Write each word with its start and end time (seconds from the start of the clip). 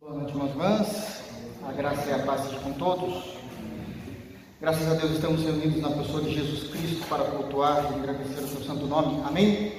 Boa 0.00 0.14
noite, 0.14 0.32
irmãos. 0.34 0.88
A 1.62 1.72
graça 1.72 2.08
e 2.08 2.12
a 2.14 2.20
paz 2.20 2.44
seja 2.44 2.58
com 2.60 2.72
todos. 2.72 3.22
Graças 4.58 4.88
a 4.88 4.94
Deus 4.94 5.10
estamos 5.10 5.42
reunidos 5.42 5.82
na 5.82 5.90
pessoa 5.90 6.22
de 6.22 6.32
Jesus 6.32 6.70
Cristo 6.70 7.06
para 7.06 7.24
cultuar 7.24 7.92
e 7.92 7.96
agradecer 7.96 8.42
o 8.42 8.48
seu 8.48 8.62
santo 8.62 8.86
nome. 8.86 9.22
Amém? 9.26 9.74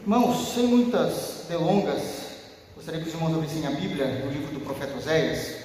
Irmãos, 0.00 0.54
sem 0.54 0.66
muitas 0.66 1.44
delongas, 1.46 2.38
gostaria 2.74 3.02
que 3.02 3.08
os 3.08 3.12
irmãos 3.12 3.34
abrissem 3.34 3.66
a 3.66 3.72
Bíblia 3.72 4.24
no 4.24 4.32
livro 4.32 4.54
do 4.54 4.60
profeta 4.60 4.96
Oséias. 4.96 5.56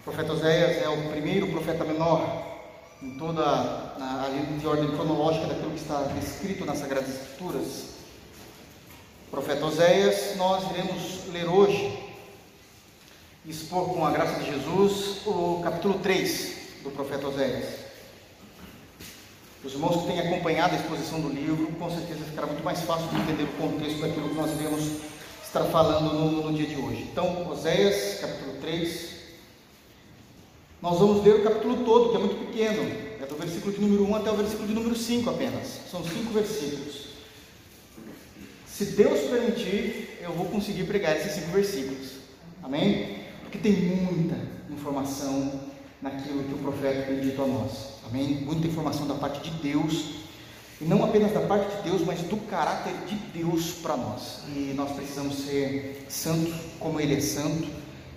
O 0.00 0.02
profeta 0.02 0.32
Oséias 0.32 0.82
é 0.82 0.88
o 0.88 1.10
primeiro 1.12 1.46
profeta 1.52 1.84
menor 1.84 2.42
em 3.00 3.16
toda 3.16 3.44
a 3.44 4.28
de 4.58 4.66
ordem 4.66 4.90
cronológica 4.90 5.46
daquilo 5.46 5.70
que 5.70 5.80
está 5.80 6.02
descrito 6.18 6.64
nas 6.64 6.78
Sagradas 6.78 7.10
Escrituras. 7.10 7.90
O 9.28 9.30
profeta 9.30 9.66
Oséias, 9.66 10.36
nós 10.36 10.68
iremos 10.72 11.28
ler 11.32 11.48
hoje 11.48 12.03
expor 13.46 13.92
com 13.92 14.04
a 14.06 14.10
graça 14.10 14.40
de 14.40 14.50
Jesus 14.50 15.18
o 15.26 15.60
capítulo 15.62 15.98
3 15.98 16.56
do 16.82 16.90
profeta 16.90 17.28
Oséias. 17.28 17.84
Os 19.62 19.74
irmãos 19.74 20.02
que 20.02 20.06
têm 20.08 20.20
acompanhado 20.20 20.74
a 20.74 20.78
exposição 20.78 21.20
do 21.20 21.28
livro, 21.28 21.66
com 21.72 21.90
certeza 21.90 22.24
ficará 22.24 22.46
muito 22.46 22.64
mais 22.64 22.80
fácil 22.80 23.06
de 23.08 23.16
entender 23.16 23.44
o 23.44 23.52
contexto 23.58 24.00
daquilo 24.00 24.30
que 24.30 24.34
nós 24.34 24.50
iremos 24.58 24.84
estar 25.44 25.64
falando 25.64 26.14
no, 26.14 26.50
no 26.50 26.56
dia 26.56 26.66
de 26.66 26.76
hoje. 26.76 27.06
Então, 27.10 27.50
Oséias, 27.50 28.20
capítulo 28.20 28.54
3. 28.60 29.14
Nós 30.80 30.98
vamos 30.98 31.24
ler 31.24 31.36
o 31.36 31.44
capítulo 31.44 31.84
todo, 31.84 32.10
que 32.10 32.16
é 32.16 32.18
muito 32.20 32.46
pequeno, 32.46 32.82
é 33.22 33.26
do 33.26 33.36
versículo 33.36 33.72
de 33.72 33.80
número 33.80 34.04
1 34.04 34.16
até 34.16 34.30
o 34.30 34.36
versículo 34.36 34.68
de 34.68 34.74
número 34.74 34.96
5 34.96 35.30
apenas. 35.30 35.80
São 35.90 36.02
cinco 36.02 36.32
versículos. 36.32 37.08
Se 38.66 38.86
Deus 38.86 39.20
permitir, 39.30 40.18
eu 40.20 40.32
vou 40.32 40.46
conseguir 40.46 40.84
pregar 40.84 41.16
esses 41.16 41.32
cinco 41.32 41.52
versículos. 41.52 42.12
Amém? 42.62 43.23
Porque 43.54 43.68
tem 43.68 43.82
muita 43.82 44.36
informação 44.68 45.60
naquilo 46.02 46.42
que 46.42 46.54
o 46.54 46.58
profeta 46.58 47.02
tem 47.02 47.20
dito 47.20 47.40
a 47.40 47.46
nós. 47.46 48.00
Amém? 48.04 48.40
Muita 48.44 48.66
informação 48.66 49.06
da 49.06 49.14
parte 49.14 49.48
de 49.48 49.56
Deus. 49.62 50.24
E 50.80 50.84
não 50.84 51.04
apenas 51.04 51.32
da 51.32 51.40
parte 51.40 51.76
de 51.76 51.82
Deus, 51.88 52.02
mas 52.04 52.18
do 52.22 52.36
caráter 52.48 52.92
de 53.06 53.14
Deus 53.14 53.74
para 53.74 53.96
nós. 53.96 54.40
E 54.48 54.74
nós 54.74 54.90
precisamos 54.90 55.36
ser 55.36 56.04
santos 56.08 56.52
como 56.80 57.00
Ele 57.00 57.14
é 57.14 57.20
santo 57.20 57.68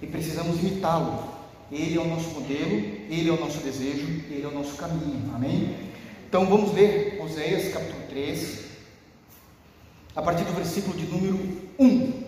e 0.02 0.08
precisamos 0.08 0.59
imitá-lo. 0.59 1.31
Ele 1.71 1.95
é 1.95 2.02
o 2.02 2.08
nosso 2.08 2.30
modelo, 2.31 2.75
Ele 3.08 3.30
é 3.30 3.31
o 3.31 3.39
nosso 3.39 3.59
desejo, 3.59 4.08
Ele 4.31 4.41
é 4.43 4.47
o 4.47 4.52
nosso 4.52 4.75
caminho. 4.75 5.31
Amém? 5.35 5.77
Então 6.27 6.47
vamos 6.47 6.73
ler 6.73 7.21
Oséias 7.21 7.71
capítulo 7.71 8.02
3, 8.09 8.65
a 10.15 10.21
partir 10.23 10.45
do 10.45 10.53
versículo 10.53 10.97
de 10.97 11.05
número 11.05 11.61
1. 11.77 12.23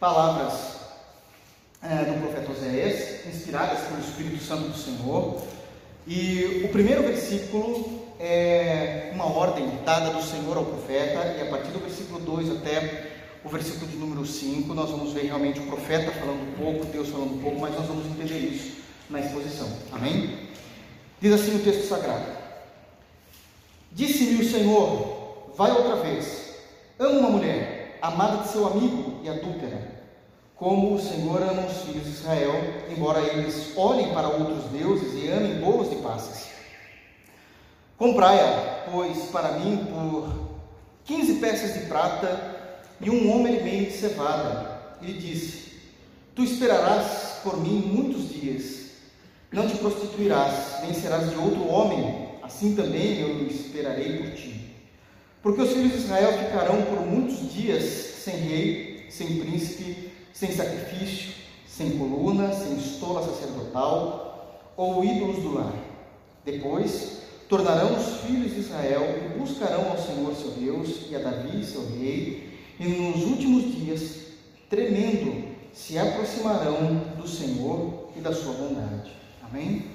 Palavras 0.00 0.71
é, 1.82 2.04
do 2.04 2.20
profeta 2.20 2.52
Oséias, 2.52 3.26
inspiradas 3.26 3.80
pelo 3.80 4.00
Espírito 4.00 4.42
Santo 4.42 4.68
do 4.68 4.76
Senhor. 4.76 5.42
E 6.06 6.62
o 6.64 6.68
primeiro 6.68 7.02
versículo 7.02 8.02
é 8.20 9.10
uma 9.12 9.26
ordem 9.26 9.68
dada 9.84 10.10
do 10.10 10.22
Senhor 10.22 10.56
ao 10.56 10.64
profeta, 10.64 11.36
e 11.38 11.42
a 11.42 11.50
partir 11.50 11.72
do 11.72 11.80
versículo 11.80 12.20
2 12.20 12.50
até 12.58 13.10
o 13.44 13.48
versículo 13.48 13.88
de 13.88 13.96
número 13.96 14.24
5, 14.24 14.72
nós 14.72 14.90
vamos 14.90 15.12
ver 15.12 15.24
realmente 15.24 15.58
o 15.58 15.66
profeta 15.66 16.12
falando 16.12 16.42
um 16.42 16.52
pouco, 16.52 16.84
Deus 16.86 17.08
falando 17.08 17.34
um 17.34 17.42
pouco, 17.42 17.58
mas 17.58 17.74
nós 17.74 17.86
vamos 17.86 18.06
entender 18.06 18.38
isso 18.38 18.76
na 19.10 19.20
exposição. 19.20 19.68
Amém? 19.90 20.50
Diz 21.20 21.32
assim 21.32 21.56
o 21.56 21.64
texto 21.64 21.88
sagrado: 21.88 22.26
Disse-me 23.90 24.40
o 24.40 24.48
Senhor, 24.48 25.52
vai 25.56 25.72
outra 25.72 25.96
vez, 25.96 26.54
ama 26.98 27.18
uma 27.18 27.30
mulher, 27.30 27.98
amada 28.00 28.44
de 28.44 28.48
seu 28.52 28.66
amigo 28.68 29.20
e 29.24 29.28
adúltera 29.28 29.91
como 30.62 30.94
o 30.94 31.00
Senhor 31.00 31.42
ama 31.42 31.66
os 31.66 31.78
filhos 31.78 32.04
de 32.04 32.10
Israel, 32.10 32.54
embora 32.88 33.18
eles 33.18 33.72
olhem 33.76 34.14
para 34.14 34.28
outros 34.28 34.62
deuses 34.70 35.12
e 35.20 35.28
amem 35.28 35.60
bolos 35.60 35.90
de 35.90 35.96
passas. 35.96 36.50
Comprai-a, 37.98 38.84
pois, 38.88 39.24
para 39.32 39.58
mim 39.58 39.84
por 39.86 40.32
quinze 41.04 41.40
peças 41.40 41.74
de 41.74 41.86
prata 41.86 42.78
e 43.00 43.10
um 43.10 43.32
homem 43.32 43.58
e 43.58 43.62
meio 43.64 43.86
de 43.86 43.90
cevada. 43.90 44.98
Ele 45.02 45.14
disse: 45.14 45.72
Tu 46.32 46.44
esperarás 46.44 47.40
por 47.42 47.60
mim 47.60 47.80
muitos 47.80 48.28
dias, 48.28 48.90
não 49.50 49.66
te 49.66 49.76
prostituirás, 49.78 50.80
nem 50.82 50.94
serás 50.94 51.28
de 51.28 51.34
outro 51.38 51.66
homem, 51.66 52.28
assim 52.40 52.76
também 52.76 53.18
eu 53.18 53.48
esperarei 53.48 54.18
por 54.18 54.30
ti. 54.36 54.76
Porque 55.42 55.60
os 55.60 55.72
filhos 55.72 55.90
de 55.90 55.98
Israel 55.98 56.38
ficarão 56.38 56.82
por 56.82 57.04
muitos 57.04 57.52
dias 57.52 57.82
sem 57.82 58.36
rei, 58.36 59.06
sem 59.10 59.40
príncipe, 59.40 60.11
sem 60.32 60.52
sacrifício, 60.52 61.32
sem 61.66 61.98
coluna, 61.98 62.52
sem 62.52 62.76
estola 62.76 63.22
sacerdotal 63.22 64.62
ou 64.76 65.04
ídolos 65.04 65.36
do 65.36 65.54
lar. 65.54 65.72
Depois 66.44 67.22
tornarão 67.48 67.96
os 67.96 68.20
filhos 68.22 68.52
de 68.54 68.60
Israel 68.60 69.02
e 69.02 69.38
buscarão 69.38 69.90
ao 69.90 69.98
Senhor 69.98 70.34
seu 70.34 70.50
Deus 70.52 71.10
e 71.10 71.16
a 71.16 71.18
Davi 71.18 71.64
seu 71.64 71.86
rei, 71.86 72.58
e 72.80 72.88
nos 72.88 73.22
últimos 73.24 73.74
dias, 73.74 74.16
tremendo, 74.68 75.52
se 75.72 75.98
aproximarão 75.98 76.96
do 77.16 77.28
Senhor 77.28 78.10
e 78.16 78.20
da 78.20 78.34
sua 78.34 78.54
bondade. 78.54 79.12
Amém? 79.42 79.86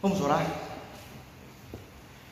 Vamos 0.00 0.20
orar? 0.20 0.46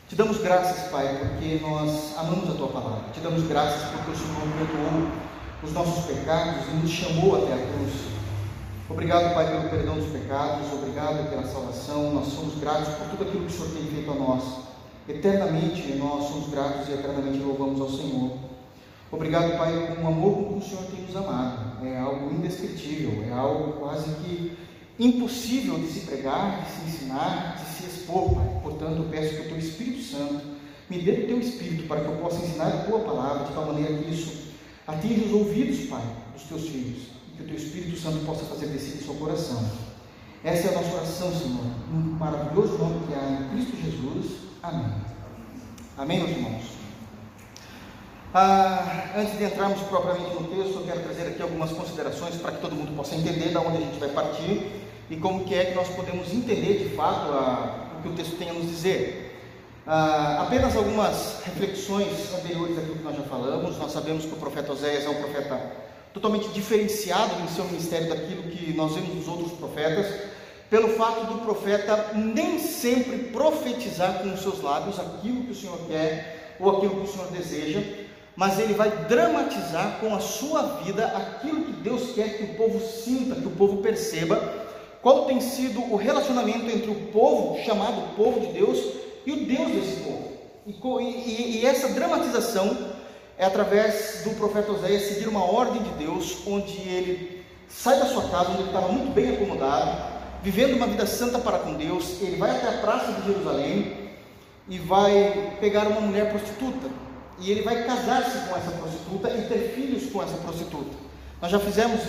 Te 0.08 0.16
damos 0.16 0.38
graças, 0.38 0.90
Pai, 0.90 1.18
porque 1.18 1.58
nós 1.60 2.16
amamos 2.16 2.48
a 2.50 2.54
tua 2.54 2.68
palavra. 2.68 3.10
Te 3.12 3.20
damos 3.20 3.46
graças 3.46 3.90
porque 3.90 4.10
o 4.12 4.16
Senhor 4.16 4.40
perdoou 4.56 5.27
os 5.62 5.72
nossos 5.72 6.04
pecados 6.04 6.66
e 6.68 6.76
nos 6.76 6.90
chamou 6.90 7.36
até 7.36 7.54
a 7.54 7.56
cruz. 7.56 7.92
Obrigado, 8.88 9.34
Pai, 9.34 9.50
pelo 9.50 9.68
perdão 9.68 9.96
dos 9.96 10.10
pecados, 10.10 10.72
obrigado 10.72 11.28
pela 11.28 11.44
salvação. 11.44 12.14
Nós 12.14 12.28
somos 12.28 12.58
gratos 12.58 12.94
por 12.94 13.08
tudo 13.08 13.24
aquilo 13.24 13.44
que 13.44 13.52
o 13.52 13.56
Senhor 13.56 13.70
tem 13.72 13.86
feito 13.86 14.10
a 14.10 14.14
nós. 14.14 14.44
Eternamente 15.08 15.92
nós 15.94 16.28
somos 16.28 16.48
gratos 16.48 16.88
e 16.88 16.92
eternamente 16.92 17.38
louvamos 17.38 17.80
ao 17.80 17.90
Senhor. 17.90 18.32
Obrigado, 19.10 19.58
Pai, 19.58 19.96
com 19.96 20.02
o 20.02 20.06
amor 20.06 20.36
que 20.36 20.54
o 20.58 20.62
Senhor 20.62 20.84
tem 20.84 21.00
nos 21.00 21.16
amado. 21.16 21.84
É 21.86 21.98
algo 21.98 22.32
indescritível, 22.32 23.24
é 23.28 23.32
algo 23.32 23.72
quase 23.80 24.10
que 24.16 24.56
impossível 24.98 25.78
de 25.78 25.86
se 25.86 26.00
pregar, 26.00 26.64
de 26.64 26.70
se 26.70 26.80
ensinar, 26.88 27.56
de 27.56 27.64
se 27.74 27.84
expor, 27.84 28.34
Pai. 28.34 28.60
Portanto, 28.62 28.98
eu 28.98 29.08
peço 29.10 29.34
que 29.34 29.40
o 29.42 29.48
Teu 29.48 29.58
Espírito 29.58 30.02
Santo 30.02 30.40
me 30.88 30.98
dê 30.98 31.10
o 31.10 31.26
Teu 31.26 31.40
Espírito 31.40 31.88
para 31.88 32.00
que 32.00 32.06
eu 32.06 32.16
possa 32.16 32.44
ensinar 32.44 32.68
a 32.68 32.84
Tua 32.84 33.00
palavra 33.00 33.44
de 33.44 33.52
tal 33.52 33.66
maneira 33.66 33.94
que 33.94 34.10
isso 34.10 34.47
Atinge 34.88 35.26
os 35.26 35.32
ouvidos, 35.34 35.86
Pai, 35.86 36.02
dos 36.32 36.44
teus 36.44 36.62
filhos, 36.62 37.08
e 37.28 37.36
que 37.36 37.42
o 37.42 37.46
teu 37.46 37.56
Espírito 37.56 38.00
Santo 38.00 38.24
possa 38.24 38.46
fazer 38.46 38.68
descer 38.68 38.96
em 38.96 39.04
seu 39.04 39.14
coração. 39.16 39.62
Essa 40.42 40.68
é 40.68 40.70
a 40.70 40.80
nossa 40.80 40.94
oração, 40.94 41.30
Senhor, 41.30 41.64
no 41.92 42.12
maravilhoso 42.18 42.78
nome 42.78 43.06
que 43.06 43.12
há 43.12 43.28
em 43.28 43.48
Cristo 43.50 43.76
Jesus. 43.76 44.38
Amém. 44.62 44.90
Amém, 45.98 46.18
meus 46.20 46.30
irmãos. 46.30 46.62
Ah, 48.32 49.10
antes 49.14 49.36
de 49.36 49.44
entrarmos 49.44 49.80
propriamente 49.82 50.30
no 50.30 50.44
texto, 50.44 50.78
eu 50.78 50.84
quero 50.86 51.00
trazer 51.00 51.28
aqui 51.28 51.42
algumas 51.42 51.70
considerações 51.70 52.36
para 52.36 52.52
que 52.52 52.60
todo 52.62 52.74
mundo 52.74 52.96
possa 52.96 53.14
entender 53.14 53.50
de 53.50 53.58
onde 53.58 53.76
a 53.76 53.80
gente 53.80 53.98
vai 53.98 54.08
partir 54.08 54.70
e 55.10 55.16
como 55.16 55.44
que 55.44 55.54
é 55.54 55.66
que 55.66 55.74
nós 55.74 55.88
podemos 55.88 56.32
entender 56.32 56.88
de 56.88 56.96
fato 56.96 57.30
a, 57.30 57.98
o 57.98 58.02
que 58.02 58.08
o 58.08 58.12
texto 58.12 58.38
tem 58.38 58.48
a 58.48 58.54
nos 58.54 58.66
dizer. 58.66 59.27
Ah, 59.90 60.42
apenas 60.42 60.76
algumas 60.76 61.40
reflexões 61.46 62.34
anteriores 62.34 62.76
àquilo 62.76 62.96
que 62.96 63.04
nós 63.04 63.16
já 63.16 63.22
falamos. 63.22 63.78
Nós 63.78 63.90
sabemos 63.90 64.26
que 64.26 64.34
o 64.34 64.36
profeta 64.36 64.70
Oséias 64.70 65.06
é 65.06 65.08
um 65.08 65.14
profeta 65.14 65.58
totalmente 66.12 66.46
diferenciado 66.50 67.36
no 67.36 67.48
seu 67.48 67.64
ministério 67.64 68.06
daquilo 68.06 68.42
que 68.42 68.74
nós 68.74 68.94
vemos 68.94 69.14
nos 69.14 69.26
outros 69.26 69.52
profetas, 69.52 70.06
pelo 70.68 70.90
fato 70.90 71.32
do 71.32 71.38
profeta 71.38 72.10
nem 72.14 72.58
sempre 72.58 73.16
profetizar 73.32 74.18
com 74.18 74.34
os 74.34 74.40
seus 74.40 74.60
lábios 74.60 75.00
aquilo 75.00 75.44
que 75.44 75.52
o 75.52 75.54
Senhor 75.54 75.78
quer 75.88 76.56
ou 76.60 76.76
aquilo 76.76 76.96
que 76.96 77.08
o 77.08 77.10
Senhor 77.10 77.28
deseja, 77.28 77.82
mas 78.36 78.58
ele 78.58 78.74
vai 78.74 78.90
dramatizar 78.90 80.00
com 80.00 80.14
a 80.14 80.20
sua 80.20 80.64
vida 80.84 81.06
aquilo 81.06 81.64
que 81.64 81.72
Deus 81.72 82.12
quer 82.12 82.36
que 82.36 82.42
o 82.42 82.54
povo 82.56 82.78
sinta, 82.78 83.36
que 83.36 83.46
o 83.46 83.52
povo 83.52 83.78
perceba, 83.78 84.66
qual 85.00 85.24
tem 85.24 85.40
sido 85.40 85.80
o 85.90 85.96
relacionamento 85.96 86.66
entre 86.66 86.90
o 86.90 87.06
povo, 87.06 87.58
chamado 87.64 88.14
povo 88.14 88.40
de 88.40 88.52
Deus, 88.52 88.97
e 89.28 89.32
o 89.32 89.44
Deus 89.44 89.70
desse 89.72 90.00
povo. 90.00 90.38
E, 90.66 91.04
e, 91.04 91.60
e 91.60 91.66
essa 91.66 91.88
dramatização 91.90 92.74
é 93.36 93.44
através 93.44 94.22
do 94.24 94.30
profeta 94.36 94.72
Oséias 94.72 95.02
seguir 95.02 95.28
uma 95.28 95.44
ordem 95.44 95.82
de 95.82 95.90
Deus, 95.90 96.38
onde 96.46 96.72
ele 96.88 97.44
sai 97.68 97.98
da 97.98 98.06
sua 98.06 98.26
casa, 98.30 98.50
onde 98.50 98.60
ele 98.60 98.68
estava 98.68 98.88
muito 98.88 99.12
bem 99.12 99.34
acomodado, 99.34 100.18
vivendo 100.42 100.76
uma 100.76 100.86
vida 100.86 101.06
santa 101.06 101.38
para 101.38 101.58
com 101.58 101.74
Deus, 101.74 102.22
ele 102.22 102.36
vai 102.36 102.52
até 102.52 102.68
a 102.68 102.78
praça 102.78 103.12
de 103.12 103.26
Jerusalém 103.26 104.08
e 104.66 104.78
vai 104.78 105.58
pegar 105.60 105.86
uma 105.88 106.00
mulher 106.00 106.30
prostituta. 106.30 106.88
E 107.38 107.50
ele 107.50 107.62
vai 107.62 107.84
casar-se 107.84 108.48
com 108.48 108.56
essa 108.56 108.70
prostituta 108.70 109.28
e 109.28 109.42
ter 109.46 109.74
filhos 109.74 110.10
com 110.10 110.22
essa 110.22 110.38
prostituta. 110.38 110.90
Nós 111.40 111.52
já 111.52 111.60
fizemos, 111.60 112.00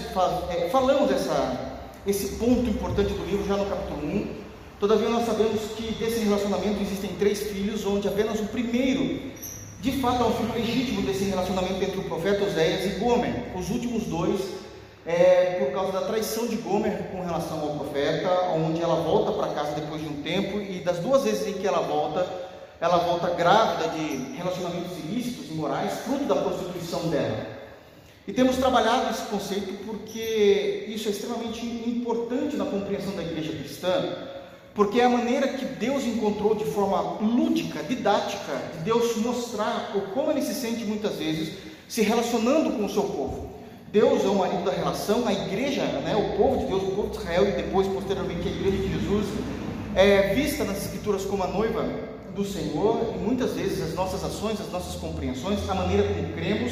é, 0.50 0.70
falamos 0.70 1.12
essa, 1.12 1.82
esse 2.08 2.38
ponto 2.38 2.62
importante 2.62 3.14
do 3.14 3.26
livro 3.26 3.46
já 3.46 3.58
no 3.58 3.66
capítulo 3.66 4.08
1, 4.08 4.49
Todavia, 4.80 5.10
nós 5.10 5.26
sabemos 5.26 5.60
que 5.76 5.94
desse 5.96 6.20
relacionamento 6.22 6.82
existem 6.82 7.10
três 7.20 7.44
filhos, 7.44 7.86
onde 7.86 8.08
apenas 8.08 8.40
o 8.40 8.46
primeiro, 8.46 9.20
de 9.82 9.92
fato, 10.00 10.24
é 10.24 10.26
um 10.26 10.32
filho 10.32 10.54
legítimo 10.54 11.02
desse 11.02 11.26
relacionamento 11.26 11.84
entre 11.84 12.00
o 12.00 12.04
profeta 12.04 12.46
Oséias 12.46 12.86
e 12.86 13.00
Gomer. 13.00 13.34
Os 13.54 13.70
últimos 13.70 14.04
dois 14.06 14.40
é 15.06 15.58
por 15.60 15.74
causa 15.74 15.92
da 15.92 16.08
traição 16.08 16.48
de 16.48 16.56
Gomer 16.56 17.10
com 17.12 17.22
relação 17.22 17.60
ao 17.60 17.76
profeta, 17.76 18.30
onde 18.56 18.82
ela 18.82 18.96
volta 18.96 19.34
para 19.34 19.54
casa 19.54 19.74
depois 19.74 20.02
de 20.02 20.08
um 20.08 20.22
tempo 20.22 20.62
e 20.62 20.80
das 20.80 21.00
duas 21.00 21.26
vezes 21.26 21.46
em 21.46 21.54
que 21.60 21.68
ela 21.68 21.82
volta, 21.82 22.26
ela 22.80 23.00
volta 23.00 23.32
grávida 23.32 23.90
de 23.90 24.38
relacionamentos 24.38 24.98
ilícitos, 25.00 25.52
imorais, 25.52 25.92
fruto 26.06 26.24
da 26.24 26.36
prostituição 26.36 27.10
dela. 27.10 27.46
E 28.26 28.32
temos 28.32 28.56
trabalhado 28.56 29.10
esse 29.10 29.24
conceito 29.24 29.74
porque 29.86 30.86
isso 30.88 31.10
é 31.10 31.12
extremamente 31.12 31.66
importante 31.66 32.56
na 32.56 32.64
compreensão 32.64 33.14
da 33.16 33.24
igreja 33.24 33.52
cristã, 33.52 34.29
porque 34.80 35.02
é 35.02 35.04
a 35.04 35.10
maneira 35.10 35.46
que 35.46 35.66
Deus 35.66 36.06
encontrou 36.06 36.56
de 36.56 36.64
forma 36.64 37.18
lúdica, 37.20 37.84
didática, 37.84 38.54
de 38.78 38.86
Deus 38.86 39.18
mostrar 39.18 39.92
o 39.94 40.14
como 40.14 40.32
ele 40.32 40.42
se 40.42 40.54
sente 40.54 40.86
muitas 40.86 41.18
vezes 41.18 41.56
se 41.86 42.02
relacionando 42.02 42.72
com 42.72 42.86
o 42.86 42.90
seu 42.90 43.04
povo. 43.04 43.50
Deus 43.92 44.24
é 44.24 44.28
o 44.30 44.36
marido 44.36 44.64
da 44.64 44.72
relação, 44.72 45.28
a 45.28 45.34
igreja, 45.34 45.84
né, 45.84 46.16
o 46.16 46.38
povo 46.38 46.60
de 46.60 46.68
Deus, 46.68 46.84
o 46.84 46.92
povo 46.96 47.10
de 47.10 47.18
Israel 47.18 47.50
e 47.50 47.62
depois, 47.62 47.88
posteriormente, 47.88 48.48
a 48.48 48.52
igreja 48.52 48.78
de 48.78 48.94
Jesus, 48.94 49.26
é 49.96 50.34
vista 50.34 50.64
nas 50.64 50.78
Escrituras 50.78 51.26
como 51.26 51.44
a 51.44 51.48
noiva 51.48 51.86
do 52.34 52.46
Senhor 52.46 53.16
e 53.16 53.18
muitas 53.18 53.56
vezes 53.56 53.82
as 53.82 53.94
nossas 53.94 54.24
ações, 54.24 54.62
as 54.62 54.72
nossas 54.72 54.96
compreensões, 54.96 55.60
a 55.70 55.76
maneira 55.76 56.04
como 56.04 56.32
cremos, 56.32 56.72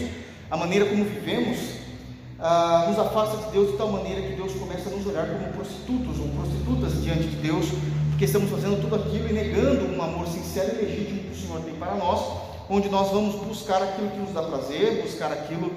a 0.50 0.56
maneira 0.56 0.86
como 0.86 1.04
vivemos, 1.04 1.58
ah, 2.40 2.86
nos 2.88 3.00
afasta 3.00 3.48
de 3.48 3.52
Deus 3.52 3.72
de 3.72 3.78
tal 3.78 3.92
maneira 3.92 4.22
que 4.22 4.34
Deus 4.34 4.54
começa 4.54 4.90
a 4.90 4.92
nos 4.92 5.06
olhar 5.08 5.28
como 5.28 5.52
prostitutos 5.54 6.20
ou 6.20 6.30
prostitutas 6.30 7.04
diante 7.04 7.24
de 7.24 7.36
Deus, 7.38 7.66
porque 8.18 8.26
estamos 8.26 8.50
fazendo 8.50 8.82
tudo 8.82 8.96
aquilo 8.96 9.30
e 9.30 9.34
negando 9.34 9.96
um 9.96 10.02
amor 10.02 10.26
sincero 10.26 10.76
e 10.76 10.86
legítimo 10.86 11.20
que 11.20 11.38
o 11.38 11.40
Senhor 11.40 11.62
tem 11.62 11.76
para 11.76 11.94
nós, 11.94 12.20
onde 12.68 12.90
nós 12.90 13.12
vamos 13.12 13.36
buscar 13.36 13.80
aquilo 13.80 14.10
que 14.10 14.18
nos 14.18 14.34
dá 14.34 14.42
prazer, 14.42 15.04
buscar 15.04 15.32
aquilo 15.32 15.72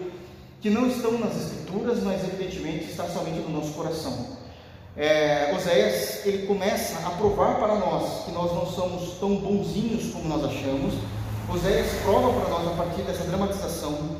que 0.59 0.71
não 0.71 0.87
estão 0.87 1.19
nas 1.19 1.37
Escrituras, 1.37 2.03
mas 2.03 2.25
evidentemente 2.25 2.87
está 2.87 3.07
somente 3.09 3.41
no 3.41 3.51
nosso 3.51 3.73
coração. 3.73 4.39
É, 4.97 5.55
Oséias 5.55 6.25
ele 6.25 6.47
começa 6.47 7.07
a 7.07 7.11
provar 7.11 7.57
para 7.57 7.75
nós 7.75 8.25
que 8.25 8.33
nós 8.33 8.55
não 8.55 8.65
somos 8.65 9.19
tão 9.19 9.37
bonzinhos 9.37 10.11
como 10.11 10.27
nós 10.27 10.43
achamos. 10.43 10.95
Oséias 11.47 11.89
prova 12.05 12.41
para 12.41 12.49
nós 12.49 12.69
a 12.69 12.71
partir 12.71 13.03
dessa 13.03 13.25
dramatização 13.25 14.17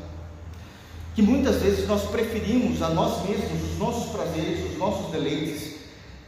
que 1.15 1.23
muitas 1.23 1.55
vezes 1.55 1.87
nós 1.87 2.03
preferimos 2.03 2.83
a 2.83 2.89
nós 2.89 3.27
mesmos 3.27 3.71
os 3.71 3.79
nossos 3.79 4.11
prazeres, 4.11 4.73
os 4.73 4.77
nossos 4.77 5.09
deleites 5.11 5.80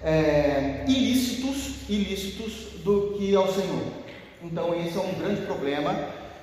é, 0.03 0.83
ilícitos, 0.87 1.89
ilícitos 1.89 2.81
do 2.83 3.15
que 3.17 3.33
ao 3.35 3.51
Senhor. 3.51 3.83
Então 4.41 4.75
esse 4.75 4.97
é 4.97 5.01
um 5.01 5.13
grande 5.13 5.41
problema 5.45 5.95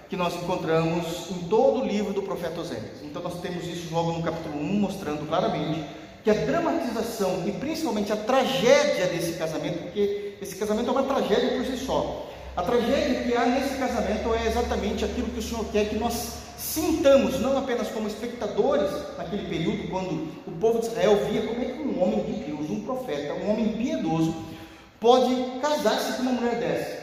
que 0.09 0.17
nós 0.17 0.35
encontramos 0.35 1.31
em 1.31 1.47
todo 1.49 1.83
o 1.83 1.87
livro 1.87 2.13
do 2.13 2.23
profeta 2.23 2.61
Oséias. 2.61 3.03
Então 3.03 3.23
nós 3.23 3.41
temos 3.41 3.65
isso 3.67 3.95
logo 3.95 4.13
no 4.13 4.23
capítulo 4.23 4.59
1, 4.59 4.81
mostrando 4.81 5.27
claramente 5.29 5.85
que 6.25 6.31
a 6.31 6.35
dramatização 6.35 7.45
e 7.47 7.53
principalmente 7.53 8.13
a 8.13 8.17
tragédia 8.17 9.07
desse 9.07 9.35
casamento, 9.35 9.85
porque 9.85 10.35
esse 10.41 10.57
casamento 10.57 10.89
é 10.89 10.93
uma 10.93 11.03
tragédia 11.05 11.57
por 11.57 11.65
si 11.65 11.77
só. 11.85 12.29
A 12.57 12.63
tragédia 12.63 13.23
que 13.23 13.35
há 13.35 13.47
nesse 13.47 13.77
casamento 13.77 14.35
é 14.35 14.47
exatamente 14.47 15.05
aquilo 15.05 15.29
que 15.29 15.39
o 15.39 15.43
Senhor 15.43 15.65
quer 15.67 15.89
que 15.89 15.97
nós 15.97 16.40
sintamos, 16.71 17.41
não 17.41 17.59
apenas 17.59 17.89
como 17.89 18.07
espectadores 18.07 18.91
naquele 19.19 19.49
período, 19.49 19.89
quando 19.89 20.29
o 20.47 20.53
povo 20.61 20.79
de 20.79 20.87
Israel 20.87 21.19
via 21.31 21.43
como 21.43 21.61
é 21.61 21.65
que 21.65 21.83
um 21.83 22.03
homem 22.03 22.25
de 22.25 22.45
Deus, 22.45 22.71
um 22.71 22.81
profeta, 22.83 23.35
um 23.35 23.51
homem 23.51 23.73
piedoso, 23.73 24.35
pode 25.01 25.35
casar-se 25.61 26.15
com 26.15 26.23
uma 26.23 26.33
mulher 26.33 26.61
dessa. 26.61 27.01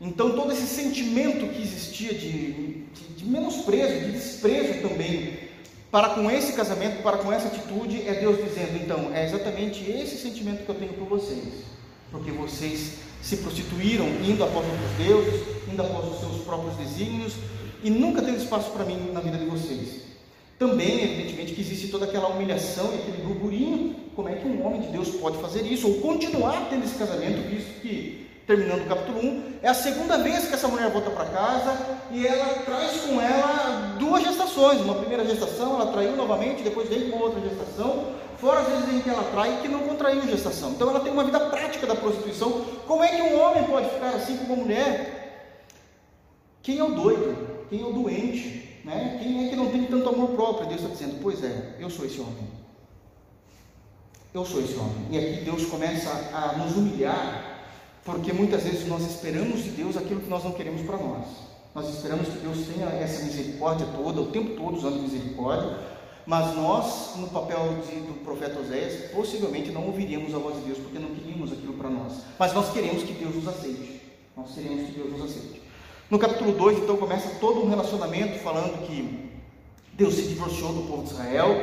Então, 0.00 0.32
todo 0.32 0.50
esse 0.52 0.66
sentimento 0.66 1.46
que 1.52 1.60
existia 1.60 2.14
de, 2.14 2.52
de, 2.52 3.02
de 3.16 3.24
menosprezo, 3.26 4.06
de 4.06 4.12
desprezo 4.12 4.80
também, 4.80 5.50
para 5.90 6.10
com 6.10 6.30
esse 6.30 6.54
casamento, 6.54 7.02
para 7.02 7.18
com 7.18 7.30
essa 7.30 7.48
atitude, 7.48 8.08
é 8.08 8.14
Deus 8.14 8.42
dizendo: 8.42 8.82
então, 8.82 9.14
é 9.14 9.26
exatamente 9.26 9.90
esse 9.90 10.16
sentimento 10.16 10.64
que 10.64 10.70
eu 10.70 10.74
tenho 10.76 10.94
por 10.94 11.06
vocês, 11.06 11.64
porque 12.10 12.30
vocês 12.30 12.94
se 13.20 13.36
prostituíram 13.38 14.06
indo 14.24 14.42
após 14.42 14.64
outros 14.64 14.90
deuses, 14.96 15.42
indo 15.70 15.82
após 15.82 16.14
os 16.14 16.20
seus 16.20 16.44
próprios 16.44 16.76
desígnios, 16.76 17.34
e 17.82 17.90
nunca 17.90 18.22
teve 18.22 18.38
espaço 18.38 18.70
para 18.70 18.84
mim 18.84 19.10
na 19.12 19.20
vida 19.20 19.38
de 19.38 19.46
vocês. 19.46 20.10
Também, 20.60 21.02
evidentemente, 21.02 21.54
que 21.54 21.60
existe 21.62 21.88
toda 21.88 22.04
aquela 22.04 22.28
humilhação 22.28 22.92
e 22.92 22.96
aquele 22.96 23.22
burburinho. 23.22 23.96
Como 24.14 24.28
é 24.28 24.34
que 24.34 24.46
um 24.46 24.66
homem 24.66 24.82
de 24.82 24.88
Deus 24.88 25.08
pode 25.08 25.38
fazer 25.38 25.62
isso? 25.62 25.88
Ou 25.88 25.94
continuar 26.00 26.66
tendo 26.68 26.84
esse 26.84 26.96
casamento, 26.96 27.48
visto 27.48 27.80
que, 27.80 28.28
terminando 28.46 28.82
o 28.82 28.86
capítulo 28.86 29.20
1, 29.20 29.54
é 29.62 29.68
a 29.68 29.74
segunda 29.74 30.18
vez 30.18 30.46
que 30.48 30.54
essa 30.54 30.68
mulher 30.68 30.90
volta 30.90 31.08
para 31.10 31.24
casa 31.24 31.78
e 32.12 32.26
ela 32.26 32.62
traz 32.66 33.00
com 33.00 33.18
ela 33.18 33.96
duas 33.98 34.22
gestações. 34.22 34.82
Uma 34.82 34.96
primeira 34.96 35.24
gestação, 35.24 35.80
ela 35.80 35.92
traiu 35.92 36.14
novamente, 36.14 36.62
depois 36.62 36.90
vem 36.90 37.10
com 37.10 37.18
outra 37.18 37.40
gestação, 37.40 38.08
fora 38.36 38.60
as 38.60 38.68
vezes 38.68 38.94
em 38.96 39.00
que 39.00 39.08
ela 39.08 39.24
trai 39.32 39.60
que 39.62 39.68
não 39.68 39.80
contraiu 39.80 40.20
gestação. 40.28 40.72
Então 40.72 40.90
ela 40.90 41.00
tem 41.00 41.10
uma 41.10 41.24
vida 41.24 41.40
prática 41.40 41.86
da 41.86 41.94
prostituição. 41.94 42.66
Como 42.86 43.02
é 43.02 43.08
que 43.08 43.22
um 43.22 43.40
homem 43.40 43.64
pode 43.64 43.88
ficar 43.88 44.10
assim 44.10 44.36
com 44.36 44.44
uma 44.44 44.56
mulher? 44.56 45.46
Quem 46.62 46.78
é 46.78 46.84
o 46.84 46.92
doido? 46.94 47.59
Quem 47.70 47.80
é 47.80 47.86
o 47.86 47.92
doente, 47.92 48.80
né? 48.84 49.18
quem 49.22 49.46
é 49.46 49.48
que 49.48 49.56
não 49.56 49.70
tem 49.70 49.84
tanto 49.84 50.08
amor 50.08 50.30
próprio. 50.30 50.68
Deus 50.68 50.82
está 50.82 50.92
dizendo: 50.92 51.20
Pois 51.22 51.42
é, 51.42 51.76
eu 51.78 51.88
sou 51.88 52.04
esse 52.04 52.20
homem. 52.20 52.60
Eu 54.34 54.44
sou 54.44 54.60
esse 54.60 54.74
homem. 54.74 55.06
E 55.10 55.18
aqui 55.18 55.44
Deus 55.44 55.66
começa 55.66 56.10
a 56.32 56.56
nos 56.58 56.76
humilhar, 56.76 57.62
porque 58.04 58.32
muitas 58.32 58.64
vezes 58.64 58.86
nós 58.86 59.02
esperamos 59.02 59.62
de 59.62 59.70
Deus 59.70 59.96
aquilo 59.96 60.20
que 60.20 60.28
nós 60.28 60.44
não 60.44 60.52
queremos 60.52 60.82
para 60.82 60.98
nós. 60.98 61.26
Nós 61.74 61.88
esperamos 61.88 62.28
que 62.28 62.38
Deus 62.38 62.66
tenha 62.66 62.86
essa 62.86 63.24
misericórdia 63.24 63.86
toda, 63.96 64.20
o 64.20 64.26
tempo 64.26 64.56
todo 64.56 64.76
usando 64.76 65.00
misericórdia, 65.02 65.78
mas 66.26 66.54
nós, 66.56 67.16
no 67.16 67.28
papel 67.28 67.76
de, 67.86 68.00
do 68.00 68.24
profeta 68.24 68.58
Oséias, 68.58 69.10
possivelmente 69.12 69.70
não 69.70 69.86
ouviríamos 69.86 70.34
a 70.34 70.38
voz 70.38 70.56
de 70.56 70.62
Deus 70.62 70.78
porque 70.78 70.98
não 70.98 71.14
queríamos 71.14 71.52
aquilo 71.52 71.74
para 71.74 71.88
nós. 71.88 72.14
Mas 72.38 72.52
nós 72.52 72.72
queremos 72.72 73.04
que 73.04 73.12
Deus 73.12 73.34
nos 73.36 73.48
aceite. 73.48 74.00
Nós 74.36 74.52
queremos 74.52 74.86
que 74.86 74.92
Deus 74.92 75.12
nos 75.12 75.22
aceite. 75.22 75.69
No 76.10 76.18
capítulo 76.18 76.50
2, 76.50 76.78
então, 76.78 76.96
começa 76.96 77.36
todo 77.38 77.64
um 77.64 77.68
relacionamento 77.68 78.40
falando 78.40 78.84
que 78.84 79.30
Deus 79.92 80.14
se 80.14 80.22
divorciou 80.22 80.72
do 80.72 80.82
povo 80.82 81.04
de 81.04 81.12
Israel, 81.12 81.54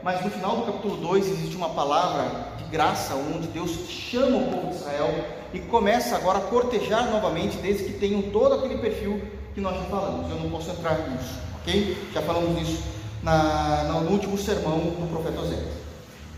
mas 0.00 0.24
no 0.24 0.30
final 0.30 0.58
do 0.58 0.62
capítulo 0.66 0.96
2 0.98 1.26
existe 1.26 1.56
uma 1.56 1.70
palavra 1.70 2.52
de 2.56 2.62
graça, 2.70 3.16
onde 3.16 3.48
Deus 3.48 3.72
chama 3.88 4.36
o 4.36 4.48
povo 4.52 4.68
de 4.68 4.76
Israel 4.76 5.12
e 5.52 5.58
começa 5.58 6.14
agora 6.14 6.38
a 6.38 6.42
cortejar 6.42 7.10
novamente, 7.10 7.56
desde 7.56 7.82
que 7.82 7.94
tenham 7.94 8.22
todo 8.30 8.54
aquele 8.54 8.78
perfil 8.78 9.20
que 9.52 9.60
nós 9.60 9.74
já 9.74 9.82
falamos. 9.86 10.30
Eu 10.30 10.36
não 10.36 10.50
posso 10.50 10.70
entrar 10.70 11.10
nisso, 11.10 11.34
ok? 11.60 11.96
Já 12.14 12.22
falamos 12.22 12.50
nisso 12.50 12.84
na, 13.24 13.82
no 14.02 14.12
último 14.12 14.38
sermão 14.38 14.78
do 14.78 15.10
profeta 15.10 15.40
Oséias. 15.40 15.74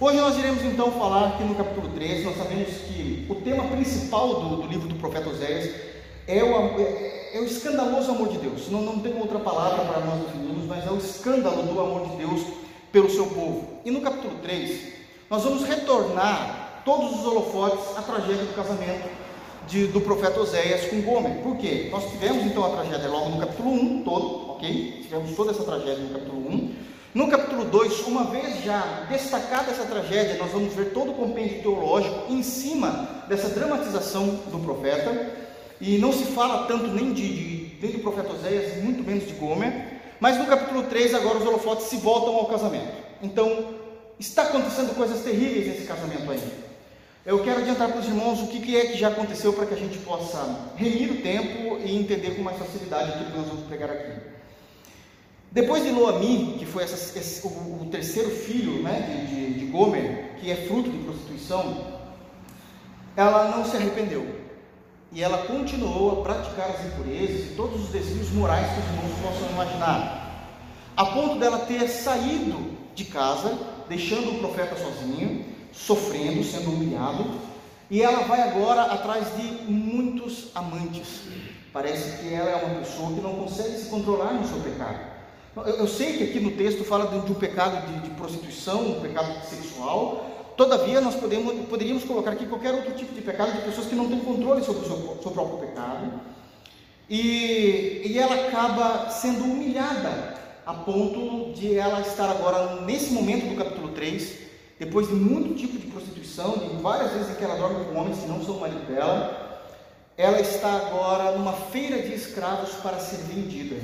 Hoje 0.01 0.17
nós 0.17 0.39
iremos 0.39 0.63
então 0.63 0.91
falar 0.93 1.35
aqui 1.35 1.45
no 1.45 1.55
capítulo 1.55 1.91
3, 1.91 2.25
nós 2.25 2.39
sabemos 2.39 2.69
que 2.69 3.27
o 3.29 3.35
tema 3.35 3.65
principal 3.65 4.41
do, 4.41 4.63
do 4.63 4.69
livro 4.69 4.89
do 4.89 4.95
profeta 4.95 5.29
Oséias 5.29 5.88
é 6.29 6.45
o, 6.45 6.81
é, 6.81 7.31
é 7.35 7.41
o 7.41 7.45
escandaloso 7.45 8.11
amor 8.11 8.29
de 8.29 8.39
Deus. 8.39 8.69
Não, 8.71 8.83
não 8.83 8.99
tem 9.01 9.19
outra 9.19 9.39
palavra 9.39 9.85
para 9.85 10.05
nós 10.05 10.27
definirmos, 10.27 10.67
mas 10.67 10.87
é 10.87 10.91
o 10.91 10.99
escândalo 10.99 11.63
do 11.63 11.81
amor 11.81 12.11
de 12.11 12.17
Deus 12.17 12.43
pelo 12.93 13.11
seu 13.11 13.27
povo. 13.27 13.81
E 13.85 13.91
no 13.91 14.03
capítulo 14.03 14.35
3, 14.43 14.93
nós 15.31 15.43
vamos 15.43 15.65
retornar 15.65 16.83
todos 16.85 17.19
os 17.19 17.27
holofotes 17.27 17.97
à 17.97 18.03
tragédia 18.03 18.45
do 18.45 18.55
casamento 18.55 19.09
de, 19.67 19.87
do 19.87 20.01
profeta 20.01 20.41
Oséias 20.41 20.87
com 20.87 21.01
Gomer. 21.01 21.43
Por 21.43 21.57
quê? 21.57 21.89
Nós 21.91 22.11
tivemos 22.11 22.45
então 22.45 22.65
a 22.65 22.77
tragédia 22.77 23.09
logo 23.09 23.31
no 23.31 23.39
capítulo 23.39 23.71
1, 23.71 24.03
todo, 24.05 24.53
ok? 24.53 25.01
Tivemos 25.03 25.35
toda 25.35 25.51
essa 25.53 25.65
tragédia 25.65 25.97
no 25.97 26.11
capítulo 26.11 26.49
1. 26.49 26.75
No 27.15 27.29
capítulo 27.29 27.65
2, 27.65 28.07
uma 28.07 28.25
vez 28.25 28.63
já 28.63 29.07
destacada 29.09 29.71
essa 29.71 29.85
tragédia, 29.85 30.37
nós 30.37 30.53
vamos 30.53 30.75
ver 30.75 30.93
todo 30.93 31.11
o 31.11 31.15
compêndio 31.15 31.63
teológico 31.63 32.31
em 32.31 32.43
cima 32.43 33.25
dessa 33.29 33.49
dramatização 33.49 34.27
do 34.51 34.59
profeta. 34.59 35.11
E 35.81 35.99
não 35.99 36.13
se 36.13 36.25
fala 36.25 36.67
tanto 36.67 36.89
nem 36.89 37.13
de, 37.13 37.29
de 37.29 37.59
nem 37.81 37.93
do 37.93 37.99
profeta 38.01 38.33
Oséias, 38.33 38.83
muito 38.83 39.03
menos 39.03 39.27
de 39.27 39.35
Gomer. 39.35 39.99
Mas 40.21 40.37
no 40.37 40.47
capítulo 40.47 40.85
3, 40.85 41.15
agora 41.15 41.39
os 41.39 41.47
holofotes 41.47 41.87
se 41.87 41.97
voltam 41.97 42.35
ao 42.35 42.47
casamento. 42.47 42.93
Então, 43.23 43.75
está 44.19 44.43
acontecendo 44.43 44.95
coisas 44.97 45.23
terríveis 45.23 45.67
nesse 45.69 45.87
casamento 45.87 46.29
ainda. 46.31 46.69
Eu 47.25 47.43
quero 47.45 47.61
adiantar 47.61 47.89
para 47.89 48.01
os 48.01 48.07
irmãos 48.07 48.41
o 48.41 48.47
que, 48.47 48.61
que 48.61 48.77
é 48.77 48.87
que 48.87 48.99
já 48.99 49.09
aconteceu 49.09 49.53
para 49.53 49.67
que 49.67 49.75
a 49.75 49.77
gente 49.77 49.99
possa 49.99 50.73
remir 50.77 51.13
o 51.13 51.23
tempo 51.23 51.79
e 51.85 51.95
entender 51.95 52.35
com 52.35 52.43
mais 52.43 52.59
facilidade 52.59 53.11
aquilo 53.11 53.31
que 53.31 53.37
nós 53.39 53.47
vamos 53.47 53.67
pegar 53.69 53.91
aqui. 53.91 54.13
Depois 55.51 55.83
de 55.83 55.91
Loami, 55.91 56.57
que 56.59 56.67
foi 56.67 56.85
essa, 56.85 57.19
esse, 57.19 57.47
o, 57.47 57.51
o, 57.51 57.89
terceiro 57.91 58.31
filho 58.31 58.83
né, 58.83 59.27
de, 59.31 59.53
de, 59.53 59.59
de 59.61 59.67
Gomer, 59.67 60.37
que 60.41 60.51
é 60.51 60.57
fruto 60.57 60.91
de 60.91 60.99
prostituição, 60.99 61.99
ela 63.17 63.57
não 63.57 63.65
se 63.65 63.77
arrependeu. 63.77 64.27
E 65.13 65.23
ela 65.23 65.47
continuou 65.47 66.21
a 66.21 66.23
praticar 66.23 66.71
as 66.71 66.85
impurezas 66.85 67.47
e 67.47 67.55
todos 67.57 67.85
os 67.85 67.89
desvios 67.89 68.31
morais 68.31 68.67
que 68.67 68.81
os 68.81 68.87
irmãos 68.87 69.19
possam 69.23 69.51
imaginar, 69.51 70.29
a 70.97 71.07
ponto 71.07 71.39
dela 71.39 71.61
ter 71.61 71.89
saído 71.89 72.77
de 72.95 73.05
casa, 73.05 73.57
deixando 73.89 74.33
o 74.33 74.39
profeta 74.39 74.77
sozinho, 74.77 75.45
sofrendo, 75.73 76.43
sendo 76.45 76.71
humilhado, 76.71 77.25
e 77.91 78.03
ela 78.03 78.25
vai 78.25 78.43
agora 78.43 78.83
atrás 78.83 79.27
de 79.37 79.43
muitos 79.71 80.49
amantes. 80.55 81.23
Parece 81.73 82.19
que 82.19 82.35
ela 82.35 82.51
é 82.51 82.57
uma 82.57 82.81
pessoa 82.81 83.13
que 83.13 83.21
não 83.21 83.35
consegue 83.37 83.79
se 83.79 83.89
controlar 83.89 84.35
no 84.35 84.47
seu 84.47 84.59
pecado. 84.61 84.99
Eu, 85.57 85.63
eu 85.63 85.89
sei 85.89 86.17
que 86.17 86.25
aqui 86.25 86.41
no 86.41 86.53
texto 86.53 86.85
fala 86.85 87.07
de, 87.07 87.27
de 87.27 87.33
um 87.33 87.35
pecado 87.35 87.87
de, 87.87 88.09
de, 88.09 88.11
prostituição, 88.15 88.81
um 88.83 89.01
pecado 89.01 89.45
sexual. 89.45 90.38
Todavia, 90.59 91.01
nós 91.01 91.15
podemos, 91.15 91.55
poderíamos 91.69 92.03
colocar 92.03 92.33
aqui 92.33 92.45
qualquer 92.45 92.75
outro 92.75 92.93
tipo 92.95 93.15
de 93.15 93.21
pecado 93.21 93.53
de 93.53 93.63
pessoas 93.63 93.87
que 93.87 93.95
não 93.95 94.09
têm 94.09 94.19
controle 94.19 94.65
sobre 94.65 94.85
o 94.85 94.89
seu, 94.89 95.19
seu 95.23 95.31
próprio 95.31 95.59
pecado. 95.59 96.21
E, 97.09 98.03
e 98.05 98.19
ela 98.19 98.35
acaba 98.35 99.09
sendo 99.09 99.45
humilhada 99.45 100.37
a 100.67 100.75
ponto 100.75 101.53
de 101.53 101.77
ela 101.77 102.01
estar 102.01 102.29
agora, 102.29 102.81
nesse 102.81 103.13
momento 103.13 103.49
do 103.49 103.55
capítulo 103.55 103.93
3, 103.93 104.37
depois 104.81 105.07
de 105.07 105.15
muito 105.15 105.55
tipo 105.55 105.79
de 105.79 105.87
prostituição, 105.87 106.59
de 106.59 106.83
várias 106.83 107.13
vezes 107.13 107.37
que 107.37 107.45
ela 107.45 107.55
dorme 107.55 107.85
com 107.85 108.01
homens 108.01 108.19
que 108.19 108.27
não 108.27 108.45
são 108.45 108.57
o 108.57 108.61
marido 108.61 108.85
dela, 108.93 109.71
ela 110.17 110.41
está 110.41 110.75
agora 110.75 111.39
numa 111.39 111.53
feira 111.53 112.03
de 112.03 112.13
escravos 112.13 112.71
para 112.83 112.99
ser 112.99 113.19
vendida. 113.33 113.77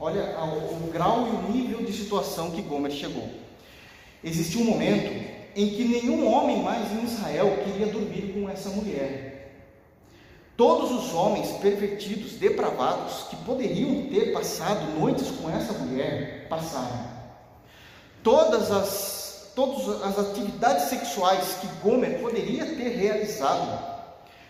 Olha 0.00 0.38
o, 0.40 0.86
o 0.86 0.90
grau 0.90 1.26
e 1.26 1.36
o 1.36 1.52
nível 1.52 1.84
de 1.84 1.92
situação 1.92 2.50
que 2.50 2.62
Gomer 2.62 2.92
chegou. 2.92 3.28
Existiu 4.24 4.62
um 4.62 4.64
momento 4.64 5.33
em 5.56 5.68
que 5.68 5.84
nenhum 5.84 6.32
homem 6.32 6.62
mais 6.62 6.90
em 6.92 7.04
Israel 7.04 7.58
queria 7.64 7.86
dormir 7.86 8.32
com 8.32 8.48
essa 8.48 8.70
mulher. 8.70 9.34
Todos 10.56 10.90
os 10.92 11.12
homens 11.14 11.50
pervertidos, 11.58 12.32
depravados, 12.34 13.24
que 13.28 13.36
poderiam 13.36 14.06
ter 14.08 14.32
passado 14.32 14.98
noites 14.98 15.30
com 15.30 15.50
essa 15.50 15.72
mulher, 15.72 16.46
passaram. 16.48 17.12
Todas 18.22 18.70
as 18.70 19.24
todas 19.54 20.02
as 20.02 20.18
atividades 20.18 20.88
sexuais 20.88 21.58
que 21.60 21.66
Gomer 21.80 22.18
poderia 22.20 22.66
ter 22.66 22.88
realizado, 22.88 23.78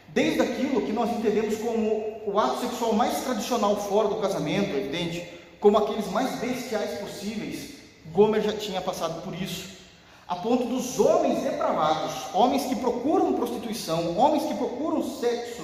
desde 0.08 0.40
aquilo 0.40 0.80
que 0.82 0.92
nós 0.92 1.10
entendemos 1.10 1.58
como 1.58 2.22
o 2.26 2.38
ato 2.38 2.62
sexual 2.62 2.94
mais 2.94 3.22
tradicional 3.22 3.76
fora 3.76 4.08
do 4.08 4.16
casamento, 4.16 4.74
evidente, 4.74 5.28
como 5.60 5.76
aqueles 5.76 6.06
mais 6.10 6.38
bestiais 6.38 6.98
possíveis, 7.00 7.74
Gomer 8.12 8.42
já 8.42 8.52
tinha 8.52 8.80
passado 8.80 9.22
por 9.22 9.34
isso, 9.34 9.76
a 10.26 10.36
ponto 10.36 10.64
dos 10.64 10.98
homens 10.98 11.42
depravados, 11.42 12.34
homens 12.34 12.64
que 12.64 12.76
procuram 12.76 13.34
prostituição, 13.34 14.16
homens 14.18 14.44
que 14.44 14.54
procuram 14.54 15.02
sexo, 15.02 15.62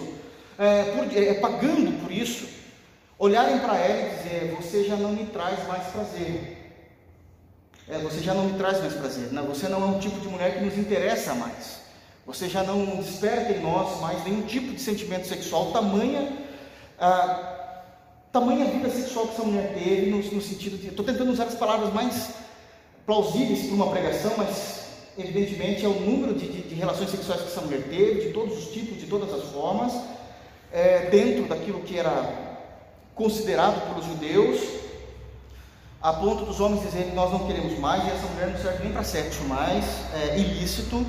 é, 0.59 0.85
por, 0.85 1.17
é, 1.17 1.35
pagando 1.35 2.03
por 2.03 2.13
isso, 2.13 2.49
olharem 3.19 3.59
para 3.59 3.79
ela 3.79 4.07
e 4.07 4.17
dizer: 4.17 4.57
Você 4.61 4.85
já 4.85 4.97
não 4.97 5.13
me 5.13 5.27
traz 5.27 5.67
mais 5.67 5.87
prazer 5.89 6.61
é, 7.91 7.99
você 7.99 8.21
já 8.21 8.33
não 8.33 8.45
me 8.45 8.57
traz 8.57 8.81
mais 8.81 8.95
prazer. 8.95 9.33
Não, 9.33 9.47
você 9.47 9.69
não 9.69 9.83
é 9.83 9.87
um 9.87 9.99
tipo 9.99 10.21
de 10.21 10.29
mulher 10.29 10.57
que 10.57 10.65
nos 10.65 10.79
interessa 10.79 11.35
mais. 11.35 11.81
Você 12.25 12.49
já 12.49 12.63
não 12.63 12.85
desperta 12.97 13.53
em 13.53 13.61
nós 13.61 14.01
mais 14.01 14.23
nenhum 14.25 14.43
tipo 14.43 14.73
de 14.73 14.81
sentimento 14.81 15.27
sexual, 15.27 15.73
tamanha, 15.73 16.33
ah, 17.01 17.83
tamanha 18.33 18.67
vida 18.67 18.89
sexual 18.89 19.27
que 19.27 19.35
essa 19.35 19.43
mulher 19.43 19.75
teve, 19.75 20.09
no, 20.09 20.19
no 20.19 20.41
sentido 20.41 20.79
de. 20.79 20.89
Estou 20.89 21.05
tentando 21.05 21.33
usar 21.33 21.45
as 21.45 21.57
palavras 21.57 21.93
mais 21.93 22.35
plausíveis 23.07 23.67
para 23.67 23.75
uma 23.75 23.91
pregação, 23.91 24.33
mas 24.37 24.81
evidentemente 25.19 25.85
é 25.85 25.89
o 25.89 26.01
número 26.01 26.35
de, 26.35 26.49
de, 26.49 26.63
de, 26.69 26.75
relações 26.75 27.11
sexuais 27.11 27.43
que 27.43 27.49
essa 27.49 27.61
mulher 27.61 27.83
teve, 27.89 28.29
de 28.29 28.33
todos 28.33 28.57
os 28.57 28.73
tipos, 28.73 28.99
de 28.99 29.07
todas 29.07 29.33
as 29.33 29.51
formas, 29.51 29.93
é, 30.73 31.11
dentro 31.11 31.49
daquilo 31.49 31.81
que 31.81 31.99
era 31.99 32.51
considerado 33.15 33.87
pelos 33.89 34.07
judeus, 34.07 34.61
a 36.03 36.13
ponto 36.15 36.45
dos 36.47 36.61
homens 36.61 36.83
dizerem 36.83 37.13
nós 37.15 37.31
não 37.31 37.47
queremos 37.47 37.79
mais, 37.79 38.05
e 38.05 38.11
essa 38.11 38.27
mulher 38.29 38.49
não 38.49 38.59
serve 38.59 38.85
nem 38.85 38.93
para 38.93 39.05
sexo 39.05 39.43
mais 39.45 39.85
é, 40.15 40.39
ilícito, 40.39 41.05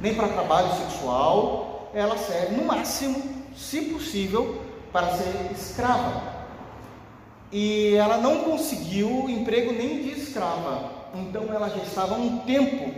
nem 0.00 0.14
para 0.14 0.28
trabalho 0.28 0.68
sexual, 0.76 1.90
ela 1.94 2.18
serve 2.18 2.56
no 2.56 2.64
máximo, 2.64 3.22
se 3.56 3.80
possível, 3.82 4.60
para 4.92 5.16
ser 5.16 5.50
escrava. 5.52 6.34
E 7.50 7.94
ela 7.94 8.18
não 8.18 8.44
conseguiu 8.44 9.30
emprego 9.30 9.72
nem 9.72 10.02
de 10.02 10.10
escrava, 10.10 10.90
então 11.14 11.44
ela 11.54 11.68
já 11.68 11.82
estava 11.82 12.14
um 12.14 12.38
tempo 12.38 12.92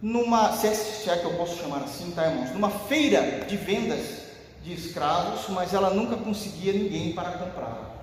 numa, 0.00 0.52
se 0.52 0.66
é, 0.66 0.74
se 0.74 1.10
é 1.10 1.16
que 1.16 1.24
eu 1.24 1.34
posso 1.34 1.58
chamar 1.58 1.82
assim, 1.82 2.10
tá 2.12 2.26
irmãos, 2.26 2.52
numa 2.52 2.70
feira 2.70 3.44
de 3.46 3.56
vendas 3.56 4.26
de 4.62 4.72
escravos, 4.72 5.48
mas 5.50 5.72
ela 5.72 5.90
nunca 5.90 6.16
conseguia 6.16 6.72
ninguém 6.72 7.12
para 7.12 7.32
comprá-la. 7.32 7.94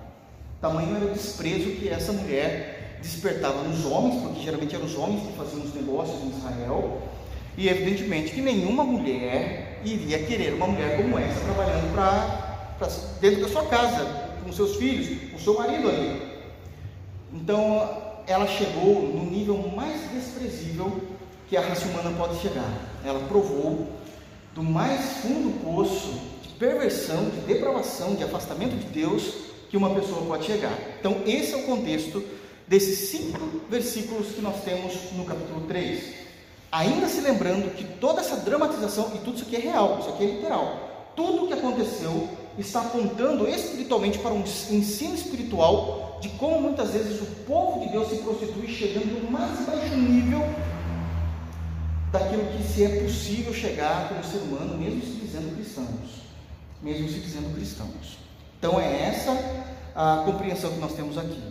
Tamanho 0.60 0.96
era 0.96 1.06
o 1.06 1.10
desprezo 1.10 1.70
que 1.72 1.88
essa 1.88 2.12
mulher 2.12 2.98
despertava 3.02 3.62
nos 3.62 3.84
homens, 3.84 4.22
porque 4.22 4.42
geralmente 4.42 4.74
eram 4.74 4.86
os 4.86 4.96
homens 4.96 5.26
que 5.26 5.36
faziam 5.36 5.62
os 5.62 5.74
negócios 5.74 6.22
em 6.22 6.30
Israel, 6.30 7.02
e 7.56 7.68
evidentemente 7.68 8.32
que 8.32 8.40
nenhuma 8.40 8.82
mulher 8.82 9.80
iria 9.84 10.18
querer 10.24 10.54
uma 10.54 10.66
mulher 10.66 10.96
como 10.96 11.18
essa 11.18 11.40
trabalhando 11.40 11.92
para 11.92 12.88
dentro 13.20 13.42
da 13.42 13.48
sua 13.48 13.66
casa, 13.66 14.32
com 14.42 14.52
seus 14.52 14.76
filhos, 14.76 15.30
com 15.30 15.38
seu 15.38 15.54
marido 15.54 15.88
ali. 15.88 16.22
Então 17.32 18.03
ela 18.26 18.46
chegou 18.46 19.02
no 19.02 19.24
nível 19.24 19.56
mais 19.74 20.10
desprezível 20.10 21.00
que 21.48 21.56
a 21.56 21.60
raça 21.60 21.86
humana 21.86 22.16
pode 22.16 22.40
chegar. 22.40 22.70
Ela 23.04 23.20
provou 23.28 23.88
do 24.54 24.62
mais 24.62 25.18
fundo 25.18 25.62
poço 25.64 26.14
de 26.42 26.48
perversão, 26.58 27.28
de 27.30 27.40
depravação, 27.40 28.14
de 28.14 28.24
afastamento 28.24 28.76
de 28.76 28.86
Deus 28.86 29.34
que 29.68 29.76
uma 29.76 29.94
pessoa 29.94 30.24
pode 30.24 30.46
chegar. 30.46 30.76
Então, 30.98 31.22
esse 31.26 31.52
é 31.52 31.56
o 31.56 31.64
contexto 31.64 32.24
desses 32.66 33.10
cinco 33.10 33.38
versículos 33.68 34.28
que 34.28 34.40
nós 34.40 34.62
temos 34.62 34.94
no 35.12 35.24
capítulo 35.24 35.62
3. 35.66 36.14
Ainda 36.72 37.08
se 37.08 37.20
lembrando 37.20 37.74
que 37.74 37.84
toda 37.84 38.20
essa 38.20 38.36
dramatização, 38.36 39.12
e 39.14 39.18
tudo 39.18 39.36
isso 39.36 39.44
aqui 39.44 39.56
é 39.56 39.60
real, 39.60 39.98
isso 40.00 40.08
aqui 40.08 40.24
é 40.24 40.26
literal, 40.26 41.12
tudo 41.14 41.44
o 41.44 41.46
que 41.46 41.54
aconteceu 41.54 42.28
está 42.58 42.80
apontando 42.80 43.48
espiritualmente 43.48 44.18
para 44.18 44.32
um 44.32 44.40
ensino 44.42 45.14
espiritual 45.14 46.18
de 46.20 46.28
como 46.30 46.60
muitas 46.60 46.90
vezes 46.90 47.20
o 47.20 47.26
povo 47.46 47.80
de 47.80 47.92
Deus 47.92 48.08
se 48.08 48.16
prostitui 48.16 48.68
chegando 48.68 49.22
no 49.22 49.30
mais 49.30 49.58
baixo 49.66 49.96
nível 49.96 50.40
daquilo 52.10 52.46
que 52.46 52.62
se 52.62 52.84
é 52.84 53.00
possível 53.02 53.52
chegar 53.52 54.08
como 54.08 54.22
ser 54.22 54.38
humano, 54.38 54.78
mesmo 54.78 55.02
se 55.02 55.20
dizendo 55.20 55.54
cristãos. 55.54 56.22
Mesmo 56.80 57.08
se 57.08 57.18
dizendo 57.18 57.54
cristãos. 57.54 58.18
Então 58.58 58.80
é 58.80 59.02
essa 59.02 59.32
a 59.94 60.22
compreensão 60.24 60.72
que 60.72 60.78
nós 60.78 60.92
temos 60.92 61.18
aqui. 61.18 61.42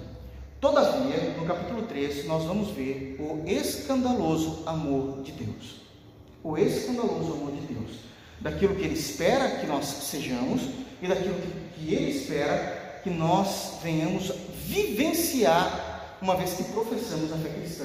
Todavia, 0.62 1.36
no 1.38 1.46
capítulo 1.46 1.82
3, 1.84 2.26
nós 2.26 2.46
vamos 2.46 2.70
ver 2.70 3.18
o 3.20 3.44
escandaloso 3.46 4.64
amor 4.66 5.22
de 5.22 5.34
Deus. 5.34 5.82
O 6.42 6.58
escandaloso 6.58 7.34
amor 7.34 7.52
de 7.52 7.74
Deus. 7.74 7.92
Daquilo 8.40 8.76
que 8.76 8.84
Ele 8.84 8.94
espera 8.94 9.58
que 9.58 9.68
nós 9.68 9.86
sejamos 9.86 10.62
e 11.04 11.08
daquilo 11.08 11.36
que 11.76 11.94
Ele 11.94 12.12
espera 12.12 13.02
que 13.04 13.10
nós 13.10 13.74
venhamos 13.84 14.32
vivenciar 14.66 16.18
uma 16.22 16.38
vez 16.38 16.54
que 16.54 16.64
professamos 16.64 17.34
a 17.34 17.36
fé 17.36 17.50
cristã. 17.50 17.84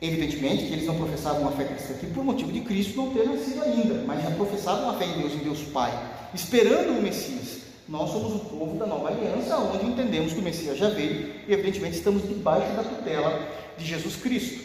Evidentemente 0.00 0.66
que 0.66 0.72
eles 0.74 0.86
não 0.86 0.96
professavam 0.96 1.48
a 1.48 1.50
fé 1.50 1.64
cristã 1.64 1.94
aqui 1.94 2.06
por 2.06 2.22
motivo 2.22 2.52
de 2.52 2.60
Cristo 2.60 2.96
não 2.96 3.12
ter 3.12 3.26
nascido 3.26 3.60
ainda, 3.64 4.04
mas 4.06 4.22
já 4.22 4.30
professavam 4.30 4.90
a 4.90 4.94
fé 4.94 5.06
em 5.06 5.18
Deus, 5.18 5.32
em 5.32 5.38
Deus 5.38 5.62
Pai, 5.72 5.90
esperando 6.32 6.96
o 6.96 7.02
Messias. 7.02 7.62
Nós 7.88 8.10
somos 8.10 8.34
o 8.34 8.38
povo 8.40 8.78
da 8.78 8.86
nova 8.86 9.08
aliança, 9.08 9.56
onde 9.56 9.86
entendemos 9.86 10.32
que 10.32 10.38
o 10.38 10.42
Messias 10.42 10.78
já 10.78 10.88
veio 10.90 11.32
e, 11.48 11.52
evidentemente, 11.52 11.96
estamos 11.96 12.22
debaixo 12.28 12.72
da 12.76 12.84
tutela 12.84 13.48
de 13.76 13.84
Jesus 13.84 14.14
Cristo. 14.16 14.64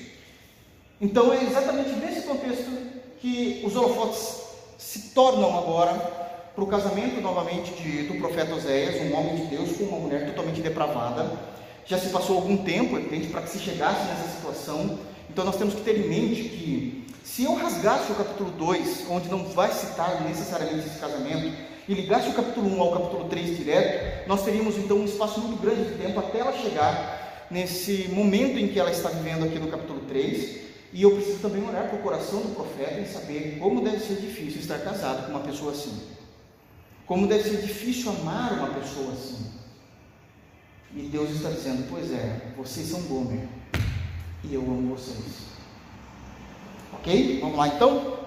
Então, 0.99 1.33
é 1.33 1.43
exatamente 1.43 1.89
nesse 1.91 2.21
contexto 2.21 2.69
que 3.19 3.63
os 3.65 3.75
holofotes 3.75 4.41
se 4.77 5.09
tornam 5.13 5.57
agora 5.57 6.20
para 6.53 6.63
o 6.63 6.67
casamento 6.67 7.21
novamente 7.21 7.71
de, 7.73 8.03
do 8.03 8.15
profeta 8.15 8.53
Oséias, 8.53 9.01
um 9.01 9.17
homem 9.17 9.37
de 9.37 9.55
Deus 9.55 9.77
com 9.77 9.85
uma 9.85 9.99
mulher 9.99 10.25
totalmente 10.25 10.61
depravada. 10.61 11.31
Já 11.85 11.97
se 11.97 12.09
passou 12.09 12.37
algum 12.37 12.57
tempo, 12.57 12.97
evidente, 12.97 13.27
para 13.27 13.41
que 13.41 13.49
se 13.49 13.59
chegasse 13.59 14.05
nessa 14.05 14.29
situação. 14.35 14.99
Então, 15.29 15.45
nós 15.45 15.55
temos 15.55 15.73
que 15.73 15.81
ter 15.81 15.97
em 15.97 16.09
mente 16.09 16.43
que, 16.43 17.07
se 17.23 17.43
eu 17.43 17.55
rasgasse 17.55 18.11
o 18.11 18.15
capítulo 18.15 18.51
2, 18.51 19.05
onde 19.09 19.29
não 19.29 19.45
vai 19.45 19.71
citar 19.71 20.21
necessariamente 20.23 20.87
esse 20.87 20.99
casamento, 20.99 21.51
e 21.87 21.93
ligasse 21.93 22.29
o 22.29 22.33
capítulo 22.33 22.67
1 22.75 22.81
ao 22.81 22.91
capítulo 22.91 23.29
3 23.29 23.57
direto, 23.57 24.27
nós 24.27 24.43
teríamos 24.43 24.77
então 24.77 24.97
um 24.97 25.05
espaço 25.05 25.39
muito 25.39 25.61
grande 25.61 25.89
de 25.89 25.97
tempo 25.97 26.19
até 26.19 26.39
ela 26.39 26.53
chegar 26.53 27.47
nesse 27.49 28.09
momento 28.09 28.57
em 28.57 28.67
que 28.67 28.79
ela 28.79 28.91
está 28.91 29.09
vivendo 29.09 29.45
aqui 29.45 29.57
no 29.57 29.67
capítulo 29.67 30.01
3. 30.07 30.61
E 30.93 31.03
eu 31.03 31.11
preciso 31.11 31.39
também 31.39 31.63
olhar 31.67 31.87
para 31.87 31.97
o 31.97 32.01
coração 32.01 32.41
do 32.41 32.53
profeta 32.53 32.99
e 32.99 33.07
saber 33.07 33.57
como 33.59 33.81
deve 33.81 33.99
ser 33.99 34.15
difícil 34.15 34.59
estar 34.59 34.79
casado 34.79 35.25
com 35.25 35.31
uma 35.31 35.39
pessoa 35.39 35.71
assim. 35.71 36.20
Como 37.11 37.27
deve 37.27 37.43
ser 37.43 37.57
difícil 37.57 38.09
amar 38.09 38.53
uma 38.53 38.69
pessoa 38.69 39.11
assim. 39.11 39.45
E 40.95 41.01
Deus 41.11 41.29
está 41.31 41.49
dizendo: 41.49 41.85
Pois 41.89 42.09
é, 42.09 42.53
vocês 42.55 42.87
são 42.87 43.01
Gomer 43.01 43.49
e 44.45 44.53
eu 44.53 44.61
amo 44.61 44.95
vocês. 44.95 45.19
Ok? 46.93 47.41
Vamos 47.41 47.57
lá 47.57 47.67
então? 47.67 48.17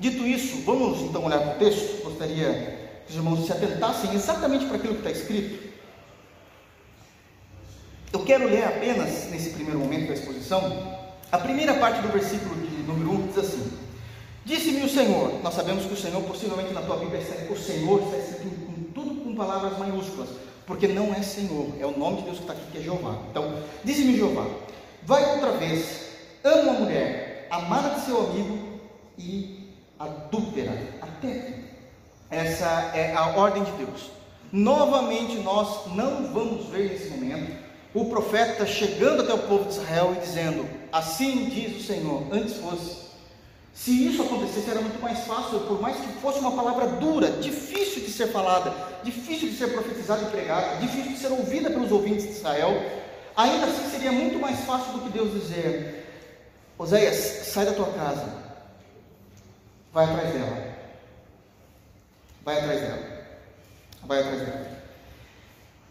Dito 0.00 0.26
isso, 0.26 0.62
vamos 0.62 1.02
então 1.02 1.22
olhar 1.22 1.38
para 1.38 1.56
o 1.56 1.58
texto. 1.58 2.02
Gostaria 2.02 3.02
que 3.04 3.12
os 3.12 3.16
irmãos 3.16 3.44
se 3.44 3.52
atentassem 3.52 4.14
exatamente 4.14 4.64
para 4.64 4.78
aquilo 4.78 4.94
que 4.94 5.06
está 5.06 5.10
escrito. 5.10 5.74
Eu 8.10 8.24
quero 8.24 8.46
ler 8.46 8.64
apenas, 8.64 9.28
nesse 9.30 9.50
primeiro 9.50 9.80
momento 9.80 10.08
da 10.08 10.14
exposição, 10.14 10.98
a 11.30 11.36
primeira 11.36 11.74
parte 11.74 12.00
do 12.00 12.08
versículo 12.08 12.54
de 12.54 12.84
número 12.84 13.22
1 13.22 13.26
diz 13.26 13.36
assim: 13.36 13.83
Disse-me 14.44 14.82
o 14.82 14.88
Senhor, 14.88 15.42
nós 15.42 15.54
sabemos 15.54 15.86
que 15.86 15.94
o 15.94 15.96
Senhor, 15.96 16.22
possivelmente 16.22 16.72
na 16.74 16.82
tua 16.82 16.96
Bíblia, 16.96 17.20
o 17.50 17.56
Senhor 17.56 18.02
está 18.02 18.18
escrito 18.18 18.66
com 18.66 18.82
tudo 18.92 19.24
com 19.24 19.34
palavras 19.34 19.78
maiúsculas, 19.78 20.28
porque 20.66 20.86
não 20.86 21.14
é 21.14 21.22
Senhor, 21.22 21.68
é 21.80 21.86
o 21.86 21.98
nome 21.98 22.18
de 22.18 22.22
Deus 22.24 22.36
que 22.36 22.42
está 22.42 22.52
aqui, 22.52 22.62
que 22.72 22.78
é 22.78 22.82
Jeová. 22.82 23.18
Então, 23.30 23.54
diz-me 23.82 24.16
Jeová, 24.16 24.46
vai 25.02 25.34
outra 25.34 25.52
vez, 25.52 26.10
ama 26.44 26.72
a 26.72 26.80
mulher, 26.80 27.48
amada 27.50 27.94
de 27.94 28.04
seu 28.04 28.20
amigo 28.20 28.58
e 29.18 29.70
adúltera, 29.98 30.72
até. 31.00 31.64
Essa 32.30 32.92
é 32.94 33.14
a 33.14 33.26
ordem 33.36 33.62
de 33.62 33.72
Deus. 33.72 34.10
Novamente, 34.52 35.36
nós 35.38 35.86
não 35.94 36.32
vamos 36.32 36.66
ver 36.66 36.90
nesse 36.90 37.08
momento 37.08 37.50
o 37.94 38.06
profeta 38.06 38.66
chegando 38.66 39.22
até 39.22 39.32
o 39.32 39.38
povo 39.38 39.64
de 39.64 39.74
Israel 39.74 40.14
e 40.16 40.20
dizendo: 40.20 40.68
Assim 40.92 41.46
diz 41.46 41.76
o 41.76 41.86
Senhor, 41.86 42.24
antes 42.30 42.56
fosse. 42.56 43.03
Se 43.74 44.06
isso 44.06 44.22
acontecesse, 44.22 44.70
era 44.70 44.80
muito 44.80 45.02
mais 45.02 45.26
fácil, 45.26 45.58
por 45.60 45.82
mais 45.82 45.96
que 45.96 46.06
fosse 46.20 46.38
uma 46.38 46.52
palavra 46.52 46.86
dura, 46.86 47.28
difícil 47.28 48.04
de 48.04 48.10
ser 48.10 48.28
falada, 48.28 48.72
difícil 49.02 49.50
de 49.50 49.56
ser 49.56 49.72
profetizada 49.72 50.22
e 50.22 50.30
pregada, 50.30 50.76
difícil 50.76 51.10
de 51.10 51.18
ser 51.18 51.32
ouvida 51.32 51.68
pelos 51.68 51.90
ouvintes 51.90 52.22
de 52.24 52.30
Israel, 52.30 52.70
ainda 53.36 53.66
assim 53.66 53.90
seria 53.90 54.12
muito 54.12 54.38
mais 54.38 54.60
fácil 54.60 54.92
do 54.92 55.00
que 55.00 55.10
Deus 55.10 55.32
dizer: 55.32 56.06
Oséias, 56.78 57.16
sai 57.48 57.66
da 57.66 57.72
tua 57.72 57.92
casa, 57.92 58.32
vai 59.92 60.04
atrás 60.04 60.32
dela, 60.32 60.74
vai 62.44 62.58
atrás 62.60 62.80
dela, 62.80 63.26
vai 64.04 64.20
atrás 64.20 64.38
dela. 64.38 64.66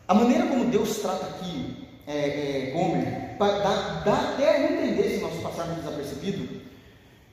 A 0.08 0.14
maneira 0.14 0.48
como 0.48 0.72
Deus 0.72 1.00
trata 1.00 1.26
aqui 1.26 1.86
é, 2.08 2.70
é, 2.70 2.72
Gomer, 2.72 3.38
dá, 3.38 4.02
dá 4.06 4.14
até 4.14 4.72
entender, 4.72 5.16
se 5.16 5.22
nós 5.22 5.42
passarmos 5.42 5.84
desapercebido, 5.84 6.63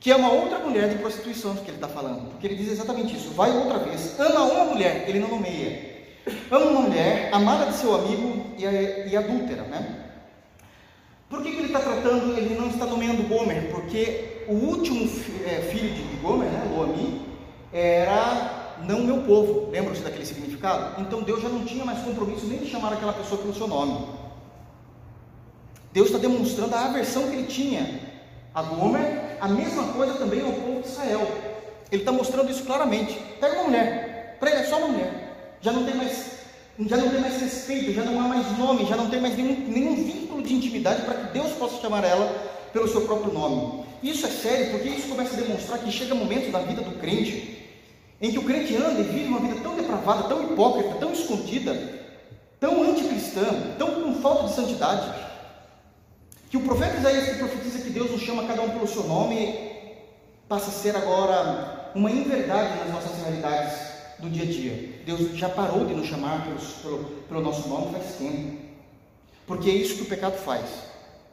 que 0.01 0.11
uma 0.11 0.31
outra 0.31 0.57
mulher 0.57 0.89
de 0.89 0.95
prostituição 0.95 1.55
que 1.55 1.69
ele 1.69 1.77
está 1.77 1.87
falando, 1.87 2.31
porque 2.31 2.47
ele 2.47 2.55
diz 2.55 2.71
exatamente 2.71 3.15
isso: 3.15 3.29
vai 3.29 3.55
outra 3.55 3.77
vez, 3.77 4.19
ama 4.19 4.41
uma 4.41 4.65
mulher, 4.65 5.07
ele 5.07 5.19
não 5.19 5.27
nomeia, 5.27 6.09
ama 6.49 6.65
uma 6.65 6.81
mulher, 6.81 7.29
amada 7.31 7.67
de 7.67 7.77
seu 7.77 7.93
amigo 7.93 8.47
e, 8.57 8.63
e 9.11 9.15
adúltera, 9.15 9.61
né? 9.61 10.07
Por 11.29 11.43
que, 11.43 11.51
que 11.51 11.57
ele 11.57 11.67
está 11.67 11.79
tratando, 11.79 12.35
ele 12.35 12.55
não 12.55 12.67
está 12.67 12.87
nomeando 12.87 13.23
Gomer? 13.23 13.69
Porque 13.71 14.43
o 14.47 14.53
último 14.53 15.03
é, 15.45 15.61
filho 15.71 15.93
de 15.93 16.01
Gomer, 16.17 16.49
né, 16.49 16.67
Loami, 16.75 17.21
era 17.71 18.77
não 18.83 19.01
meu 19.01 19.21
povo, 19.21 19.69
lembram-se 19.69 20.01
daquele 20.01 20.25
significado? 20.25 20.99
Então 20.99 21.21
Deus 21.21 21.43
já 21.43 21.47
não 21.47 21.63
tinha 21.63 21.85
mais 21.85 21.99
compromisso 21.99 22.47
nem 22.47 22.57
de 22.57 22.67
chamar 22.67 22.93
aquela 22.93 23.13
pessoa 23.13 23.39
pelo 23.39 23.53
seu 23.53 23.67
nome. 23.67 24.07
Deus 25.93 26.07
está 26.07 26.17
demonstrando 26.17 26.73
a 26.73 26.85
aversão 26.85 27.29
que 27.29 27.35
ele 27.35 27.47
tinha 27.47 27.99
a 28.53 28.63
Gomer, 28.63 29.30
a 29.41 29.47
mesma 29.47 29.91
coisa 29.93 30.13
também 30.13 30.41
ao 30.41 30.53
povo 30.53 30.81
de 30.81 30.87
Israel. 30.87 31.27
Ele 31.91 32.03
está 32.03 32.11
mostrando 32.11 32.51
isso 32.51 32.63
claramente. 32.63 33.19
Pega 33.39 33.55
uma 33.55 33.63
mulher, 33.63 34.37
para 34.39 34.51
ele 34.51 34.59
é 34.61 34.63
só 34.63 34.77
uma 34.77 34.89
mulher. 34.89 35.57
Já 35.59 35.71
não 35.71 35.83
tem 35.83 35.95
mais, 35.95 36.31
já 36.79 36.95
não 36.95 37.09
tem 37.09 37.19
mais 37.19 37.41
respeito, 37.41 37.91
já 37.91 38.03
não 38.03 38.21
há 38.21 38.27
mais 38.27 38.57
nome, 38.57 38.85
já 38.85 38.95
não 38.95 39.09
tem 39.09 39.19
mais 39.19 39.35
nenhum, 39.35 39.67
nenhum 39.67 39.95
vínculo 39.95 40.43
de 40.43 40.53
intimidade 40.53 41.01
para 41.01 41.15
que 41.15 41.33
Deus 41.33 41.51
possa 41.53 41.81
chamar 41.81 42.03
ela 42.03 42.31
pelo 42.71 42.87
seu 42.87 43.01
próprio 43.01 43.33
nome. 43.33 43.83
Isso 44.03 44.25
é 44.25 44.29
sério 44.29 44.71
porque 44.71 44.89
isso 44.89 45.09
começa 45.09 45.33
a 45.33 45.41
demonstrar 45.41 45.79
que 45.79 45.91
chega 45.91 46.15
momentos 46.15 46.51
na 46.51 46.59
vida 46.59 46.81
do 46.81 46.99
crente 46.99 47.59
em 48.21 48.31
que 48.31 48.37
o 48.37 48.43
crente 48.43 48.75
anda 48.75 48.99
e 48.99 49.03
vive 49.03 49.25
uma 49.25 49.39
vida 49.39 49.59
tão 49.61 49.75
depravada, 49.75 50.29
tão 50.29 50.43
hipócrita, 50.43 50.95
tão 50.99 51.11
escondida, 51.11 51.75
tão 52.59 52.83
anticristã, 52.83 53.45
tão 53.79 54.03
com 54.03 54.21
falta 54.21 54.43
de 54.43 54.53
santidade, 54.53 55.30
que 56.51 56.57
o 56.57 56.61
profeta 56.61 56.97
Isaías 56.97 57.29
que 57.29 57.35
profetiza 57.35 57.79
que 57.79 57.91
Deus 57.91 58.11
nos 58.11 58.21
chama 58.21 58.43
cada 58.43 58.61
um 58.61 58.71
pelo 58.71 58.85
seu 58.85 59.03
nome, 59.03 59.71
passa 60.49 60.69
a 60.69 60.73
ser 60.73 60.93
agora 60.97 61.91
uma 61.95 62.11
inverdade 62.11 62.77
nas 62.77 62.89
nossas 62.93 63.17
realidades 63.23 63.71
do 64.19 64.29
dia 64.29 64.43
a 64.43 64.45
dia. 64.45 65.01
Deus 65.05 65.37
já 65.37 65.47
parou 65.47 65.85
de 65.85 65.93
nos 65.93 66.07
chamar 66.07 66.45
pelo, 66.83 67.05
pelo 67.05 67.39
nosso 67.39 67.69
nome 67.69 67.93
faz 67.93 68.15
tempo. 68.17 68.57
Porque 69.47 69.69
é 69.69 69.73
isso 69.73 69.95
que 69.95 70.01
o 70.01 70.07
pecado 70.07 70.37
faz. 70.39 70.65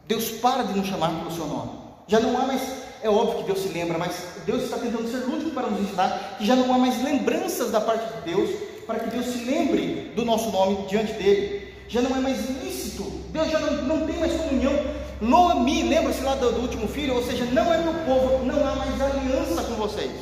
Deus 0.06 0.30
para 0.30 0.62
de 0.62 0.78
nos 0.78 0.86
chamar 0.86 1.10
pelo 1.10 1.32
seu 1.32 1.48
nome. 1.48 1.72
Já 2.06 2.20
não 2.20 2.38
há 2.38 2.46
mais, 2.46 2.62
é 3.02 3.10
óbvio 3.10 3.38
que 3.38 3.44
Deus 3.52 3.58
se 3.58 3.70
lembra, 3.70 3.98
mas 3.98 4.14
Deus 4.46 4.62
está 4.62 4.78
tentando 4.78 5.10
ser 5.10 5.26
lúdico 5.26 5.50
para 5.50 5.66
nos 5.66 5.80
ensinar 5.80 6.36
que 6.38 6.46
já 6.46 6.54
não 6.54 6.72
há 6.72 6.78
mais 6.78 7.02
lembranças 7.02 7.72
da 7.72 7.80
parte 7.80 8.06
de 8.14 8.34
Deus 8.36 8.50
para 8.86 9.00
que 9.00 9.10
Deus 9.10 9.26
se 9.26 9.44
lembre 9.44 10.12
do 10.14 10.24
nosso 10.24 10.52
nome 10.52 10.86
diante 10.86 11.12
dele. 11.14 11.74
Já 11.88 12.02
não 12.02 12.16
é 12.16 12.20
mais 12.20 12.48
lícito, 12.62 13.02
Deus 13.32 13.50
já 13.50 13.58
não, 13.58 13.82
não 13.82 14.06
tem 14.06 14.16
mais 14.18 14.32
comunhão 14.34 14.72
Noemi, 15.20 15.82
lembra-se 15.82 16.22
lá 16.22 16.36
do, 16.36 16.52
do, 16.52 16.60
último 16.60 16.86
filho, 16.86 17.14
ou 17.14 17.24
seja, 17.24 17.44
não 17.46 17.72
é 17.72 17.78
meu 17.78 17.94
povo, 18.04 18.44
não 18.44 18.66
há 18.66 18.76
mais 18.76 19.00
aliança 19.00 19.62
com 19.64 19.74
vocês. 19.74 20.12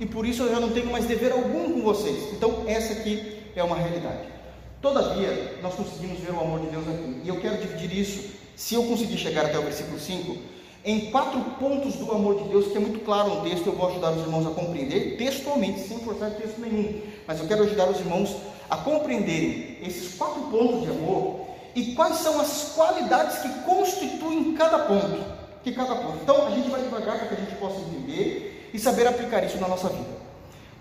E 0.00 0.06
por 0.06 0.26
isso 0.26 0.44
eu 0.44 0.50
já 0.50 0.58
não 0.58 0.70
tenho 0.70 0.90
mais 0.90 1.04
dever 1.04 1.32
algum 1.32 1.72
com 1.74 1.82
vocês. 1.82 2.32
Então, 2.32 2.64
essa 2.66 2.94
aqui 2.94 3.38
é 3.54 3.62
uma 3.62 3.76
realidade. 3.76 4.32
Todavia, 4.80 5.58
nós 5.62 5.74
conseguimos 5.74 6.18
ver 6.20 6.32
o 6.32 6.40
amor 6.40 6.60
de 6.60 6.68
Deus 6.68 6.88
aqui. 6.88 7.20
E 7.22 7.28
eu 7.28 7.40
quero 7.40 7.58
dividir 7.58 7.96
isso, 7.96 8.30
se 8.56 8.74
eu 8.74 8.82
conseguir 8.84 9.18
chegar 9.18 9.44
até 9.44 9.58
o 9.58 9.62
versículo 9.62 10.00
5, 10.00 10.36
em 10.84 11.10
quatro 11.10 11.40
pontos 11.60 11.94
do 11.94 12.10
amor 12.10 12.42
de 12.42 12.48
Deus, 12.48 12.68
que 12.68 12.76
é 12.76 12.80
muito 12.80 13.00
claro 13.04 13.36
no 13.36 13.42
texto, 13.42 13.66
eu 13.66 13.74
vou 13.74 13.88
ajudar 13.90 14.12
os 14.12 14.22
irmãos 14.22 14.46
a 14.46 14.50
compreender 14.50 15.16
textualmente, 15.16 15.80
sem 15.80 15.98
forçar 16.00 16.30
texto 16.30 16.58
nenhum. 16.58 17.00
Mas 17.26 17.38
eu 17.38 17.46
quero 17.46 17.62
ajudar 17.64 17.88
os 17.88 18.00
irmãos 18.00 18.34
a 18.68 18.76
compreenderem 18.78 19.76
esses 19.82 20.14
quatro 20.14 20.40
pontos 20.44 20.82
de 20.82 20.88
amor 20.88 21.51
e 21.74 21.94
quais 21.94 22.16
são 22.16 22.40
as 22.40 22.72
qualidades 22.74 23.38
que 23.38 23.48
constituem 23.60 24.54
cada 24.54 24.80
ponto. 24.80 25.24
Que 25.62 25.72
cada 25.72 25.94
ponto. 25.94 26.18
Então 26.22 26.46
a 26.46 26.50
gente 26.50 26.68
vai 26.68 26.82
devagar 26.82 27.18
para 27.18 27.28
que 27.28 27.34
a 27.34 27.38
gente 27.38 27.54
possa 27.56 27.80
entender 27.80 28.70
e 28.72 28.78
saber 28.78 29.06
aplicar 29.06 29.44
isso 29.44 29.58
na 29.58 29.68
nossa 29.68 29.88
vida. 29.88 30.22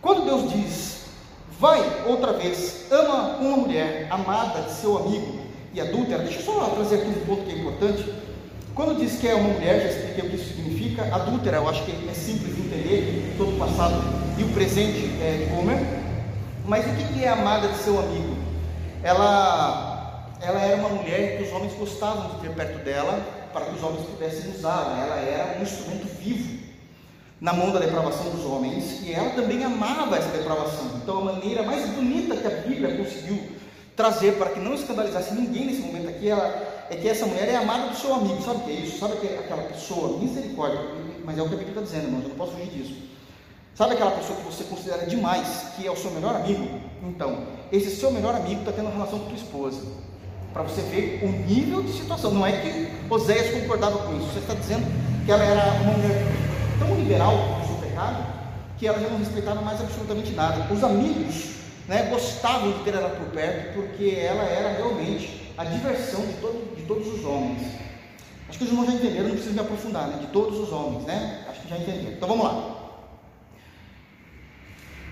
Quando 0.02 0.26
Deus 0.26 0.52
diz, 0.52 1.02
vai 1.60 1.80
outra 2.08 2.34
vez, 2.34 2.88
ama 2.92 3.38
uma 3.40 3.58
mulher 3.58 4.08
amada 4.10 4.62
de 4.62 4.72
seu 4.72 4.98
amigo 4.98 5.42
e 5.74 5.80
adúltera, 5.80 6.24
deixa 6.24 6.40
eu 6.40 6.46
só 6.46 6.66
trazer 6.70 6.96
aqui 6.96 7.08
um 7.08 7.26
ponto 7.26 7.44
que 7.44 7.52
é 7.52 7.60
importante. 7.60 8.14
Quando 8.74 8.98
diz 8.98 9.20
que 9.20 9.28
é 9.28 9.36
uma 9.36 9.50
mulher, 9.50 9.82
já 9.82 9.90
expliquei 9.90 10.24
o 10.26 10.30
que 10.30 10.36
isso 10.38 10.56
significa, 10.56 11.04
adúltera, 11.14 11.58
eu 11.58 11.70
acho 11.70 11.84
que 11.84 11.92
é 11.92 12.14
simples 12.14 12.56
de 12.56 12.62
entender, 12.62 13.36
todo 13.38 13.56
o 13.56 13.60
passado 13.60 13.94
e 14.38 14.44
o 14.44 14.50
presente 14.50 15.12
é, 15.22 15.46
de 15.46 15.54
Homer. 15.54 15.78
Mas 16.66 16.86
o 16.86 16.96
que 16.96 17.24
é 17.24 17.30
amada 17.30 17.68
de 17.68 17.78
seu 17.78 18.00
amigo? 18.00 18.36
Ela 19.04 19.91
ela 20.42 20.60
era 20.62 20.78
uma 20.78 20.90
mulher 20.90 21.38
que 21.38 21.44
os 21.44 21.54
homens 21.54 21.74
gostavam 21.74 22.32
de 22.32 22.42
ter 22.42 22.56
perto 22.56 22.84
dela 22.84 23.20
para 23.54 23.66
que 23.66 23.76
os 23.76 23.84
homens 23.84 24.06
pudessem 24.08 24.52
usá-la. 24.52 25.00
Ela 25.00 25.16
era 25.18 25.60
um 25.60 25.62
instrumento 25.62 26.08
vivo 26.20 26.62
na 27.40 27.54
mão 27.54 27.72
da 27.72 27.80
depravação 27.80 28.30
dos 28.32 28.46
homens 28.46 29.02
e 29.04 29.14
ela 29.14 29.32
também 29.32 29.64
amava 29.64 30.18
essa 30.18 30.30
depravação. 30.30 30.92
Então, 31.02 31.20
a 31.20 31.34
maneira 31.34 31.64
mais 31.64 31.88
bonita 31.90 32.36
que 32.38 32.48
a 32.48 32.50
Bíblia 32.50 32.98
conseguiu 32.98 33.40
trazer 33.96 34.38
para 34.38 34.52
que 34.52 34.60
não 34.60 34.74
escandalizasse 34.74 35.34
ninguém 35.34 35.66
nesse 35.66 35.82
momento 35.82 36.10
aqui 36.10 36.30
ela, 36.30 36.88
é 36.90 36.96
que 36.96 37.08
essa 37.08 37.26
mulher 37.26 37.48
é 37.48 37.56
amada 37.56 37.90
do 37.90 37.96
seu 37.96 38.14
amigo. 38.14 38.42
Sabe 38.42 38.58
o 38.58 38.62
que 38.62 38.72
é 38.72 38.76
isso? 38.76 39.00
Sabe 39.00 39.14
aquela 39.14 39.64
pessoa, 39.64 40.18
misericórdia, 40.18 40.82
mas 41.24 41.38
é 41.38 41.42
o 41.42 41.48
que 41.48 41.54
a 41.54 41.58
Bíblia 41.58 41.70
está 41.70 41.82
dizendo, 41.82 42.06
irmãos, 42.06 42.24
eu 42.24 42.30
não 42.30 42.36
posso 42.36 42.54
fugir 42.54 42.70
disso. 42.70 42.96
Sabe 43.76 43.94
aquela 43.94 44.12
pessoa 44.12 44.38
que 44.38 44.46
você 44.46 44.64
considera 44.64 45.06
demais, 45.06 45.74
que 45.76 45.88
é 45.88 45.92
o 45.92 45.96
seu 45.96 46.12
melhor 46.12 46.36
amigo? 46.36 46.68
Então, 47.04 47.46
esse 47.72 47.96
seu 47.96 48.12
melhor 48.12 48.36
amigo 48.36 48.62
está 48.62 48.72
tendo 48.72 48.86
uma 48.86 48.94
relação 48.94 49.20
com 49.20 49.26
tua 49.26 49.38
esposa. 49.38 49.82
Para 50.54 50.64
você 50.64 50.82
ver 50.82 51.22
o 51.24 51.30
nível 51.48 51.82
de 51.82 51.94
situação. 51.94 52.32
Não 52.32 52.46
é 52.46 52.52
que 52.52 52.92
Oséias 53.10 53.62
concordava 53.62 54.00
com 54.00 54.18
isso. 54.18 54.28
Você 54.28 54.40
está 54.40 54.54
dizendo 54.54 54.86
que 55.26 55.32
ela 55.32 55.44
era 55.44 55.72
uma 55.82 55.94
mulher 55.94 56.26
tão 56.80 56.96
liberal 56.96 57.38
com 57.38 57.64
o 57.64 57.68
seu 57.68 57.88
pecado 57.88 58.42
que 58.78 58.88
ela 58.88 59.00
já 59.00 59.10
não 59.10 59.20
respeitava 59.20 59.62
mais 59.62 59.80
absolutamente 59.80 60.32
nada. 60.32 60.74
Os 60.74 60.84
amigos 60.84 61.52
né, 61.88 62.08
gostavam 62.10 62.72
de 62.72 62.80
ter 62.80 62.96
ela 62.96 63.10
por 63.10 63.28
perto 63.28 63.76
porque 63.76 64.16
ela 64.18 64.44
era 64.44 64.78
realmente 64.78 65.54
a 65.58 65.64
diversão 65.64 66.26
de, 66.26 66.34
todo, 66.34 66.76
de 66.76 66.84
todos 66.84 67.08
os 67.08 67.24
homens. 67.24 67.62
Acho 68.50 68.58
que 68.58 68.64
os 68.66 68.72
irmãos 68.72 68.88
já 68.88 68.94
entenderam, 68.94 69.26
não 69.26 69.36
precisa 69.36 69.54
me 69.54 69.60
aprofundar, 69.60 70.08
né? 70.08 70.18
De 70.20 70.28
todos 70.28 70.60
os 70.60 70.72
homens, 70.74 71.06
né? 71.06 71.46
Acho 71.50 71.62
que 71.62 71.70
já 71.70 71.78
entenderam. 71.78 72.14
Então 72.14 72.28
vamos 72.28 72.44
lá. 72.44 72.82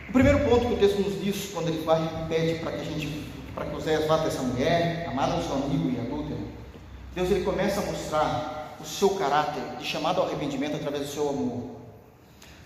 O 0.10 0.12
primeiro 0.12 0.40
ponto 0.50 0.66
que 0.66 0.74
o 0.74 0.78
texto 0.78 1.00
nos 1.02 1.24
diz, 1.24 1.52
quando 1.54 1.68
ele 1.68 1.84
vai 1.84 2.26
pede 2.28 2.60
para 2.60 2.72
que 2.72 2.82
a 2.82 2.84
gente 2.84 3.30
para 3.60 3.70
que 3.70 3.76
Oséias 3.76 4.10
até 4.10 4.28
essa 4.28 4.42
mulher, 4.42 5.06
amada 5.10 5.36
do 5.36 5.44
seu 5.44 5.56
amigo 5.56 5.90
e 5.90 6.00
adúltero, 6.00 6.40
Deus 7.14 7.30
ele 7.30 7.44
começa 7.44 7.82
a 7.82 7.86
mostrar 7.86 8.78
o 8.80 8.86
seu 8.86 9.10
caráter 9.16 9.62
de 9.78 9.86
chamado 9.86 10.22
ao 10.22 10.28
arrependimento 10.28 10.78
através 10.78 11.06
do 11.06 11.12
seu 11.12 11.28
amor. 11.28 11.72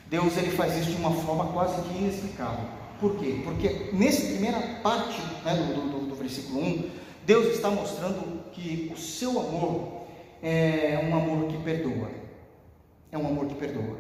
Deus 0.06 0.38
ele 0.38 0.51
faz 0.51 0.77
isso 0.77 0.91
de 0.91 0.97
uma 0.97 1.10
forma 1.10 1.47
quase 1.47 1.82
que 1.82 1.97
inexplicável. 1.97 2.65
Por 2.99 3.15
quê? 3.15 3.41
Porque 3.43 3.89
nessa 3.91 4.21
primeira 4.21 4.60
parte 4.84 5.19
né, 5.43 5.56
do, 5.56 5.89
do, 5.89 6.10
do 6.10 6.15
versículo 6.15 6.62
1, 6.62 6.91
Deus 7.25 7.56
está 7.56 7.71
mostrando 7.71 8.43
que 8.51 8.91
o 8.93 8.97
seu 8.97 9.32
amor 9.39 10.03
é 10.43 11.03
um 11.03 11.15
amor 11.15 11.47
que 11.47 11.58
perdoa. 11.58 12.10
É 13.12 13.17
um 13.17 13.25
amor 13.25 13.47
que 13.47 13.56
perdoa. 13.56 13.97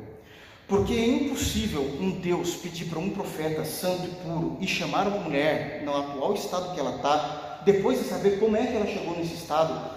Porque 0.67 0.93
é 0.93 1.05
impossível 1.05 1.81
um 1.99 2.11
Deus 2.11 2.55
pedir 2.55 2.85
para 2.85 2.99
um 2.99 3.09
profeta 3.09 3.65
santo 3.65 4.05
e 4.05 4.15
puro 4.23 4.57
e 4.61 4.67
chamar 4.67 5.07
uma 5.07 5.19
mulher 5.19 5.83
no 5.83 5.95
atual 5.95 6.33
estado 6.33 6.73
que 6.73 6.79
ela 6.79 6.95
está, 6.95 7.61
depois 7.65 7.99
de 7.99 8.05
saber 8.05 8.39
como 8.39 8.55
é 8.55 8.65
que 8.65 8.75
ela 8.75 8.87
chegou 8.87 9.15
nesse 9.17 9.35
estado, 9.35 9.91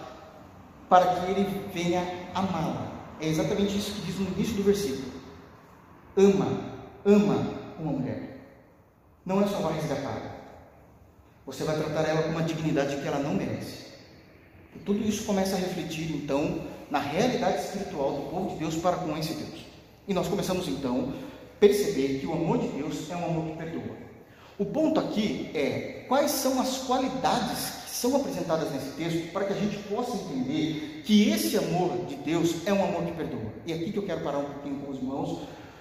para 0.89 1.15
que 1.15 1.31
ele 1.31 1.69
venha 1.73 2.03
amá-la. 2.35 2.93
É 3.21 3.29
exatamente 3.29 3.77
isso 3.77 3.93
que 3.93 4.03
diz 4.03 4.19
no 4.19 4.27
início 4.35 4.55
do 4.55 4.63
versículo. 4.63 5.13
Ama, 6.17 6.61
ama 7.05 7.55
uma 7.79 7.93
mulher. 7.93 8.41
Não 9.25 9.43
é 9.43 9.47
só 9.47 9.59
vai 9.59 9.75
resgatar. 9.75 10.35
você 11.45 11.65
vai 11.65 11.77
tratar 11.77 12.09
ela 12.09 12.23
com 12.23 12.31
uma 12.31 12.43
dignidade 12.43 12.97
que 12.97 13.07
ela 13.07 13.19
não 13.19 13.35
merece. 13.35 13.87
E 14.75 14.79
tudo 14.81 15.07
isso 15.07 15.25
começa 15.25 15.57
a 15.57 15.59
refletir, 15.59 16.13
então, 16.13 16.67
na 16.91 16.99
realidade 16.99 17.63
espiritual 17.63 18.13
do 18.13 18.31
povo 18.31 18.51
de 18.51 18.57
Deus 18.57 18.77
para 18.77 18.97
com 18.97 19.17
esse 19.17 19.35
Deus. 19.35 19.66
E 20.09 20.15
nós 20.15 20.29
começamos, 20.29 20.69
então, 20.69 21.13
a 21.57 21.59
perceber 21.59 22.21
que 22.21 22.27
o 22.27 22.33
amor 22.33 22.59
de 22.59 22.69
Deus 22.69 23.11
é 23.11 23.17
um 23.17 23.25
amor 23.25 23.47
que 23.47 23.57
perdoa. 23.57 23.97
O 24.59 24.65
ponto 24.65 25.01
aqui 25.01 25.51
é 25.53 26.05
quais 26.07 26.31
são 26.31 26.61
as 26.61 26.79
qualidades 26.79 27.71
que 27.85 27.91
são 27.91 28.15
apresentadas 28.15 28.71
nesse 28.73 28.91
texto 28.91 29.33
para 29.33 29.45
que 29.45 29.53
a 29.53 29.57
gente 29.57 29.77
possa 29.89 30.17
entender 30.17 31.03
que 31.05 31.29
esse 31.31 31.59
amor 31.59 32.07
de 32.07 32.15
Deus 32.17 32.67
é 32.67 32.73
um 32.73 32.85
amor 32.85 33.05
que 33.05 33.13
perdoa. 33.13 33.53
E 33.67 33.73
é 33.73 33.75
aqui 33.75 33.91
que 33.91 33.99
eu 33.99 34.05
quero 34.05 34.21
parar 34.23 34.39
um 34.39 34.45
pouquinho 34.45 34.77
com 34.81 34.93
os 34.93 34.99
irmãos, 34.99 35.41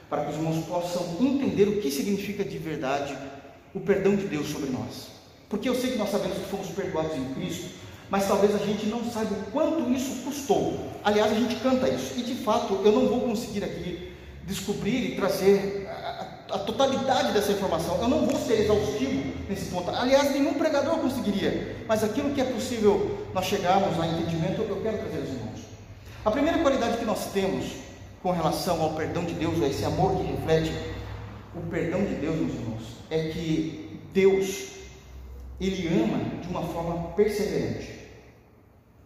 para 0.10 0.26
que 0.26 0.32
os 0.32 0.38
irmãos 0.38 0.66
possam 0.66 1.06
entender 1.22 1.68
o 1.68 1.80
que 1.80 1.92
significa 1.92 2.44
de 2.44 2.58
verdade 2.58 3.16
o 3.76 3.80
perdão 3.80 4.16
de 4.16 4.26
Deus 4.26 4.48
sobre 4.48 4.72
nós. 4.72 5.08
Porque 5.48 5.70
eu 5.70 5.76
sei 5.76 5.92
que 5.92 5.98
nós 5.98 6.10
sabemos 6.10 6.38
que 6.38 6.46
fomos 6.46 6.68
perdoados 6.70 7.16
em 7.16 7.34
Cristo, 7.36 7.70
mas 8.10 8.28
talvez 8.28 8.56
a 8.56 8.60
gente 8.60 8.88
não 8.88 9.04
saiba 9.12 9.36
o 9.36 9.52
quanto 9.52 9.92
isso 9.92 10.24
custou. 10.24 10.80
Aliás, 11.04 11.32
a 11.32 11.36
gente 11.36 11.56
canta 11.58 11.88
isso, 11.88 12.18
e 12.18 12.24
de 12.24 12.36
fato 12.36 12.82
eu 12.84 12.92
não 12.92 13.08
vou 13.08 13.22
conseguir 13.22 13.64
aqui 13.64 14.15
descobrir 14.46 15.12
e 15.12 15.16
trazer 15.16 15.88
a, 16.50 16.60
totalidade 16.60 17.34
dessa 17.34 17.52
informação. 17.52 18.00
Eu 18.02 18.08
não 18.08 18.26
vou 18.26 18.40
ser 18.40 18.62
exaustivo 18.62 19.34
nesse 19.50 19.66
ponto. 19.72 19.90
Aliás, 19.90 20.32
nenhum 20.32 20.54
pregador 20.54 21.00
conseguiria, 21.00 21.84
mas 21.88 22.04
aquilo 22.04 22.34
que 22.34 22.42
é 22.42 22.46
possível 22.46 23.28
nós 23.34 23.46
chegarmos 23.46 24.00
a 24.00 24.08
entendimento, 24.08 24.62
eu 24.62 24.82
quero 24.82 24.98
trazer 25.00 25.20
aos 25.20 25.30
irmãos. 25.30 25.60
A 26.24 26.32
primeira 26.32 26.60
qualidade 26.60 26.98
que 26.98 27.06
nós 27.06 27.32
temos 27.32 27.66
com 28.24 28.32
relação 28.32 28.82
ao 28.82 28.94
perdão 28.94 29.24
de 29.24 29.34
Deus, 29.34 29.62
a 29.62 29.68
esse 29.68 29.84
amor 29.86 30.16
que 30.18 30.24
reflete 30.24 30.72
o 31.56 31.62
perdão 31.70 32.04
de 32.04 32.16
Deus, 32.16 32.36
meus 32.36 32.54
irmãos, 32.54 32.84
é 33.10 33.30
que 33.30 34.00
Deus 34.14 34.70
ele 35.60 35.88
ama 35.88 36.42
de 36.42 36.48
uma 36.48 36.64
forma 36.64 37.10
perseverante. 37.10 37.94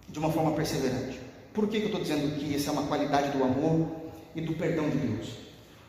De 0.07 0.19
uma 0.19 0.31
forma 0.31 0.51
perseverante. 0.51 1.19
Por 1.53 1.67
que, 1.67 1.79
que 1.79 1.83
eu 1.83 1.87
estou 1.87 2.01
dizendo 2.01 2.39
que 2.39 2.55
essa 2.55 2.69
é 2.69 2.73
uma 2.73 2.83
qualidade 2.83 3.37
do 3.37 3.43
amor 3.43 3.98
e 4.35 4.41
do 4.41 4.53
perdão 4.53 4.89
de 4.89 4.97
Deus? 4.97 5.29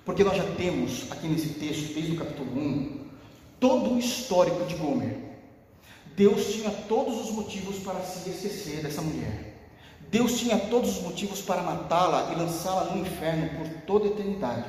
Porque 0.04 0.24
nós 0.24 0.36
já 0.36 0.44
temos 0.56 1.10
aqui 1.10 1.28
nesse 1.28 1.50
texto, 1.50 1.94
desde 1.94 2.12
o 2.12 2.16
capítulo 2.16 2.50
1, 2.58 3.00
todo 3.60 3.94
o 3.94 3.98
histórico 3.98 4.64
de 4.64 4.74
Gomer. 4.74 5.16
Deus 6.16 6.52
tinha 6.52 6.70
todos 6.70 7.20
os 7.20 7.30
motivos 7.30 7.78
para 7.78 8.00
se 8.00 8.28
esquecer 8.30 8.82
dessa 8.82 9.02
mulher. 9.02 9.50
Deus 10.10 10.38
tinha 10.38 10.58
todos 10.58 10.96
os 10.96 11.02
motivos 11.02 11.40
para 11.40 11.62
matá-la 11.62 12.32
e 12.32 12.36
lançá-la 12.36 12.92
no 12.92 13.00
inferno 13.00 13.50
por 13.58 13.68
toda 13.82 14.06
a 14.06 14.10
eternidade. 14.10 14.68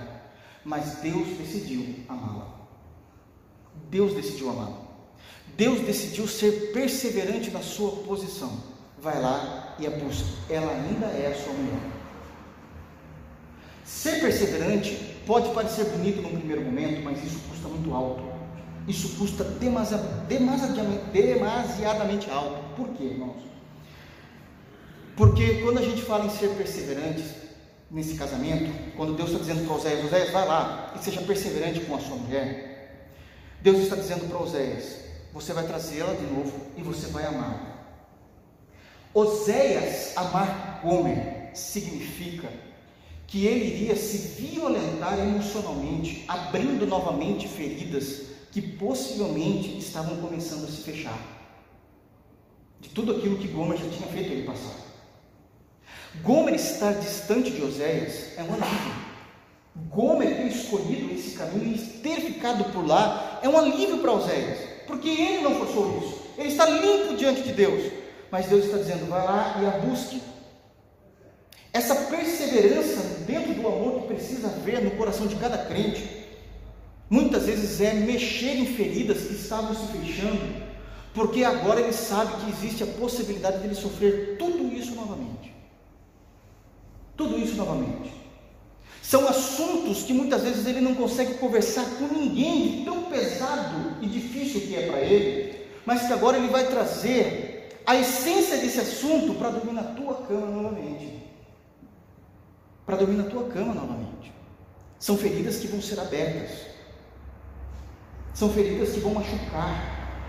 Mas 0.63 0.97
Deus 0.97 1.27
decidiu 1.37 1.95
amá-la. 2.07 2.47
Deus 3.89 4.13
decidiu 4.13 4.51
amá-la. 4.51 4.81
Deus 5.57 5.81
decidiu 5.81 6.27
ser 6.27 6.71
perseverante 6.71 7.49
na 7.49 7.61
sua 7.61 7.91
posição. 8.03 8.51
Vai 8.99 9.19
lá 9.19 9.75
e 9.79 9.87
a 9.87 9.89
busca. 9.89 10.27
Ela 10.49 10.71
ainda 10.71 11.07
é 11.07 11.27
a 11.27 11.43
sua 11.43 11.53
mulher. 11.53 12.00
Ser 13.91 14.21
perseverante 14.21 14.95
pode 15.27 15.53
parecer 15.53 15.83
bonito 15.85 16.21
num 16.21 16.29
primeiro 16.29 16.63
momento, 16.63 17.03
mas 17.03 17.23
isso 17.23 17.39
custa 17.47 17.67
muito 17.67 17.93
alto. 17.93 18.23
Isso 18.87 19.09
custa 19.17 19.43
demasiadamente, 19.43 21.03
demasiadamente 21.11 22.29
alto. 22.31 22.73
Por 22.75 22.87
quê, 22.95 23.03
irmãos? 23.03 23.43
Porque 25.15 25.61
quando 25.61 25.79
a 25.79 25.81
gente 25.83 26.01
fala 26.01 26.25
em 26.25 26.29
ser 26.29 26.49
perseverante 26.55 27.23
nesse 27.91 28.15
casamento, 28.15 28.71
quando 28.95 29.13
Deus 29.13 29.29
está 29.29 29.41
dizendo 29.41 29.67
para 29.67 29.75
Oséias, 29.75 30.05
Oséias, 30.05 30.31
vai 30.31 30.47
lá 30.47 30.93
e 30.95 31.03
seja 31.03 31.21
perseverante 31.21 31.81
com 31.81 31.95
a 31.95 31.99
sua 31.99 32.15
mulher, 32.15 33.11
Deus 33.61 33.77
está 33.81 33.97
dizendo 33.97 34.27
para 34.27 34.39
Oséias, 34.39 34.99
você 35.33 35.53
vai 35.53 35.67
trazê-la 35.67 36.13
de 36.13 36.25
novo 36.25 36.53
e 36.75 36.81
você 36.81 37.07
vai 37.07 37.25
amá-la. 37.25 37.71
Oséias 39.13 40.17
amar 40.17 40.79
Gomer 40.81 41.51
significa 41.53 42.47
que 43.31 43.47
ele 43.47 43.65
iria 43.65 43.95
se 43.95 44.17
violentar 44.41 45.17
emocionalmente, 45.17 46.23
abrindo 46.27 46.85
novamente 46.85 47.47
feridas 47.47 48.23
que 48.51 48.61
possivelmente 48.61 49.77
estavam 49.77 50.17
começando 50.17 50.65
a 50.65 50.67
se 50.67 50.81
fechar. 50.83 51.17
De 52.79 52.89
tudo 52.89 53.13
aquilo 53.15 53.37
que 53.37 53.47
Gomer 53.47 53.79
já 53.79 53.89
tinha 53.89 54.07
feito 54.09 54.31
ele 54.31 54.43
passar. 54.43 54.75
Gomer 56.21 56.55
estar 56.55 56.91
distante 56.93 57.49
de 57.49 57.63
Oséias 57.63 58.37
é 58.37 58.43
um 58.43 58.53
alívio. 58.53 58.93
Gomer 59.89 60.35
ter 60.35 60.47
escolhido 60.47 61.13
esse 61.13 61.31
caminho 61.37 61.73
e 61.73 61.79
ter 61.79 62.19
ficado 62.19 62.65
por 62.73 62.85
lá 62.85 63.39
é 63.41 63.47
um 63.47 63.57
alívio 63.57 63.99
para 63.99 64.11
Oséias 64.11 64.71
porque 64.91 65.09
ele 65.09 65.41
não 65.41 65.55
forçou 65.55 65.97
isso. 65.99 66.21
Ele 66.37 66.49
está 66.49 66.65
limpo 66.69 67.15
diante 67.15 67.41
de 67.41 67.53
Deus. 67.53 67.91
Mas 68.29 68.47
Deus 68.47 68.65
está 68.65 68.77
dizendo: 68.77 69.09
vai 69.09 69.23
lá 69.23 69.57
e 69.61 69.65
a 69.65 69.71
busque. 69.79 70.21
Essa 71.73 71.95
perseverança 71.95 73.23
dentro 73.25 73.53
do 73.53 73.65
amor 73.65 74.01
que 74.01 74.13
precisa 74.13 74.47
haver 74.47 74.83
no 74.83 74.91
coração 74.91 75.25
de 75.25 75.35
cada 75.37 75.57
crente, 75.57 76.05
muitas 77.09 77.45
vezes 77.45 77.79
é 77.79 77.93
mexer 77.93 78.57
em 78.57 78.65
feridas 78.65 79.21
que 79.21 79.33
estavam 79.33 79.73
se 79.73 79.87
fechando, 79.87 80.71
porque 81.13 81.43
agora 81.43 81.79
ele 81.79 81.93
sabe 81.93 82.43
que 82.43 82.51
existe 82.51 82.83
a 82.83 82.87
possibilidade 82.87 83.59
dele 83.59 83.75
sofrer 83.75 84.35
tudo 84.37 84.73
isso 84.73 84.95
novamente. 84.95 85.53
Tudo 87.15 87.39
isso 87.39 87.55
novamente. 87.55 88.11
São 89.01 89.27
assuntos 89.27 90.03
que 90.03 90.13
muitas 90.13 90.41
vezes 90.43 90.65
ele 90.65 90.81
não 90.81 90.95
consegue 90.95 91.35
conversar 91.35 91.85
com 91.97 92.13
ninguém, 92.13 92.79
de 92.79 92.85
tão 92.85 93.03
pesado 93.03 93.97
e 94.01 94.07
difícil 94.07 94.61
que 94.61 94.75
é 94.75 94.87
para 94.87 94.99
ele, 95.01 95.67
mas 95.85 96.07
que 96.07 96.13
agora 96.13 96.37
ele 96.37 96.47
vai 96.47 96.67
trazer 96.67 97.69
a 97.85 97.95
essência 97.95 98.57
desse 98.57 98.79
assunto 98.79 99.33
para 99.35 99.49
dormir 99.49 99.73
na 99.73 99.83
tua 99.83 100.15
cama 100.27 100.47
novamente. 100.47 101.20
Para 102.91 103.05
dormir 103.05 103.23
na 103.23 103.29
tua 103.29 103.45
cama 103.45 103.73
novamente. 103.73 104.33
São 104.99 105.17
feridas 105.17 105.59
que 105.59 105.67
vão 105.67 105.81
ser 105.81 105.97
abertas. 105.97 106.49
São 108.33 108.49
feridas 108.49 108.89
que 108.89 108.99
vão 108.99 109.13
machucar. 109.13 110.19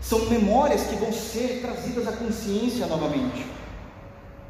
São 0.00 0.28
memórias 0.28 0.82
que 0.88 0.96
vão 0.96 1.12
ser 1.12 1.60
trazidas 1.60 2.08
à 2.08 2.12
consciência 2.16 2.88
novamente. 2.88 3.46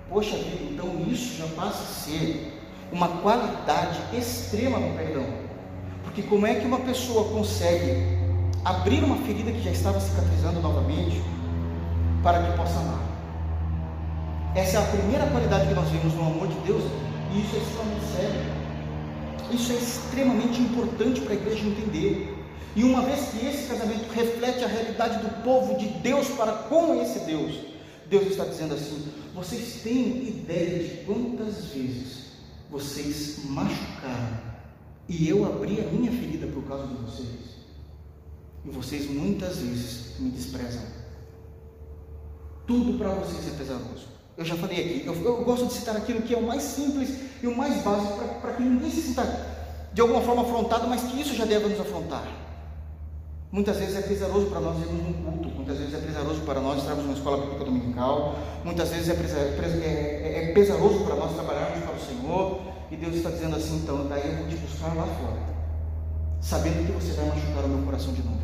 Poxa 0.09 0.35
vida, 0.35 0.73
então 0.73 1.05
isso 1.11 1.37
já 1.37 1.47
passa 1.49 1.83
a 1.83 1.87
ser 1.87 2.59
uma 2.91 3.07
qualidade 3.21 4.17
extrema 4.17 4.79
no 4.79 4.97
perdão. 4.97 5.27
Porque 6.05 6.23
como 6.23 6.47
é 6.47 6.55
que 6.55 6.65
uma 6.65 6.81
pessoa 6.81 7.29
consegue 7.35 8.19
abrir 8.65 9.05
uma 9.05 9.17
ferida 9.27 9.53
que 9.53 9.61
já 9.61 9.73
estava 9.73 10.01
cicatrizando 10.01 10.63
novamente 10.63 11.23
para 12.23 12.43
que 12.43 12.57
possa 12.57 12.79
amar? 12.79 13.03
Essa 14.55 14.79
é 14.79 14.81
a 14.81 14.87
primeira 14.87 15.27
qualidade 15.27 15.69
que 15.69 15.75
nós 15.75 15.91
vemos 15.91 16.15
no 16.15 16.23
amor 16.23 16.49
de 16.49 16.59
Deus, 16.61 16.83
e 17.33 17.41
isso 17.41 17.57
é 17.57 17.59
extremamente 17.59 18.07
sério. 18.13 18.57
Isso 19.51 19.73
é 19.73 19.77
extremamente 19.77 20.61
importante 20.61 21.21
para 21.21 21.33
a 21.33 21.37
igreja 21.37 21.67
entender. 21.67 22.35
E 22.75 22.85
uma 22.85 23.03
vez 23.03 23.29
que 23.29 23.47
esse 23.47 23.69
casamento 23.69 24.13
reflete 24.13 24.65
a 24.65 24.69
realidade 24.69 25.19
do 25.23 25.43
povo 25.43 25.79
de 25.79 25.87
Deus 26.01 26.29
para 26.29 26.53
com 26.53 27.01
esse 27.01 27.21
Deus, 27.21 27.55
Deus 28.09 28.27
está 28.27 28.45
dizendo 28.45 28.75
assim: 28.75 29.13
vocês 29.35 29.81
têm 29.83 30.29
ideia 30.29 30.79
de 30.83 31.05
quantas 31.05 31.67
vezes 31.67 32.27
vocês 32.71 33.41
machucaram 33.45 34.41
e 35.09 35.29
eu 35.29 35.47
abri 35.47 35.81
a 35.81 35.85
minha 35.85 36.11
ferida 36.11 36.47
por 36.49 36.65
causa 36.65 36.87
de 36.89 36.95
vocês. 36.95 37.57
E 38.65 38.71
vocês 38.71 39.09
muitas 39.09 39.59
vezes 39.59 40.19
me 40.19 40.31
desprezam. 40.31 40.83
Tudo 42.67 42.99
para 42.99 43.11
vocês 43.11 43.47
é 43.47 43.57
pesaroso. 43.57 44.16
Eu 44.37 44.45
já 44.45 44.55
falei 44.55 44.79
aqui, 44.79 45.03
eu, 45.07 45.15
eu, 45.25 45.45
gosto 45.45 45.67
de 45.67 45.73
citar 45.73 45.97
aquilo 45.97 46.21
que 46.21 46.35
é 46.35 46.37
o 46.37 46.47
mais 46.47 46.63
simples 46.63 47.19
e 47.43 47.47
o 47.47 47.57
mais 47.57 47.83
básico 47.83 48.19
para 48.41 48.53
que 48.53 48.63
ninguém 48.63 48.91
se 48.91 49.01
sinta 49.01 49.25
de 49.95 50.01
alguma 50.03 50.21
forma 50.21 50.43
afrontado, 50.43 50.87
mas 50.89 51.03
que 51.05 51.19
isso 51.19 51.35
já 51.35 51.47
deve 51.47 51.69
nos 51.69 51.81
afrontar. 51.81 52.23
Muitas 53.51 53.79
vezes 53.79 53.97
é 53.97 54.03
pesaroso 54.03 54.47
para 54.49 54.61
nós 54.61 54.79
irmos 54.83 55.07
num 55.07 55.13
culto, 55.15 55.49
muitas 55.49 55.79
vezes 55.79 55.95
é 55.95 55.99
pesaroso 55.99 56.41
para 56.43 56.61
nós 56.61 56.81
estarmos 56.81 57.05
numa 57.05 57.17
escola 57.17 57.39
bíblica 57.39 57.65
dominical, 57.65 58.37
muitas 58.63 58.91
vezes 58.91 59.09
é, 59.09 59.13
é, 59.13 59.87
é, 59.87 60.51
é 60.51 60.53
pesaroso 60.53 61.05
para 61.05 61.15
nós 61.15 61.33
trabalharmos 61.33 61.83
para 61.83 61.95
o 61.95 61.99
Senhor, 61.99 62.61
e 62.91 62.97
Deus 62.97 63.15
está 63.15 63.31
dizendo 63.31 63.57
assim: 63.57 63.77
então, 63.77 64.07
daí 64.07 64.29
eu 64.29 64.37
vou 64.37 64.49
te 64.49 64.57
buscar 64.57 64.95
lá 64.95 65.07
fora, 65.07 65.41
sabendo 66.43 66.85
que 66.87 66.93
você 66.93 67.13
vai 67.15 67.27
machucar 67.27 67.65
o 67.65 67.69
meu 67.69 67.87
coração 67.87 68.13
de 68.13 68.23
novo. 68.23 68.41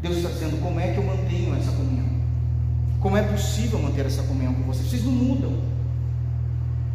Deus 0.00 0.16
está 0.16 0.30
dizendo: 0.30 0.62
como 0.62 0.80
é 0.80 0.92
que 0.92 0.98
eu 0.98 1.04
mantenho 1.04 1.54
essa 1.54 1.72
comunhão? 1.72 2.15
Como 3.00 3.16
é 3.16 3.22
possível 3.22 3.78
manter 3.78 4.06
essa 4.06 4.22
comunhão 4.22 4.54
com 4.54 4.62
vocês? 4.62 4.88
Vocês 4.88 5.04
não 5.04 5.12
mudam, 5.12 5.52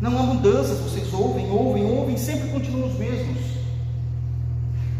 não 0.02 0.18
há 0.18 0.24
mudanças, 0.24 0.80
vocês 0.80 1.14
ouvem, 1.14 1.50
ouvem, 1.50 1.86
ouvem, 1.86 2.18
sempre 2.18 2.50
continuam 2.50 2.90
os 2.90 2.98
mesmos. 2.98 3.40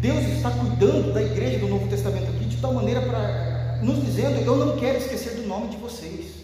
Deus 0.00 0.24
está 0.24 0.50
cuidando 0.50 1.12
da 1.12 1.22
igreja 1.22 1.58
do 1.58 1.68
Novo 1.68 1.88
Testamento 1.88 2.30
aqui 2.30 2.44
de 2.44 2.56
tal 2.56 2.72
maneira 2.72 3.02
para 3.02 3.80
nos 3.82 4.04
dizendo: 4.04 4.40
eu 4.40 4.56
não 4.56 4.76
quero 4.76 4.98
esquecer 4.98 5.34
do 5.34 5.46
nome 5.46 5.68
de 5.68 5.76
vocês. 5.76 6.42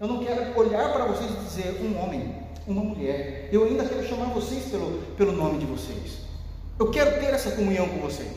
Eu 0.00 0.08
não 0.08 0.24
quero 0.24 0.58
olhar 0.58 0.92
para 0.92 1.04
vocês 1.04 1.30
e 1.30 1.44
dizer 1.44 1.80
um 1.82 2.02
homem, 2.02 2.34
uma 2.66 2.82
mulher. 2.82 3.48
Eu 3.52 3.64
ainda 3.64 3.84
quero 3.84 4.08
chamar 4.08 4.26
vocês 4.26 4.64
pelo, 4.64 5.02
pelo 5.16 5.32
nome 5.32 5.58
de 5.58 5.66
vocês. 5.66 6.20
Eu 6.78 6.90
quero 6.90 7.20
ter 7.20 7.34
essa 7.34 7.50
comunhão 7.50 7.88
com 7.88 7.98
vocês. 7.98 8.32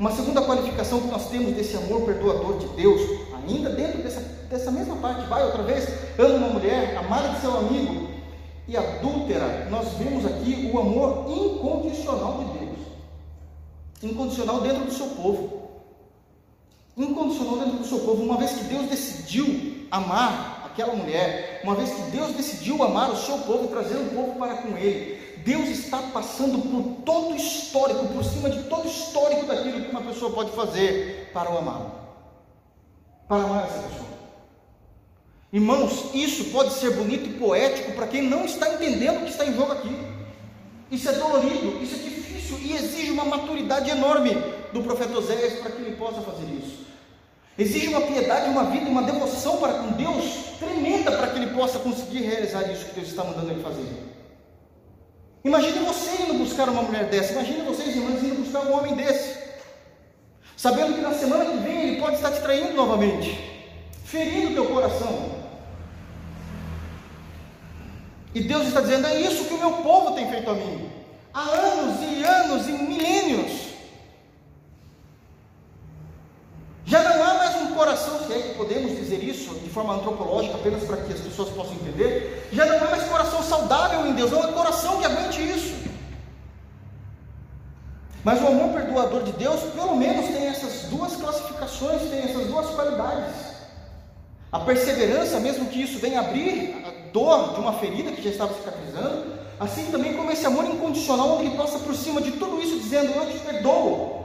Uma 0.00 0.12
segunda 0.12 0.40
qualificação 0.40 1.02
que 1.02 1.08
nós 1.08 1.28
temos 1.28 1.52
desse 1.52 1.76
amor 1.76 2.06
perdoador 2.06 2.56
de 2.56 2.66
Deus, 2.68 3.02
ainda 3.34 3.68
dentro 3.68 4.02
dessa, 4.02 4.20
dessa 4.48 4.70
mesma 4.70 4.96
parte, 4.96 5.28
vai 5.28 5.44
outra 5.44 5.62
vez, 5.62 5.86
ama 6.18 6.36
uma 6.36 6.48
mulher, 6.48 6.96
amada 6.96 7.28
de 7.28 7.40
seu 7.42 7.54
amigo 7.58 8.08
e 8.66 8.78
adúltera, 8.78 9.68
nós 9.70 9.92
vemos 9.98 10.24
aqui 10.24 10.70
o 10.72 10.78
amor 10.78 11.26
incondicional 11.28 12.38
de 12.38 12.58
Deus. 12.58 12.78
Incondicional 14.02 14.62
dentro 14.62 14.86
do 14.86 14.90
seu 14.90 15.06
povo. 15.08 15.70
Incondicional 16.96 17.58
dentro 17.58 17.78
do 17.80 17.86
seu 17.86 17.98
povo. 17.98 18.22
Uma 18.22 18.38
vez 18.38 18.52
que 18.52 18.64
Deus 18.64 18.88
decidiu 18.88 19.86
amar 19.90 20.64
aquela 20.64 20.94
mulher, 20.94 21.60
uma 21.62 21.74
vez 21.74 21.90
que 21.90 22.02
Deus 22.10 22.32
decidiu 22.32 22.82
amar 22.82 23.10
o 23.10 23.16
seu 23.16 23.36
povo 23.40 23.68
trazer 23.68 23.98
o 23.98 24.14
povo 24.14 24.38
para 24.38 24.54
com 24.62 24.78
ele, 24.78 25.19
Deus 25.44 25.68
está 25.68 25.98
passando 25.98 26.58
por 26.58 27.02
todo 27.04 27.32
o 27.32 27.36
histórico, 27.36 28.06
por 28.08 28.24
cima 28.24 28.50
de 28.50 28.62
todo 28.64 28.84
o 28.84 28.90
histórico 28.90 29.46
daquilo 29.46 29.84
que 29.84 29.90
uma 29.90 30.02
pessoa 30.02 30.32
pode 30.32 30.50
fazer 30.52 31.30
para 31.32 31.50
o 31.50 31.58
amar. 31.58 31.86
Para 33.28 33.44
amar 33.44 33.64
essa 33.64 33.78
pessoa. 33.88 34.10
Irmãos, 35.52 36.14
isso 36.14 36.44
pode 36.46 36.72
ser 36.74 36.94
bonito 36.94 37.28
e 37.28 37.32
poético 37.34 37.92
para 37.92 38.06
quem 38.06 38.22
não 38.22 38.44
está 38.44 38.72
entendendo 38.74 39.18
o 39.18 39.24
que 39.24 39.30
está 39.30 39.44
em 39.44 39.54
jogo 39.54 39.72
aqui. 39.72 39.96
Isso 40.90 41.08
é 41.08 41.12
dolorido, 41.12 41.82
isso 41.82 41.94
é 41.94 41.98
difícil 41.98 42.58
e 42.58 42.72
exige 42.74 43.10
uma 43.10 43.24
maturidade 43.24 43.90
enorme 43.90 44.34
do 44.72 44.82
profeta 44.82 45.18
Oséias 45.18 45.54
para 45.60 45.70
que 45.72 45.82
ele 45.82 45.96
possa 45.96 46.20
fazer 46.20 46.46
isso. 46.52 46.86
Exige 47.58 47.88
uma 47.88 48.00
piedade, 48.00 48.48
uma 48.48 48.64
vida, 48.64 48.88
uma 48.88 49.02
devoção 49.02 49.58
para 49.58 49.74
com 49.74 49.92
Deus 49.92 50.24
tremenda 50.58 51.12
para 51.12 51.28
que 51.28 51.38
ele 51.38 51.54
possa 51.54 51.78
conseguir 51.78 52.20
realizar 52.20 52.70
isso 52.70 52.86
que 52.86 52.94
Deus 52.94 53.08
está 53.08 53.24
mandando 53.24 53.50
ele 53.50 53.62
fazer. 53.62 54.09
Imagine 55.42 55.78
você 55.80 56.22
indo 56.22 56.34
buscar 56.34 56.68
uma 56.68 56.82
mulher 56.82 57.06
dessa, 57.06 57.32
imagine 57.32 57.62
vocês, 57.62 57.96
irmãos, 57.96 58.22
indo 58.22 58.42
buscar 58.42 58.60
um 58.60 58.76
homem 58.76 58.94
desse, 58.94 59.38
sabendo 60.54 60.94
que 60.94 61.00
na 61.00 61.14
semana 61.14 61.46
que 61.46 61.56
vem 61.58 61.88
ele 61.88 62.00
pode 62.00 62.16
estar 62.16 62.30
te 62.30 62.42
traindo 62.42 62.74
novamente, 62.74 63.38
ferindo 64.04 64.52
teu 64.52 64.66
coração. 64.66 65.40
E 68.34 68.42
Deus 68.42 68.66
está 68.66 68.82
dizendo: 68.82 69.06
é 69.06 69.18
isso 69.18 69.46
que 69.46 69.54
o 69.54 69.58
meu 69.58 69.72
povo 69.78 70.14
tem 70.14 70.30
feito 70.30 70.50
a 70.50 70.54
mim, 70.54 70.90
há 71.32 71.40
anos 71.40 71.96
e 72.02 72.22
anos 72.22 72.68
e 72.68 72.72
milênios. 72.72 73.69
Já 76.84 77.02
não 77.02 77.22
há 77.22 77.34
mais 77.34 77.56
um 77.56 77.74
coração, 77.74 78.18
se 78.26 78.32
é 78.32 78.38
que 78.40 78.54
podemos 78.54 78.96
dizer 78.96 79.22
isso 79.22 79.54
de 79.54 79.70
forma 79.70 79.94
antropológica, 79.94 80.54
apenas 80.54 80.84
para 80.84 80.96
que 80.98 81.12
as 81.12 81.20
pessoas 81.20 81.50
possam 81.50 81.74
entender. 81.74 82.48
Já 82.52 82.66
não 82.66 82.76
há 82.76 82.90
mais 82.90 83.04
coração 83.04 83.42
saudável 83.42 84.06
em 84.06 84.12
Deus, 84.14 84.30
não 84.30 84.42
há 84.42 84.48
coração 84.48 84.98
que 84.98 85.06
aguente 85.06 85.40
isso. 85.42 85.74
Mas 88.22 88.42
o 88.42 88.46
amor 88.48 88.74
perdoador 88.74 89.22
de 89.22 89.32
Deus, 89.32 89.60
pelo 89.74 89.96
menos, 89.96 90.26
tem 90.26 90.46
essas 90.46 90.90
duas 90.90 91.16
classificações, 91.16 92.02
tem 92.10 92.20
essas 92.20 92.46
duas 92.46 92.66
qualidades. 92.70 93.34
A 94.52 94.60
perseverança, 94.60 95.40
mesmo 95.40 95.66
que 95.66 95.80
isso 95.82 95.98
venha 95.98 96.20
abrir 96.20 96.82
a 96.84 97.12
dor 97.12 97.54
de 97.54 97.60
uma 97.60 97.72
ferida 97.74 98.12
que 98.12 98.22
já 98.22 98.30
estava 98.30 98.52
cicatrizando, 98.52 99.32
assim 99.58 99.90
também 99.90 100.14
como 100.14 100.30
esse 100.30 100.44
amor 100.44 100.64
incondicional, 100.64 101.36
onde 101.36 101.46
ele 101.46 101.56
passa 101.56 101.78
por 101.78 101.94
cima 101.94 102.20
de 102.20 102.32
tudo 102.32 102.60
isso, 102.60 102.78
dizendo: 102.78 103.12
Eu 103.12 103.26
te 103.26 103.38
perdoo, 103.38 104.19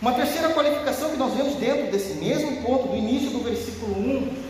uma 0.00 0.12
terceira 0.12 0.50
qualificação 0.50 1.10
que 1.10 1.16
nós 1.16 1.34
vemos 1.34 1.54
dentro 1.56 1.90
desse 1.90 2.14
mesmo 2.14 2.62
ponto, 2.62 2.88
do 2.88 2.96
início 2.96 3.30
do 3.30 3.40
versículo 3.40 3.98
1, 3.98 4.48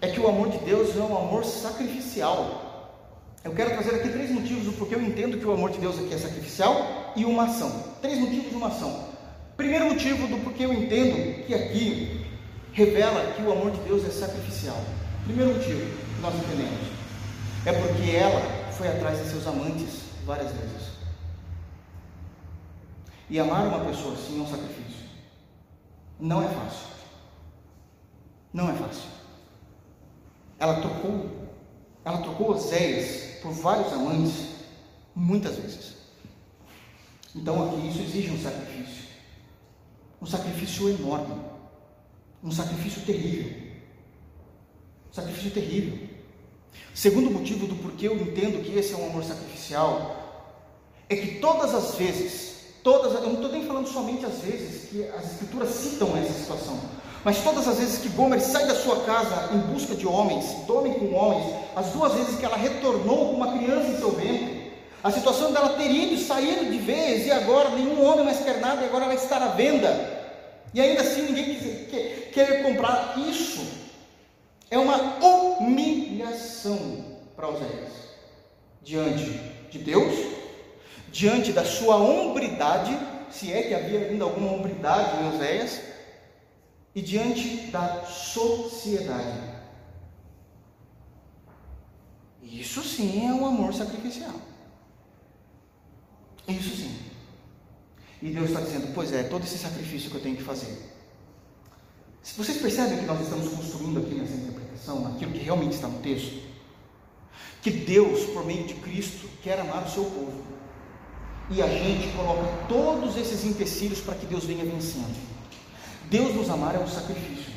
é 0.00 0.08
que 0.08 0.18
o 0.18 0.28
amor 0.28 0.48
de 0.48 0.58
Deus 0.58 0.96
é 0.96 1.00
um 1.00 1.16
amor 1.16 1.44
sacrificial. 1.44 2.72
Eu 3.44 3.52
quero 3.52 3.70
trazer 3.70 3.96
aqui 3.96 4.08
três 4.08 4.30
motivos 4.30 4.64
do 4.64 4.72
porquê 4.72 4.96
eu 4.96 5.02
entendo 5.02 5.38
que 5.38 5.46
o 5.46 5.52
amor 5.52 5.70
de 5.70 5.78
Deus 5.78 5.98
aqui 5.98 6.14
é 6.14 6.18
sacrificial 6.18 7.12
e 7.14 7.24
uma 7.24 7.44
ação. 7.44 7.84
Três 8.00 8.18
motivos 8.18 8.50
de 8.50 8.56
uma 8.56 8.68
ação. 8.68 9.08
Primeiro 9.56 9.86
motivo 9.86 10.26
do 10.26 10.42
porquê 10.42 10.64
eu 10.64 10.72
entendo 10.72 11.44
que 11.46 11.54
aqui 11.54 12.26
revela 12.72 13.32
que 13.34 13.42
o 13.42 13.52
amor 13.52 13.70
de 13.70 13.80
Deus 13.80 14.04
é 14.04 14.10
sacrificial. 14.10 14.80
Primeiro 15.24 15.54
motivo 15.54 15.80
que 15.80 16.20
nós 16.20 16.34
entendemos 16.34 16.92
é 17.64 17.72
porque 17.72 18.16
ela 18.16 18.40
foi 18.72 18.88
atrás 18.88 19.18
de 19.22 19.30
seus 19.30 19.46
amantes 19.46 20.02
várias 20.26 20.50
vezes. 20.50 21.01
E 23.32 23.40
amar 23.40 23.66
uma 23.66 23.82
pessoa 23.86 24.12
assim 24.12 24.38
é 24.38 24.42
um 24.42 24.46
sacrifício. 24.46 25.08
Não 26.20 26.42
é 26.42 26.48
fácil. 26.48 26.86
Não 28.52 28.68
é 28.68 28.74
fácil. 28.74 29.08
Ela 30.58 30.82
trocou, 30.82 31.30
ela 32.04 32.18
trocou 32.18 32.50
Oséias 32.50 33.40
por 33.40 33.52
vários 33.52 33.90
amantes, 33.90 34.48
muitas 35.14 35.56
vezes. 35.56 35.94
Então 37.34 37.70
aqui 37.70 37.88
isso 37.88 38.02
exige 38.02 38.32
um 38.32 38.38
sacrifício. 38.38 39.04
Um 40.20 40.26
sacrifício 40.26 40.90
enorme. 40.90 41.42
Um 42.44 42.50
sacrifício 42.50 43.00
terrível. 43.00 43.50
Um 45.10 45.14
sacrifício 45.14 45.50
terrível. 45.52 46.06
Segundo 46.92 47.30
motivo 47.30 47.66
do 47.66 47.76
porquê 47.76 48.08
eu 48.08 48.14
entendo 48.14 48.62
que 48.62 48.78
esse 48.78 48.92
é 48.92 48.96
um 48.98 49.06
amor 49.06 49.24
sacrificial 49.24 50.18
é 51.08 51.16
que 51.16 51.38
todas 51.38 51.74
as 51.74 51.94
vezes 51.94 52.51
Todas, 52.82 53.14
eu 53.14 53.20
não 53.20 53.34
estou 53.34 53.52
nem 53.52 53.64
falando 53.64 53.86
somente 53.86 54.26
às 54.26 54.38
vezes 54.38 54.90
que 54.90 55.04
as 55.16 55.32
escrituras 55.32 55.68
citam 55.70 56.16
essa 56.16 56.32
situação, 56.32 56.80
mas 57.24 57.38
todas 57.38 57.68
as 57.68 57.78
vezes 57.78 58.00
que 58.00 58.08
Gomer 58.08 58.40
sai 58.40 58.66
da 58.66 58.74
sua 58.74 59.04
casa 59.04 59.54
em 59.54 59.58
busca 59.72 59.94
de 59.94 60.04
homens, 60.04 60.44
dorme 60.66 60.92
com 60.96 61.14
homens, 61.14 61.54
as 61.76 61.86
duas 61.90 62.12
vezes 62.14 62.36
que 62.40 62.44
ela 62.44 62.56
retornou 62.56 63.28
com 63.28 63.36
uma 63.36 63.56
criança 63.56 63.88
em 63.88 63.98
seu 63.98 64.10
ventre, 64.10 64.72
a 65.04 65.12
situação 65.12 65.52
dela 65.52 65.70
ter 65.70 65.90
ido, 65.92 66.20
saído 66.20 66.64
de 66.64 66.78
vez, 66.78 67.26
e 67.26 67.30
agora 67.30 67.70
nenhum 67.70 68.04
homem 68.04 68.24
mais 68.24 68.40
quer 68.40 68.58
nada, 68.58 68.82
e 68.82 68.86
agora 68.86 69.04
ela 69.04 69.14
está 69.14 69.36
à 69.36 69.48
venda, 69.48 70.20
e 70.74 70.80
ainda 70.80 71.02
assim 71.02 71.22
ninguém 71.22 71.54
quer, 71.54 71.86
quer, 71.88 72.30
quer 72.32 72.62
comprar 72.64 73.14
isso, 73.28 73.64
é 74.68 74.78
uma 74.78 74.96
humilhação 75.60 77.04
para 77.36 77.48
os 77.48 77.60
reis, 77.60 77.92
diante 78.82 79.40
de 79.70 79.78
Deus 79.78 80.31
diante 81.12 81.52
da 81.52 81.64
sua 81.64 81.96
hombridade, 81.96 82.98
se 83.30 83.52
é 83.52 83.62
que 83.62 83.74
havia 83.74 84.08
ainda 84.08 84.24
alguma 84.24 84.50
hombridade 84.52 85.22
em 85.22 85.28
Oséias, 85.28 85.80
e 86.94 87.02
diante 87.02 87.70
da 87.70 88.04
sociedade. 88.04 89.52
Isso 92.42 92.82
sim 92.82 93.26
é 93.26 93.32
um 93.32 93.46
amor 93.46 93.72
sacrificial. 93.72 94.34
Isso 96.48 96.76
sim. 96.76 96.98
E 98.20 98.30
Deus 98.30 98.48
está 98.48 98.60
dizendo: 98.60 98.92
Pois 98.94 99.12
é, 99.12 99.22
todo 99.22 99.44
esse 99.44 99.58
sacrifício 99.58 100.10
que 100.10 100.16
eu 100.16 100.22
tenho 100.22 100.36
que 100.36 100.42
fazer. 100.42 100.76
Se 102.22 102.36
vocês 102.36 102.58
percebem 102.58 102.98
que 102.98 103.04
nós 103.04 103.20
estamos 103.20 103.48
construindo 103.48 103.98
aqui 103.98 104.14
nessa 104.14 104.34
interpretação, 104.34 105.00
naquilo 105.00 105.32
que 105.32 105.38
realmente 105.38 105.74
está 105.74 105.88
no 105.88 105.98
texto, 106.00 106.42
que 107.62 107.70
Deus, 107.70 108.26
por 108.26 108.44
meio 108.44 108.66
de 108.66 108.74
Cristo, 108.74 109.28
quer 109.42 109.58
amar 109.58 109.86
o 109.86 109.90
seu 109.90 110.04
povo 110.04 110.41
e 111.50 111.60
a 111.60 111.66
gente 111.66 112.14
coloca 112.16 112.46
todos 112.68 113.16
esses 113.16 113.44
empecilhos 113.44 114.00
para 114.00 114.14
que 114.14 114.26
Deus 114.26 114.44
venha 114.44 114.64
vencendo. 114.64 115.16
Deus 116.04 116.34
nos 116.34 116.50
amar 116.50 116.74
é 116.74 116.78
um 116.78 116.86
sacrifício. 116.86 117.52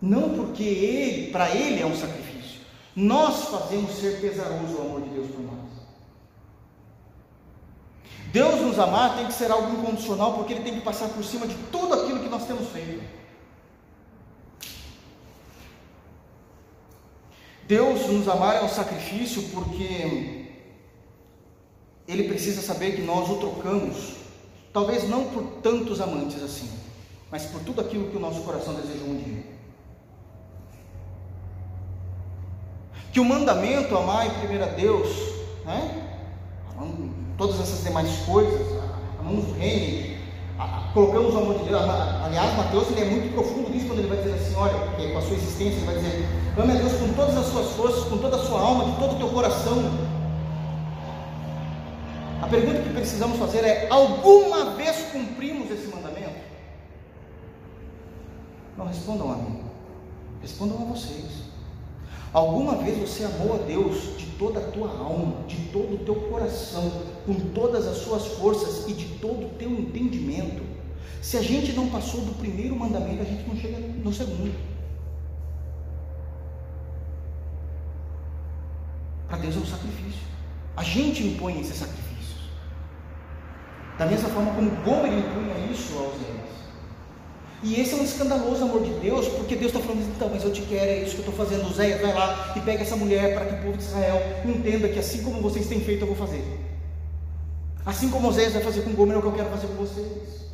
Não 0.00 0.30
porque 0.30 0.62
ele, 0.62 1.30
para 1.30 1.54
ele 1.54 1.82
é 1.82 1.86
um 1.86 1.96
sacrifício. 1.96 2.60
Nós 2.96 3.44
fazemos 3.44 3.92
ser 3.92 4.20
pesaroso 4.20 4.76
o 4.76 4.80
amor 4.80 5.02
de 5.02 5.10
Deus 5.10 5.30
por 5.30 5.42
nós. 5.42 5.70
Deus 8.32 8.60
nos 8.60 8.78
amar 8.78 9.16
tem 9.16 9.26
que 9.26 9.32
ser 9.32 9.50
algo 9.50 9.72
incondicional, 9.76 10.34
porque 10.34 10.52
Ele 10.52 10.62
tem 10.62 10.74
que 10.74 10.80
passar 10.80 11.08
por 11.08 11.24
cima 11.24 11.46
de 11.46 11.54
tudo 11.72 11.94
aquilo 11.94 12.20
que 12.20 12.28
nós 12.28 12.46
temos 12.46 12.68
feito. 12.68 13.02
Deus 17.66 18.06
nos 18.08 18.28
amar 18.28 18.56
é 18.56 18.64
um 18.64 18.68
sacrifício 18.68 19.42
porque 19.50 20.39
ele 22.10 22.24
precisa 22.24 22.60
saber 22.60 22.96
que 22.96 23.02
nós 23.02 23.28
o 23.28 23.36
trocamos, 23.36 24.14
talvez 24.72 25.08
não 25.08 25.24
por 25.26 25.42
tantos 25.62 26.00
amantes 26.00 26.42
assim, 26.42 26.68
mas 27.30 27.44
por 27.46 27.60
tudo 27.62 27.80
aquilo 27.80 28.10
que 28.10 28.16
o 28.16 28.20
nosso 28.20 28.40
coração 28.40 28.74
deseja 28.74 29.04
um 29.04 29.16
dia. 29.16 29.44
Que 33.12 33.20
o 33.20 33.24
mandamento, 33.24 33.96
amar 33.96 34.26
em 34.26 34.38
primeiro 34.38 34.64
a 34.64 34.68
Deus, 34.68 35.08
né? 35.64 36.06
todas 37.36 37.60
essas 37.60 37.82
demais 37.82 38.10
coisas, 38.26 38.60
amamos 39.18 39.48
o 39.48 39.52
reino, 39.52 40.18
colocamos 40.92 41.34
o 41.34 41.38
amor 41.38 41.58
de 41.58 41.64
Deus. 41.64 41.82
Aliás, 41.82 42.56
Mateus 42.56 42.90
ele 42.90 43.00
é 43.00 43.04
muito 43.04 43.32
profundo 43.34 43.70
nisso 43.70 43.86
quando 43.86 44.00
ele 44.00 44.08
vai 44.08 44.18
dizer 44.18 44.34
assim: 44.34 44.54
olha, 44.56 44.74
com 45.12 45.18
a 45.18 45.22
sua 45.22 45.36
existência, 45.36 45.76
ele 45.76 45.86
vai 45.86 45.94
dizer: 45.94 46.28
ame 46.58 46.72
a 46.72 46.74
Deus 46.76 46.92
com 46.94 47.12
todas 47.14 47.36
as 47.36 47.46
suas 47.46 47.70
forças, 47.72 48.04
com 48.04 48.18
toda 48.18 48.36
a 48.36 48.44
sua 48.44 48.60
alma, 48.60 48.84
de 48.84 48.92
todo 48.98 49.14
o 49.14 49.18
teu 49.18 49.28
coração, 49.28 50.09
pergunta 52.50 52.82
que 52.82 52.92
precisamos 52.92 53.38
fazer 53.38 53.64
é: 53.64 53.88
alguma 53.88 54.72
vez 54.74 54.96
cumprimos 55.12 55.70
esse 55.70 55.86
mandamento? 55.86 56.40
Não 58.76 58.86
respondam 58.86 59.30
a 59.30 59.36
mim, 59.36 59.60
respondam 60.42 60.82
a 60.82 60.84
vocês. 60.84 61.50
Alguma 62.32 62.76
vez 62.76 62.96
você 62.98 63.24
amou 63.24 63.54
a 63.54 63.58
Deus 63.58 64.16
de 64.16 64.26
toda 64.38 64.60
a 64.60 64.70
tua 64.70 64.88
alma, 64.88 65.44
de 65.48 65.56
todo 65.72 65.94
o 65.94 65.98
teu 65.98 66.14
coração, 66.14 66.92
com 67.26 67.34
todas 67.52 67.86
as 67.86 67.98
suas 67.98 68.26
forças 68.26 68.88
e 68.88 68.92
de 68.92 69.18
todo 69.18 69.46
o 69.46 69.50
teu 69.50 69.70
entendimento? 69.70 70.62
Se 71.20 71.36
a 71.36 71.42
gente 71.42 71.72
não 71.72 71.88
passou 71.90 72.20
do 72.20 72.32
primeiro 72.38 72.76
mandamento, 72.76 73.22
a 73.22 73.24
gente 73.24 73.46
não 73.48 73.56
chega 73.56 73.78
no 73.78 74.12
segundo. 74.12 74.54
Para 79.28 79.38
Deus 79.38 79.56
é 79.56 79.58
um 79.58 79.66
sacrifício. 79.66 80.20
A 80.76 80.82
gente 80.82 81.26
impõe 81.26 81.60
esses 81.60 81.76
sacrifícios. 81.76 82.09
Da 84.00 84.06
mesma 84.06 84.30
forma 84.30 84.50
como 84.54 84.70
Gomer 84.76 85.12
impunha 85.12 85.70
isso 85.70 85.92
aos 85.98 86.14
reis. 86.14 86.40
E 87.62 87.78
esse 87.78 87.92
é 87.92 87.96
um 87.98 88.02
escandaloso 88.02 88.64
amor 88.64 88.82
de 88.82 88.94
Deus, 88.94 89.28
porque 89.28 89.54
Deus 89.54 89.74
está 89.74 89.78
falando, 89.78 90.08
então, 90.16 90.30
mas 90.30 90.42
eu 90.42 90.50
te 90.50 90.62
quero, 90.62 90.90
é 90.90 91.02
isso 91.02 91.16
que 91.16 91.22
eu 91.22 91.28
estou 91.28 91.34
fazendo. 91.34 91.70
Zé, 91.70 91.98
vai 91.98 92.14
lá 92.14 92.54
e 92.56 92.60
pega 92.62 92.80
essa 92.80 92.96
mulher 92.96 93.34
para 93.34 93.44
que 93.44 93.54
o 93.56 93.58
povo 93.58 93.76
de 93.76 93.82
Israel 93.82 94.18
entenda 94.46 94.88
que 94.88 94.98
assim 94.98 95.22
como 95.22 95.42
vocês 95.42 95.66
têm 95.66 95.80
feito, 95.80 96.00
eu 96.00 96.06
vou 96.06 96.16
fazer. 96.16 96.42
Assim 97.84 98.08
como 98.08 98.28
Oséias 98.28 98.54
vai 98.54 98.62
fazer 98.62 98.80
com 98.84 98.92
Gomer, 98.94 99.16
é 99.16 99.18
o 99.18 99.20
que 99.20 99.28
eu 99.28 99.32
quero 99.34 99.50
fazer 99.50 99.66
com 99.66 99.74
vocês. 99.74 100.46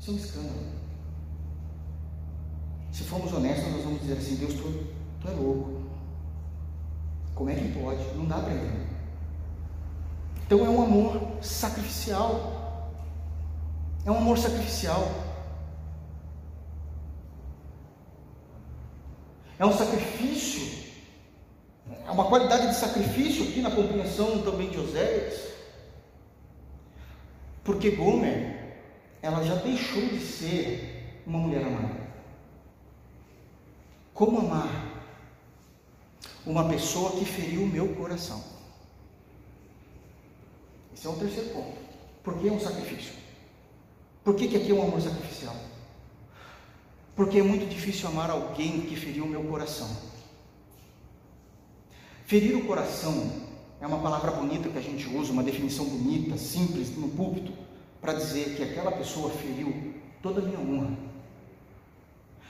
Isso 0.00 0.10
é 0.10 0.14
um 0.14 0.16
escândalo. 0.16 0.62
Se 2.90 3.04
formos 3.04 3.30
honestos, 3.34 3.70
nós 3.70 3.84
vamos 3.84 4.00
dizer 4.00 4.14
assim: 4.14 4.36
Deus, 4.36 4.54
tu, 4.54 4.86
tu 5.20 5.28
é 5.28 5.32
louco. 5.32 5.82
Como 7.34 7.50
é 7.50 7.54
que 7.54 7.68
pode? 7.78 8.02
Não 8.16 8.24
dá 8.24 8.38
para 8.38 8.54
entender. 8.54 8.86
Então 10.46 10.64
é 10.64 10.70
um 10.70 10.82
amor 10.82 11.20
sacrificial. 11.42 12.57
É 14.08 14.10
um 14.10 14.16
amor 14.16 14.38
sacrificial. 14.38 15.06
É 19.58 19.66
um 19.66 19.72
sacrifício. 19.76 20.66
É 22.06 22.10
uma 22.10 22.24
qualidade 22.24 22.68
de 22.68 22.74
sacrifício 22.74 23.46
aqui 23.46 23.60
na 23.60 23.70
compreensão 23.70 24.40
também 24.40 24.70
de 24.70 24.78
Oséias. 24.78 25.48
Porque 27.62 27.90
Gomer 27.90 28.78
ela 29.20 29.44
já 29.44 29.56
deixou 29.56 30.00
de 30.00 30.20
ser 30.20 31.22
uma 31.26 31.40
mulher 31.40 31.66
amada. 31.66 32.08
Como 34.14 34.38
amar 34.38 35.02
uma 36.46 36.66
pessoa 36.66 37.10
que 37.10 37.26
feriu 37.26 37.64
o 37.64 37.68
meu 37.68 37.94
coração? 37.94 38.42
Esse 40.94 41.06
é 41.06 41.10
o 41.10 41.16
terceiro 41.16 41.50
ponto. 41.50 41.76
Por 42.22 42.38
que 42.38 42.48
é 42.48 42.52
um 42.52 42.58
sacrifício? 42.58 43.27
Por 44.24 44.34
que, 44.34 44.48
que 44.48 44.56
aqui 44.56 44.70
é 44.70 44.74
um 44.74 44.82
amor 44.82 45.00
sacrificial? 45.00 45.56
Porque 47.16 47.38
é 47.38 47.42
muito 47.42 47.68
difícil 47.68 48.08
amar 48.08 48.30
alguém 48.30 48.82
que 48.82 48.94
feriu 48.94 49.24
o 49.24 49.28
meu 49.28 49.42
coração. 49.44 49.88
Ferir 52.26 52.56
o 52.56 52.64
coração 52.66 53.32
é 53.80 53.86
uma 53.86 53.98
palavra 53.98 54.30
bonita 54.32 54.68
que 54.68 54.78
a 54.78 54.82
gente 54.82 55.08
usa, 55.08 55.32
uma 55.32 55.42
definição 55.42 55.84
bonita, 55.84 56.36
simples, 56.36 56.96
no 56.96 57.08
púlpito 57.08 57.52
para 58.00 58.12
dizer 58.12 58.54
que 58.56 58.62
aquela 58.62 58.92
pessoa 58.92 59.30
feriu 59.30 59.94
toda 60.22 60.40
a 60.40 60.44
minha 60.44 60.58
honra, 60.58 60.96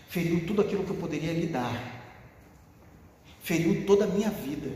feriu 0.08 0.46
tudo 0.46 0.62
aquilo 0.62 0.84
que 0.84 0.90
eu 0.90 0.96
poderia 0.96 1.32
lhe 1.32 1.46
dar, 1.46 2.02
feriu 3.40 3.86
toda 3.86 4.04
a 4.04 4.08
minha 4.08 4.30
vida. 4.30 4.70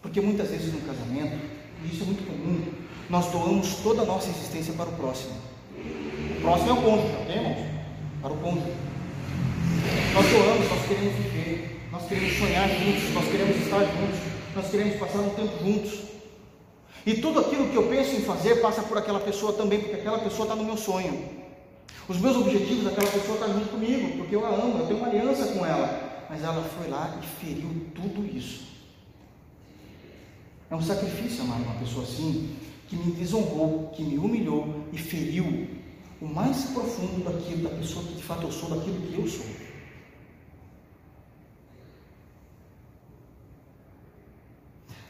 Porque 0.00 0.20
muitas 0.20 0.50
vezes 0.50 0.72
no 0.72 0.80
casamento, 0.80 1.38
e 1.84 1.88
isso 1.92 2.02
é 2.02 2.06
muito 2.06 2.26
comum, 2.26 2.64
nós 3.10 3.30
doamos 3.30 3.76
toda 3.76 4.02
a 4.02 4.04
nossa 4.04 4.30
existência 4.30 4.72
para 4.74 4.88
o 4.88 4.96
próximo. 4.96 5.34
O 6.36 6.40
próximo 6.40 6.70
é 6.70 6.72
o 6.72 6.82
cônjuge, 6.82 7.14
ok, 7.22 7.36
irmãos? 7.36 7.58
Para 8.22 8.32
o 8.32 8.36
cônjuge. 8.36 8.72
Nós 10.14 10.26
doamos, 10.26 10.70
nós 10.70 10.86
queremos 10.86 11.14
viver, 11.14 11.80
nós 11.92 12.08
queremos 12.08 12.38
sonhar 12.38 12.68
juntos, 12.68 13.14
nós 13.14 13.28
queremos 13.28 13.56
estar 13.56 13.80
juntos, 13.80 14.18
nós 14.54 14.70
queremos 14.70 14.96
passar 14.96 15.18
um 15.18 15.30
tempo 15.30 15.64
juntos. 15.64 16.08
E 17.06 17.14
tudo 17.14 17.40
aquilo 17.40 17.68
que 17.68 17.76
eu 17.76 17.88
penso 17.88 18.16
em 18.16 18.20
fazer 18.20 18.56
passa 18.56 18.82
por 18.82 18.98
aquela 18.98 19.20
pessoa 19.20 19.52
também, 19.52 19.80
porque 19.80 19.96
aquela 19.96 20.18
pessoa 20.18 20.44
está 20.44 20.56
no 20.56 20.64
meu 20.64 20.76
sonho. 20.76 21.38
Os 22.08 22.18
meus 22.18 22.36
objetivos, 22.36 22.86
aquela 22.86 23.10
pessoa 23.10 23.34
está 23.34 23.46
junto 23.48 23.68
comigo, 23.68 24.18
porque 24.18 24.34
eu 24.34 24.44
a 24.44 24.48
amo, 24.48 24.78
eu 24.78 24.86
tenho 24.86 24.98
uma 24.98 25.08
aliança 25.08 25.52
com 25.52 25.64
ela. 25.64 26.26
Mas 26.30 26.42
ela 26.42 26.62
foi 26.76 26.88
lá 26.88 27.18
e 27.22 27.44
feriu 27.44 27.86
tudo 27.94 28.26
isso. 28.26 28.66
É 30.70 30.76
um 30.76 30.82
sacrifício 30.82 31.42
amar 31.44 31.58
uma 31.60 31.74
pessoa 31.76 32.04
assim, 32.04 32.56
que 32.88 32.96
me 32.96 33.12
desonrou, 33.12 33.90
que 33.94 34.02
me 34.02 34.18
humilhou 34.18 34.84
e 34.92 34.98
feriu 34.98 35.68
o 36.20 36.26
mais 36.26 36.64
profundo 36.64 37.22
daquilo, 37.22 37.68
da 37.68 37.76
pessoa 37.76 38.04
que 38.04 38.14
de 38.14 38.22
fato 38.22 38.42
eu 38.44 38.50
sou, 38.50 38.70
daquilo 38.70 39.00
que 39.06 39.14
eu 39.14 39.28
sou. 39.28 39.46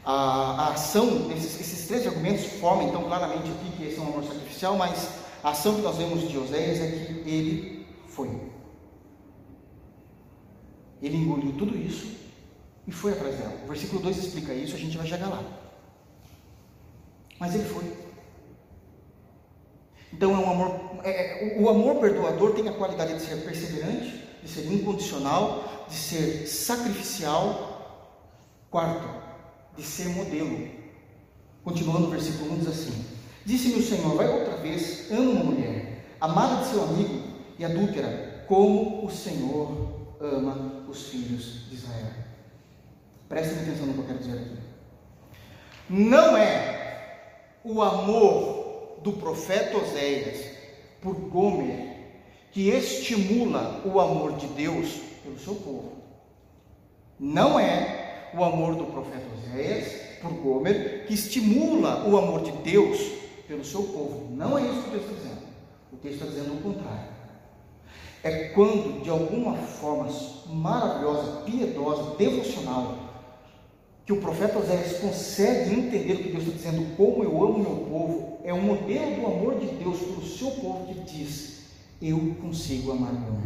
A, 0.05 0.11
a 0.11 0.73
ação, 0.73 1.31
esses, 1.31 1.59
esses, 1.59 1.87
três 1.87 2.05
argumentos 2.05 2.45
formam 2.59 2.89
então 2.89 3.03
claramente 3.03 3.49
aqui 3.49 3.77
que 3.77 3.83
esse 3.85 3.97
é 3.97 4.01
um 4.01 4.07
amor 4.07 4.23
sacrificial, 4.23 4.77
mas 4.77 5.09
a 5.43 5.51
ação 5.51 5.75
que 5.75 5.81
nós 5.81 5.97
vemos 5.97 6.29
de 6.29 6.37
Oséias 6.37 6.79
é 6.79 6.91
que 6.91 7.29
ele 7.29 7.87
foi. 8.07 8.29
Ele 11.01 11.15
engoliu 11.15 11.53
tudo 11.53 11.77
isso 11.77 12.17
e 12.85 12.91
foi 12.91 13.13
atrás 13.13 13.35
dela. 13.37 13.57
O 13.63 13.67
versículo 13.67 14.01
2 14.01 14.17
explica 14.17 14.53
isso, 14.53 14.75
a 14.75 14.79
gente 14.79 14.97
vai 14.97 15.07
chegar 15.07 15.29
lá. 15.29 15.58
Mas 17.39 17.55
ele 17.55 17.63
foi. 17.63 18.09
Então 20.11 20.31
é 20.31 20.37
um 20.37 20.49
amor. 20.49 20.99
É, 21.03 21.57
é, 21.57 21.61
o 21.61 21.69
amor 21.69 21.95
perdoador 21.95 22.53
tem 22.53 22.67
a 22.67 22.73
qualidade 22.73 23.13
de 23.13 23.21
ser 23.21 23.37
perseverante, 23.37 24.23
de 24.43 24.49
ser 24.49 24.65
incondicional, 24.71 25.85
de 25.87 25.95
ser 25.95 26.47
sacrificial. 26.47 27.67
Quarto, 28.69 29.07
de 29.75 29.83
ser 29.83 30.09
modelo. 30.09 30.67
Continuando 31.63 32.07
o 32.07 32.11
versículo 32.11 32.53
1 32.53 32.59
diz 32.59 32.67
assim: 32.67 33.05
Disse-me 33.45 33.79
o 33.79 33.87
Senhor: 33.87 34.15
Vai 34.15 34.27
outra 34.27 34.57
vez, 34.57 35.09
ama 35.11 35.31
uma 35.31 35.43
mulher, 35.43 36.05
amada 36.19 36.63
de 36.63 36.69
seu 36.69 36.83
amigo 36.83 37.23
e 37.57 37.65
adúltera, 37.65 38.45
como 38.47 39.05
o 39.05 39.09
Senhor 39.09 40.07
ama 40.19 40.85
os 40.87 41.07
filhos 41.07 41.69
de 41.69 41.75
Israel. 41.75 42.13
Prestem 43.27 43.59
atenção 43.59 43.87
no 43.87 43.93
que 43.93 43.99
eu 43.99 44.05
quero 44.05 44.19
dizer 44.19 44.37
aqui. 44.39 44.57
Não 45.89 46.37
é 46.37 46.78
o 47.69 47.81
amor 47.83 48.99
do 49.03 49.13
profeta 49.13 49.77
Oséias 49.77 50.43
por 50.99 51.13
Gomer 51.13 51.89
que 52.51 52.69
estimula 52.69 53.81
o 53.85 53.99
amor 53.99 54.33
de 54.33 54.47
Deus 54.47 55.01
pelo 55.23 55.39
seu 55.39 55.53
povo. 55.53 55.93
Não 57.19 57.59
é 57.59 58.31
o 58.33 58.43
amor 58.43 58.75
do 58.75 58.85
profeta 58.85 59.25
Oséias 59.37 60.19
por 60.19 60.31
Gomer, 60.31 61.05
que 61.05 61.13
estimula 61.13 62.09
o 62.09 62.17
amor 62.17 62.41
de 62.41 62.51
Deus 62.63 62.99
pelo 63.47 63.63
seu 63.63 63.83
povo. 63.83 64.29
Não 64.31 64.57
é 64.57 64.63
isso 64.63 64.81
que 64.81 64.89
o 64.89 64.91
texto 64.91 65.11
está 65.11 65.15
dizendo. 65.15 65.41
O 65.93 65.97
texto 65.97 66.15
está 66.15 66.25
dizendo 66.25 66.53
o 66.55 66.61
contrário. 66.61 67.19
É 68.23 68.49
quando, 68.49 69.01
de 69.03 69.09
alguma 69.09 69.55
forma 69.55 70.09
maravilhosa, 70.47 71.41
piedosa, 71.41 72.15
devocional, 72.17 73.08
que 74.09 74.13
o 74.13 74.17
profeta 74.17 74.57
Oséias 74.57 74.93
consegue 74.93 75.71
entender 75.71 76.13
o 76.13 76.23
que 76.23 76.31
Deus 76.31 76.47
está 76.47 76.71
dizendo, 76.71 76.97
como 76.97 77.23
eu 77.23 77.43
amo 77.43 77.59
meu 77.59 77.75
povo, 77.85 78.39
é 78.43 78.51
um 78.51 78.59
modelo 78.59 79.21
do 79.21 79.27
amor 79.27 79.59
de 79.59 79.67
Deus 79.67 79.99
pelo 79.99 80.25
seu 80.25 80.49
povo 80.49 80.91
que 80.91 80.99
diz: 81.01 81.65
Eu 82.01 82.35
consigo 82.41 82.91
amar 82.91 83.13
meu. 83.13 83.39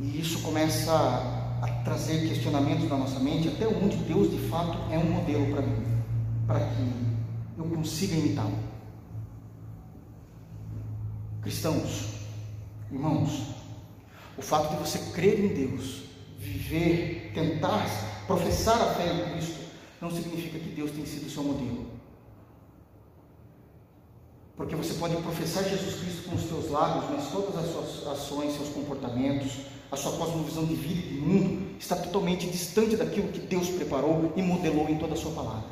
E 0.00 0.18
isso 0.18 0.40
começa 0.40 0.94
a, 1.60 1.82
trazer 1.84 2.26
questionamentos 2.26 2.88
na 2.88 2.96
nossa 2.96 3.20
mente 3.20 3.48
até 3.48 3.68
onde 3.68 3.98
Deus 3.98 4.30
de 4.30 4.38
fato 4.48 4.78
é 4.90 4.96
um 4.96 5.10
modelo 5.12 5.52
para 5.52 5.60
mim, 5.60 5.84
para 6.46 6.60
que 6.60 7.58
eu 7.58 7.64
consiga 7.66 8.16
imitá-lo. 8.16 8.58
Cristãos, 11.42 12.14
irmãos, 12.90 13.59
o 14.40 14.42
fato 14.42 14.70
de 14.70 14.76
você 14.76 14.98
crer 15.12 15.38
em 15.38 15.48
Deus, 15.48 16.04
viver, 16.38 17.30
tentar 17.34 17.86
professar 18.26 18.80
a 18.80 18.94
fé 18.94 19.06
em 19.12 19.32
Cristo, 19.32 19.60
não 20.00 20.10
significa 20.10 20.58
que 20.58 20.70
Deus 20.70 20.90
tem 20.92 21.04
sido 21.04 21.30
seu 21.30 21.42
modelo. 21.42 21.84
Porque 24.56 24.74
você 24.74 24.94
pode 24.94 25.14
professar 25.16 25.62
Jesus 25.64 26.00
Cristo 26.00 26.30
com 26.30 26.36
os 26.36 26.48
seus 26.48 26.70
lábios, 26.70 27.04
mas 27.10 27.30
todas 27.30 27.54
as 27.54 27.70
suas 27.70 28.06
ações, 28.06 28.56
seus 28.56 28.70
comportamentos, 28.70 29.52
a 29.92 29.96
sua 29.96 30.12
cosmovisão 30.12 30.64
de 30.64 30.74
vida 30.74 31.00
e 31.00 31.10
de 31.10 31.20
mundo 31.20 31.76
está 31.78 31.96
totalmente 31.96 32.46
distante 32.46 32.96
daquilo 32.96 33.28
que 33.28 33.40
Deus 33.40 33.68
preparou 33.68 34.32
e 34.36 34.40
modelou 34.40 34.88
em 34.88 34.96
toda 34.96 35.12
a 35.12 35.16
sua 35.18 35.32
palavra. 35.32 35.68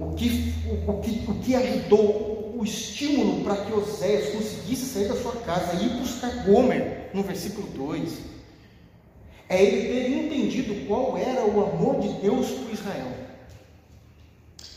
O 0.00 0.14
que, 0.14 0.52
o, 0.66 0.90
o 0.90 1.00
que, 1.00 1.30
o 1.30 1.34
que 1.36 1.54
ajudou 1.54 2.33
estímulo 2.64 3.44
para 3.44 3.56
que 3.56 3.72
Oséias 3.72 4.32
conseguisse 4.32 4.86
sair 4.86 5.08
da 5.08 5.16
sua 5.16 5.32
casa 5.42 5.74
e 5.74 5.86
ir 5.86 5.98
buscar 6.00 6.44
Gomer, 6.44 7.10
no 7.14 7.22
versículo 7.22 7.66
2, 7.68 8.12
é 9.48 9.62
ele 9.62 9.88
ter 9.88 10.10
entendido 10.10 10.86
qual 10.86 11.16
era 11.16 11.44
o 11.44 11.62
amor 11.62 12.00
de 12.00 12.08
Deus 12.20 12.50
por 12.50 12.72
Israel. 12.72 13.12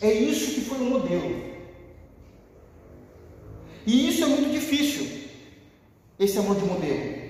É 0.01 0.11
isso 0.11 0.53
que 0.53 0.61
foi 0.61 0.77
o 0.77 0.83
modelo. 0.83 1.57
E 3.85 4.09
isso 4.09 4.23
é 4.23 4.27
muito 4.27 4.51
difícil, 4.51 5.29
esse 6.19 6.37
amor 6.37 6.57
de 6.57 6.65
modelo. 6.65 7.27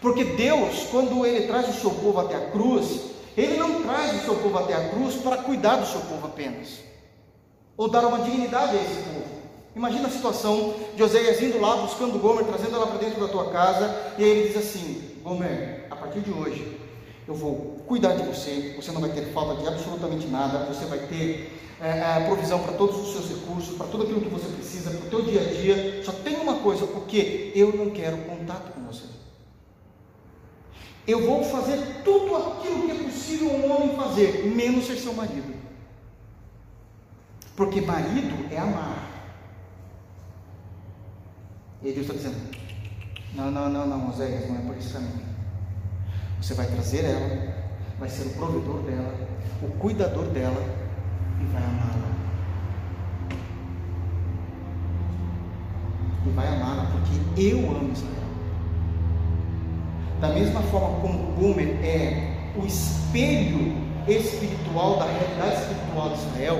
Porque 0.00 0.24
Deus, 0.24 0.84
quando 0.90 1.26
Ele 1.26 1.46
traz 1.46 1.68
o 1.68 1.80
seu 1.80 1.90
povo 1.90 2.20
até 2.20 2.36
a 2.36 2.50
cruz, 2.50 3.00
Ele 3.36 3.56
não 3.56 3.82
traz 3.82 4.22
o 4.22 4.24
seu 4.24 4.36
povo 4.36 4.58
até 4.58 4.74
a 4.74 4.88
cruz 4.90 5.16
para 5.16 5.38
cuidar 5.38 5.76
do 5.76 5.86
seu 5.86 6.00
povo 6.02 6.28
apenas, 6.28 6.78
ou 7.80 7.88
dar 7.88 8.04
uma 8.04 8.20
dignidade 8.20 8.76
a 8.76 8.82
esse 8.82 9.02
povo. 9.04 9.24
Imagina 9.74 10.08
a 10.08 10.10
situação 10.10 10.74
de 10.94 11.02
Oséias 11.02 11.40
indo 11.40 11.58
lá, 11.58 11.76
buscando 11.76 12.18
Gomer, 12.18 12.44
trazendo 12.44 12.76
ela 12.76 12.86
para 12.86 12.98
dentro 12.98 13.18
da 13.18 13.28
tua 13.28 13.50
casa, 13.50 14.12
e 14.18 14.22
aí 14.22 14.28
ele 14.28 14.48
diz 14.48 14.58
assim: 14.58 15.02
Gomer, 15.22 15.86
a 15.90 15.96
partir 15.96 16.20
de 16.20 16.30
hoje, 16.30 16.78
eu 17.26 17.34
vou 17.34 17.82
cuidar 17.86 18.12
de 18.16 18.22
você, 18.24 18.74
você 18.76 18.92
não 18.92 19.00
vai 19.00 19.08
ter 19.08 19.32
falta 19.32 19.62
de 19.62 19.66
absolutamente 19.66 20.26
nada, 20.26 20.66
você 20.66 20.84
vai 20.84 20.98
ter 20.98 21.58
é, 21.80 22.22
provisão 22.26 22.58
para 22.58 22.74
todos 22.74 23.00
os 23.00 23.12
seus 23.14 23.28
recursos, 23.30 23.74
para 23.74 23.86
tudo 23.86 24.02
aquilo 24.02 24.20
que 24.20 24.28
você 24.28 24.48
precisa, 24.48 24.90
para 24.90 25.06
o 25.06 25.08
teu 25.08 25.22
dia 25.22 25.40
a 25.40 25.44
dia. 25.44 26.02
Só 26.04 26.12
tem 26.12 26.36
uma 26.36 26.56
coisa, 26.56 26.86
porque 26.86 27.50
eu 27.54 27.72
não 27.72 27.88
quero 27.88 28.18
contato 28.18 28.74
com 28.74 28.82
você. 28.82 29.04
Eu 31.06 31.26
vou 31.26 31.42
fazer 31.44 32.02
tudo 32.04 32.36
aquilo 32.36 32.82
que 32.82 32.90
é 32.90 33.04
possível 33.04 33.48
um 33.48 33.74
homem 33.74 33.96
fazer, 33.96 34.44
menos 34.54 34.86
ser 34.86 34.96
seu 34.96 35.14
marido. 35.14 35.59
Porque 37.56 37.80
marido 37.80 38.46
é 38.50 38.58
amar. 38.58 39.10
E 41.82 41.92
Deus 41.92 42.06
está 42.06 42.14
dizendo: 42.14 42.56
Não, 43.34 43.50
não, 43.50 43.68
não, 43.68 43.86
não, 43.86 44.10
Oséias, 44.10 44.48
não 44.48 44.56
é 44.56 44.60
por 44.60 44.76
esse 44.76 44.92
caminho. 44.92 45.30
Você 46.40 46.54
vai 46.54 46.66
trazer 46.66 47.04
ela, 47.04 47.54
vai 47.98 48.08
ser 48.08 48.26
o 48.28 48.30
provedor 48.30 48.82
dela, 48.82 49.14
o 49.62 49.68
cuidador 49.78 50.26
dela 50.26 50.62
e 51.40 51.44
vai 51.52 51.62
amá-la. 51.62 52.10
E 56.26 56.30
vai 56.30 56.48
amá-la 56.48 56.90
porque 56.92 57.42
eu 57.42 57.58
amo 57.70 57.92
Israel. 57.92 58.20
Da 60.20 60.28
mesma 60.28 60.60
forma 60.62 61.00
como 61.00 61.32
Gomer 61.32 61.82
é 61.82 62.52
o 62.56 62.66
espelho 62.66 63.74
espiritual 64.06 64.98
da 64.98 65.06
realidade 65.06 65.62
espiritual 65.62 66.08
de 66.10 66.14
Israel, 66.16 66.56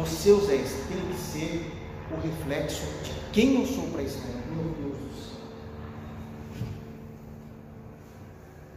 você, 0.00 0.32
Oséias, 0.32 0.70
tem 0.88 0.98
que 1.08 1.18
ser 1.18 1.72
o 2.10 2.20
reflexo 2.20 2.82
de 3.04 3.12
quem 3.32 3.60
eu 3.60 3.66
sou 3.66 3.84
para 3.88 4.02
Israel. 4.02 4.34
Meu 4.54 4.64
Deus 4.74 4.98
do 4.98 5.14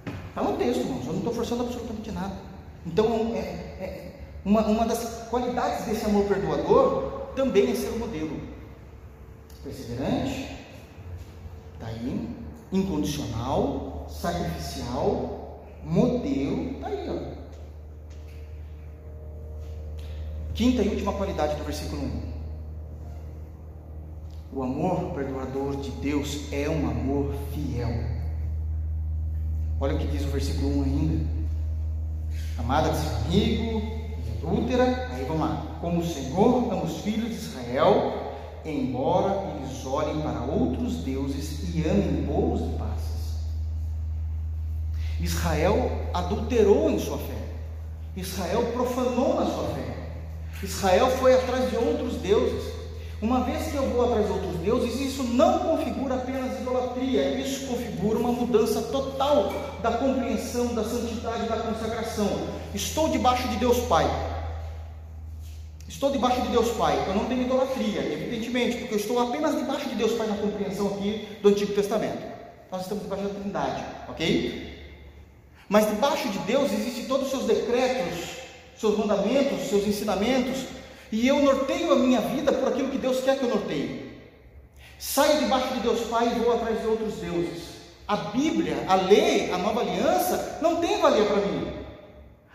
céu. 0.06 0.14
Está 0.30 0.44
no 0.44 0.58
texto, 0.58 0.82
irmãos. 0.82 1.06
Eu 1.06 1.14
não 1.14 1.20
estou 1.20 1.34
forçando 1.34 1.64
absolutamente 1.64 2.12
nada. 2.12 2.36
Então, 2.86 3.34
é, 3.36 3.40
é, 3.40 4.12
uma, 4.44 4.66
uma 4.68 4.86
das 4.86 5.28
qualidades 5.30 5.86
desse 5.86 6.06
amor 6.06 6.26
perdoador 6.26 7.30
também 7.36 7.72
é 7.72 7.76
ser 7.76 7.90
o 7.90 8.00
modelo. 8.00 8.40
Perseverante, 9.64 10.58
daí, 11.80 12.30
incondicional, 12.72 14.06
sacrificial, 14.10 15.64
modelo, 15.86 16.72
está 16.72 16.88
aí, 16.88 17.10
ó. 17.10 17.33
Quinta 20.54 20.84
e 20.84 20.90
última 20.90 21.12
qualidade 21.14 21.56
do 21.56 21.64
versículo 21.64 22.04
1. 22.04 22.22
O 24.56 24.62
amor 24.62 25.16
perdoador 25.16 25.78
de 25.78 25.90
Deus 25.90 26.54
é 26.54 26.70
um 26.70 26.88
amor 26.88 27.34
fiel. 27.52 27.90
Olha 29.80 29.96
o 29.96 29.98
que 29.98 30.06
diz 30.06 30.24
o 30.24 30.28
versículo 30.28 30.82
1 30.82 30.84
ainda. 30.84 31.26
Amada 32.60 32.92
de 32.92 32.98
seu 33.00 33.16
amigo, 33.18 33.82
adúltera, 34.38 35.10
aí 35.12 35.26
vamos 35.26 35.42
lá. 35.42 35.66
Como 35.82 36.02
o 36.02 36.06
Senhor 36.06 36.72
ama 36.72 36.84
os 36.84 37.02
filhos 37.02 37.30
de 37.30 37.36
Israel, 37.36 38.14
embora 38.64 39.56
eles 39.56 39.84
olhem 39.88 40.22
para 40.22 40.42
outros 40.42 40.98
deuses 40.98 41.74
e 41.74 41.82
amem 41.90 42.26
bolos 42.28 42.62
e 42.62 42.78
passas. 42.78 43.48
Israel 45.20 45.92
adulterou 46.14 46.92
em 46.92 47.00
sua 47.00 47.18
fé. 47.18 47.42
Israel 48.16 48.72
profanou 48.72 49.40
na 49.40 49.48
sua 49.48 49.68
fé. 49.70 49.93
Israel 50.62 51.10
foi 51.18 51.34
atrás 51.34 51.70
de 51.70 51.76
outros 51.76 52.16
deuses. 52.18 52.74
Uma 53.22 53.46
vez 53.46 53.72
que 53.72 53.76
eu 53.76 53.84
vou 53.90 54.04
atrás 54.04 54.26
de 54.26 54.32
outros 54.34 54.56
deuses, 54.58 55.00
isso 55.00 55.24
não 55.24 55.60
configura 55.60 56.16
apenas 56.16 56.60
idolatria, 56.60 57.40
isso 57.40 57.68
configura 57.68 58.20
uma 58.20 58.34
mudança 58.34 58.82
total 58.82 59.54
da 59.82 59.94
compreensão 59.94 60.76
da 60.76 60.84
santidade 60.84 61.48
da 61.48 61.56
consagração. 61.56 62.30
Estou 62.74 63.08
debaixo 63.10 63.48
de 63.48 63.56
Deus 63.56 63.78
Pai. 63.88 64.06
Estou 65.88 66.12
debaixo 66.12 66.42
de 66.42 66.50
Deus 66.50 66.70
Pai. 66.72 67.02
Eu 67.08 67.16
não 67.16 67.26
tenho 67.26 67.44
idolatria, 67.44 68.02
evidentemente, 68.02 68.78
porque 68.78 68.96
eu 68.96 69.00
estou 69.00 69.20
apenas 69.20 69.56
debaixo 69.56 69.88
de 69.88 69.96
Deus 69.96 70.12
Pai 70.14 70.28
na 70.28 70.36
compreensão 70.36 70.88
aqui 70.88 71.26
do 71.42 71.48
Antigo 71.48 71.74
Testamento. 71.74 72.22
Nós 72.70 72.82
estamos 72.82 73.04
debaixo 73.04 73.24
da 73.24 73.40
Trindade, 73.40 73.84
ok? 74.10 74.74
Mas 75.70 75.88
debaixo 75.88 76.28
de 76.28 76.40
Deus 76.40 76.74
existem 76.74 77.06
todos 77.06 77.28
os 77.28 77.32
seus 77.32 77.46
decretos, 77.46 78.43
seus 78.78 78.98
mandamentos, 78.98 79.68
seus 79.68 79.88
ensinamentos, 79.88 80.66
e 81.12 81.28
eu 81.28 81.40
norteio 81.40 81.92
a 81.92 81.96
minha 81.96 82.22
vida 82.22 82.52
por 82.52 82.70
aquilo 82.70 82.90
que 82.90 82.98
Deus 82.98 83.22
quer 83.22 83.38
que 83.38 83.44
eu 83.44 83.50
norteie. 83.50 84.14
Saio 84.98 85.40
debaixo 85.40 85.74
de 85.74 85.82
Deus 85.82 86.02
Pai 86.08 86.28
e 86.28 86.40
vou 86.40 86.54
atrás 86.54 86.80
de 86.82 86.88
outros 86.88 87.16
deuses. 87.16 87.74
A 88.08 88.16
Bíblia, 88.16 88.86
a 88.88 88.96
lei, 88.96 89.52
a 89.52 89.58
nova 89.58 89.82
aliança 89.82 90.60
não 90.62 90.78
tem 90.78 91.00
valia 91.00 91.26
para 91.26 91.38
mim. 91.38 91.72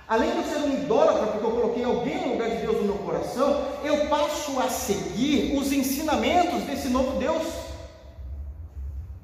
Além 0.08 0.30
de 0.30 0.38
eu 0.38 0.44
ser 0.44 0.56
um 0.56 0.72
idólatra, 0.72 1.26
porque 1.26 1.46
eu 1.46 1.50
coloquei 1.50 1.84
alguém 1.84 2.26
no 2.26 2.32
lugar 2.32 2.48
de 2.48 2.56
Deus 2.56 2.76
no 2.78 2.84
meu 2.84 2.94
coração, 2.94 3.62
eu 3.84 4.06
passo 4.08 4.58
a 4.58 4.68
seguir 4.68 5.54
os 5.56 5.70
ensinamentos 5.70 6.62
desse 6.62 6.88
novo 6.88 7.18
Deus. 7.18 7.42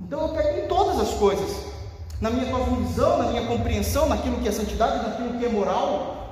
Então 0.01 0.21
eu 0.21 0.35
pego 0.35 0.61
em 0.61 0.69
todas 0.69 1.01
as 1.01 1.15
coisas, 1.15 1.67
na 2.21 2.29
minha 2.29 2.53
cosmovisão, 2.53 3.19
na 3.19 3.29
minha 3.31 3.47
compreensão, 3.47 4.09
naquilo 4.09 4.37
que 4.37 4.49
é 4.49 4.53
santidade, 4.53 5.09
naquilo 5.09 5.39
que 5.39 5.47
é 5.47 5.49
moral. 5.49 6.24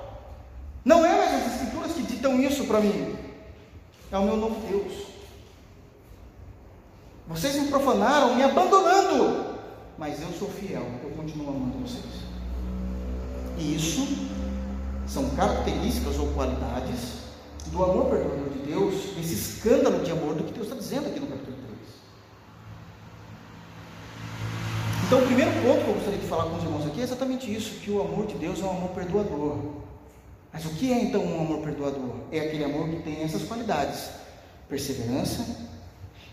Não 0.84 1.04
é 1.04 1.16
mais 1.16 1.34
as 1.34 1.54
escrituras 1.54 1.92
que 1.92 2.02
ditam 2.02 2.40
isso 2.40 2.64
para 2.64 2.80
mim. 2.80 3.16
É 4.10 4.18
o 4.18 4.24
meu 4.24 4.36
novo 4.36 4.60
Deus. 4.68 4.92
Vocês 7.28 7.56
me 7.56 7.68
profanaram, 7.68 8.34
me 8.34 8.42
abandonando. 8.42 9.52
Mas 9.96 10.20
eu 10.20 10.28
sou 10.32 10.48
fiel, 10.48 10.84
eu 11.02 11.10
continuo 11.10 11.48
amando 11.48 11.78
vocês. 11.78 12.04
E 13.58 13.76
isso 13.76 14.08
são 15.06 15.30
características 15.30 16.18
ou 16.18 16.28
qualidades 16.32 17.22
do 17.66 17.84
amor 17.84 18.06
perdoador 18.06 18.48
de 18.50 18.58
Deus, 18.60 18.94
desse 19.14 19.34
escândalo 19.34 20.02
de 20.02 20.10
amor 20.10 20.34
do 20.34 20.44
que 20.44 20.52
Deus 20.52 20.66
está 20.66 20.76
dizendo 20.76 21.06
aqui 21.06 21.20
no 21.20 21.26
capítulo 21.26 21.56
3. 21.56 21.78
Então, 25.06 25.20
o 25.20 25.26
primeiro 25.26 25.52
ponto 25.62 25.84
que 25.84 25.88
eu 25.88 25.94
gostaria 25.94 26.18
de 26.18 26.26
falar 26.26 26.44
com 26.44 26.56
os 26.56 26.64
irmãos 26.64 26.86
aqui 26.86 27.00
é 27.00 27.04
exatamente 27.04 27.54
isso: 27.54 27.80
que 27.80 27.90
o 27.90 28.00
amor 28.00 28.26
de 28.26 28.34
Deus 28.34 28.60
é 28.60 28.64
um 28.64 28.70
amor 28.70 28.90
perdoador. 28.90 29.58
Mas 30.52 30.66
o 30.66 30.70
que 30.70 30.92
é 30.92 31.02
então 31.02 31.24
um 31.24 31.40
amor 31.40 31.62
perdoador? 31.62 32.16
É 32.30 32.40
aquele 32.40 32.64
amor 32.64 32.88
que 32.88 33.02
tem 33.02 33.22
essas 33.22 33.42
qualidades: 33.44 34.10
perseverança, 34.68 35.68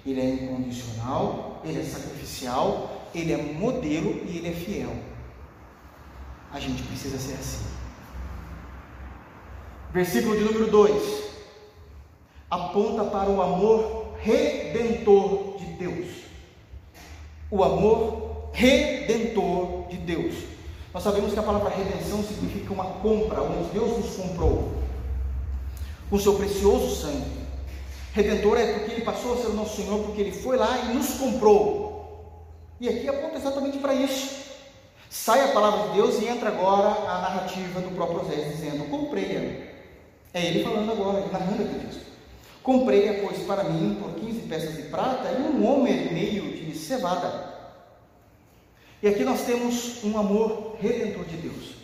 ele 0.05 0.19
é 0.19 0.29
incondicional, 0.29 1.61
ele 1.63 1.79
é 1.79 1.83
sacrificial, 1.83 3.07
ele 3.15 3.31
é 3.31 3.37
modelo 3.37 4.21
e 4.27 4.37
ele 4.37 4.49
é 4.49 4.53
fiel. 4.53 4.93
A 6.51 6.59
gente 6.59 6.83
precisa 6.83 7.17
ser 7.17 7.33
assim. 7.33 7.65
Versículo 9.93 10.37
de 10.37 10.43
número 10.43 10.69
2 10.69 11.29
aponta 12.49 13.03
para 13.05 13.29
o 13.29 13.41
amor 13.41 14.15
redentor 14.19 15.57
de 15.57 15.65
Deus. 15.65 16.07
O 17.51 17.63
amor 17.63 18.49
redentor 18.53 19.87
de 19.89 19.97
Deus. 19.97 20.35
Nós 20.93 21.03
sabemos 21.03 21.33
que 21.33 21.39
a 21.39 21.43
palavra 21.43 21.69
redenção 21.69 22.23
significa 22.23 22.73
uma 22.73 22.85
compra, 22.85 23.41
onde 23.41 23.69
Deus 23.69 23.97
nos 23.97 24.15
comprou 24.15 24.79
com 26.09 26.19
seu 26.19 26.33
precioso 26.33 26.95
sangue. 26.95 27.39
Redentor 28.13 28.57
é 28.57 28.73
porque 28.73 28.91
ele 28.91 29.01
passou 29.01 29.33
a 29.33 29.37
ser 29.37 29.47
o 29.47 29.53
nosso 29.53 29.75
Senhor, 29.75 30.03
porque 30.03 30.21
ele 30.21 30.31
foi 30.31 30.57
lá 30.57 30.77
e 30.79 30.93
nos 30.95 31.11
comprou. 31.19 32.43
E 32.79 32.89
aqui 32.89 33.07
aponta 33.07 33.37
exatamente 33.37 33.77
para 33.77 33.93
isso. 33.93 34.49
Sai 35.09 35.41
a 35.41 35.53
palavra 35.53 35.89
de 35.89 35.95
Deus 35.95 36.19
e 36.19 36.27
entra 36.27 36.49
agora 36.49 36.87
a 36.87 37.21
narrativa 37.21 37.81
do 37.81 37.95
próprio 37.95 38.21
Osés, 38.21 38.55
dizendo: 38.55 38.89
Comprei-a. 38.89 39.69
É 40.33 40.45
ele 40.45 40.63
falando 40.63 40.91
agora, 40.91 41.25
narrando 41.31 41.63
aqui 41.63 41.85
disso. 41.85 42.01
Comprei-a, 42.63 43.21
pois, 43.25 43.39
para 43.39 43.63
mim, 43.63 43.97
por 43.99 44.11
15 44.13 44.41
peças 44.41 44.75
de 44.75 44.83
prata 44.83 45.31
e 45.31 45.41
um 45.41 45.65
homem 45.67 46.07
e 46.07 46.13
meio 46.13 46.51
de 46.53 46.77
cevada. 46.77 47.48
E 49.01 49.07
aqui 49.07 49.23
nós 49.23 49.45
temos 49.45 50.03
um 50.03 50.17
amor 50.17 50.75
redentor 50.79 51.25
de 51.25 51.37
Deus. 51.37 51.75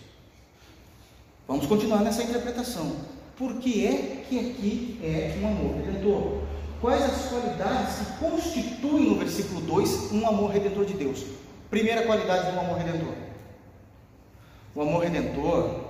Vamos 1.47 1.65
continuar 1.65 2.01
nessa 2.01 2.23
interpretação. 2.23 2.95
Por 3.37 3.55
que 3.59 3.85
é 3.85 4.25
que 4.27 4.39
aqui 4.39 4.99
é 5.01 5.37
um 5.41 5.47
amor 5.47 5.75
redentor? 5.77 6.41
Quais 6.81 7.03
as 7.03 7.29
qualidades 7.29 7.99
que 7.99 8.17
constituem 8.17 9.09
no 9.09 9.15
versículo 9.15 9.61
2 9.61 10.11
um 10.11 10.27
amor 10.27 10.51
redentor 10.51 10.85
de 10.85 10.93
Deus? 10.93 11.23
Primeira 11.69 12.05
qualidade 12.05 12.51
do 12.51 12.59
amor 12.59 12.77
redentor. 12.77 13.13
O 14.73 14.81
amor 14.81 15.03
redentor, 15.03 15.85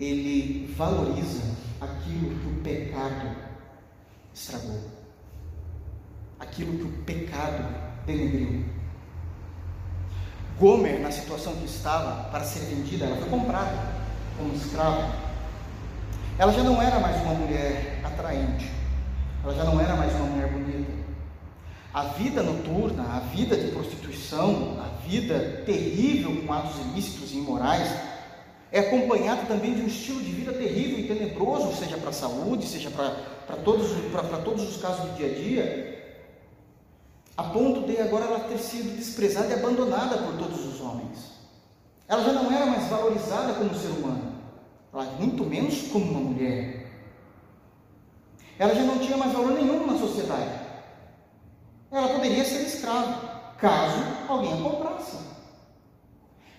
ele 0.00 0.66
valoriza 0.76 1.42
aquilo 1.80 2.38
que 2.40 2.48
o 2.48 2.62
pecado 2.62 3.36
estragou. 4.34 4.80
aquilo 6.38 6.76
que 6.76 6.84
o 6.84 7.04
pecado 7.04 7.74
denegriu. 8.04 8.64
Gomer, 10.58 11.00
na 11.00 11.10
situação 11.10 11.54
que 11.56 11.64
estava 11.64 12.28
para 12.30 12.44
ser 12.44 12.60
vendida, 12.60 13.06
ela 13.06 13.16
foi 13.16 13.28
comprada 13.28 13.76
como 14.38 14.54
escrava. 14.54 15.10
Ela 16.38 16.52
já 16.52 16.62
não 16.62 16.80
era 16.80 17.00
mais 17.00 17.20
uma 17.22 17.34
mulher 17.34 18.00
atraente, 18.04 18.70
ela 19.42 19.54
já 19.54 19.64
não 19.64 19.80
era 19.80 19.96
mais 19.96 20.12
uma 20.14 20.26
mulher 20.26 20.48
bonita. 20.48 20.92
A 21.92 22.04
vida 22.04 22.42
noturna, 22.42 23.04
a 23.04 23.20
vida 23.20 23.56
de 23.56 23.70
prostituição, 23.70 24.78
a 24.80 25.06
vida 25.06 25.62
terrível 25.64 26.42
com 26.44 26.52
atos 26.52 26.76
ilícitos 26.86 27.32
e 27.32 27.36
imorais, 27.36 27.88
é 28.72 28.80
acompanhada 28.80 29.42
também 29.42 29.74
de 29.74 29.82
um 29.82 29.86
estilo 29.86 30.20
de 30.20 30.32
vida 30.32 30.52
terrível 30.52 30.98
e 30.98 31.06
tenebroso, 31.06 31.76
seja 31.76 31.96
para 31.96 32.10
a 32.10 32.12
saúde, 32.12 32.66
seja 32.66 32.90
para 32.90 33.56
todos, 33.64 33.90
todos 34.44 34.68
os 34.68 34.82
casos 34.82 35.08
do 35.10 35.16
dia 35.16 35.26
a 35.26 35.34
dia, 35.34 35.93
a 37.36 37.42
ponto 37.42 37.86
de 37.86 38.00
agora 38.00 38.26
ela 38.26 38.40
ter 38.40 38.58
sido 38.58 38.96
desprezada 38.96 39.48
e 39.48 39.54
abandonada 39.54 40.18
por 40.18 40.36
todos 40.36 40.64
os 40.64 40.80
homens. 40.80 41.32
Ela 42.06 42.22
já 42.22 42.32
não 42.32 42.52
era 42.52 42.66
mais 42.66 42.86
valorizada 42.88 43.54
como 43.54 43.74
ser 43.74 43.88
humano, 43.88 44.34
ela, 44.92 45.04
muito 45.18 45.44
menos 45.44 45.88
como 45.88 46.04
uma 46.04 46.20
mulher. 46.20 46.84
Ela 48.58 48.74
já 48.74 48.82
não 48.82 48.98
tinha 48.98 49.16
mais 49.16 49.32
valor 49.32 49.52
nenhum 49.52 49.86
na 49.86 49.98
sociedade. 49.98 50.60
Ela 51.90 52.08
poderia 52.08 52.44
ser 52.44 52.62
escrava, 52.62 53.54
caso 53.58 53.98
alguém 54.28 54.52
a 54.52 54.56
comprasse. 54.62 55.16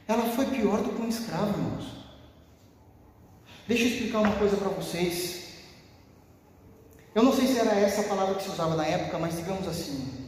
Ela 0.08 0.24
foi 0.36 0.46
pior 0.48 0.82
do 0.82 0.90
que 0.90 1.02
um 1.02 1.08
escravo, 1.08 1.58
irmãos. 1.58 1.86
Deixa 3.68 3.84
eu 3.84 3.88
explicar 3.88 4.20
uma 4.20 4.36
coisa 4.36 4.58
para 4.58 4.70
vocês. 4.70 5.46
Eu 7.16 7.24
não 7.24 7.34
sei 7.34 7.48
se 7.48 7.58
era 7.58 7.74
essa 7.74 8.02
a 8.02 8.04
palavra 8.04 8.36
que 8.36 8.44
se 8.44 8.50
usava 8.50 8.76
na 8.76 8.86
época, 8.86 9.18
mas 9.18 9.38
digamos 9.38 9.68
assim: 9.68 10.25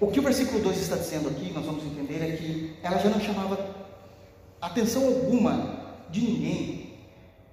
o 0.00 0.08
que 0.08 0.20
o 0.20 0.22
versículo 0.22 0.60
2 0.62 0.78
está 0.78 0.96
dizendo 0.96 1.28
aqui, 1.28 1.52
nós 1.52 1.64
vamos 1.64 1.84
entender, 1.84 2.22
é 2.22 2.36
que 2.36 2.76
ela 2.82 2.98
já 2.98 3.08
não 3.08 3.20
chamava 3.20 3.58
atenção 4.60 5.06
alguma 5.06 5.80
de 6.10 6.20
ninguém 6.20 6.86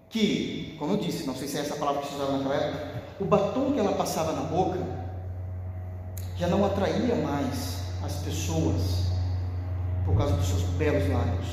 que, 0.10 0.76
como 0.78 0.94
eu 0.94 0.98
disse, 0.98 1.26
não 1.26 1.36
sei 1.36 1.48
se 1.48 1.58
é 1.58 1.62
essa 1.62 1.76
palavra 1.76 2.02
que 2.02 2.10
se 2.10 2.16
usava 2.16 2.38
naquela 2.38 2.56
época, 2.56 3.04
o 3.20 3.26
batom 3.26 3.72
que 3.72 3.80
ela 3.80 3.94
passava 3.94 4.34
na 4.34 4.42
boca 4.42 4.80
já 6.36 6.48
não 6.48 6.66
atraía 6.66 7.16
mais 7.16 7.84
as 8.04 8.18
pessoas 8.18 9.04
por 10.06 10.18
causa 10.18 10.36
dos 10.36 10.46
seus 10.46 10.62
belos 10.78 11.10
lábios. 11.10 11.48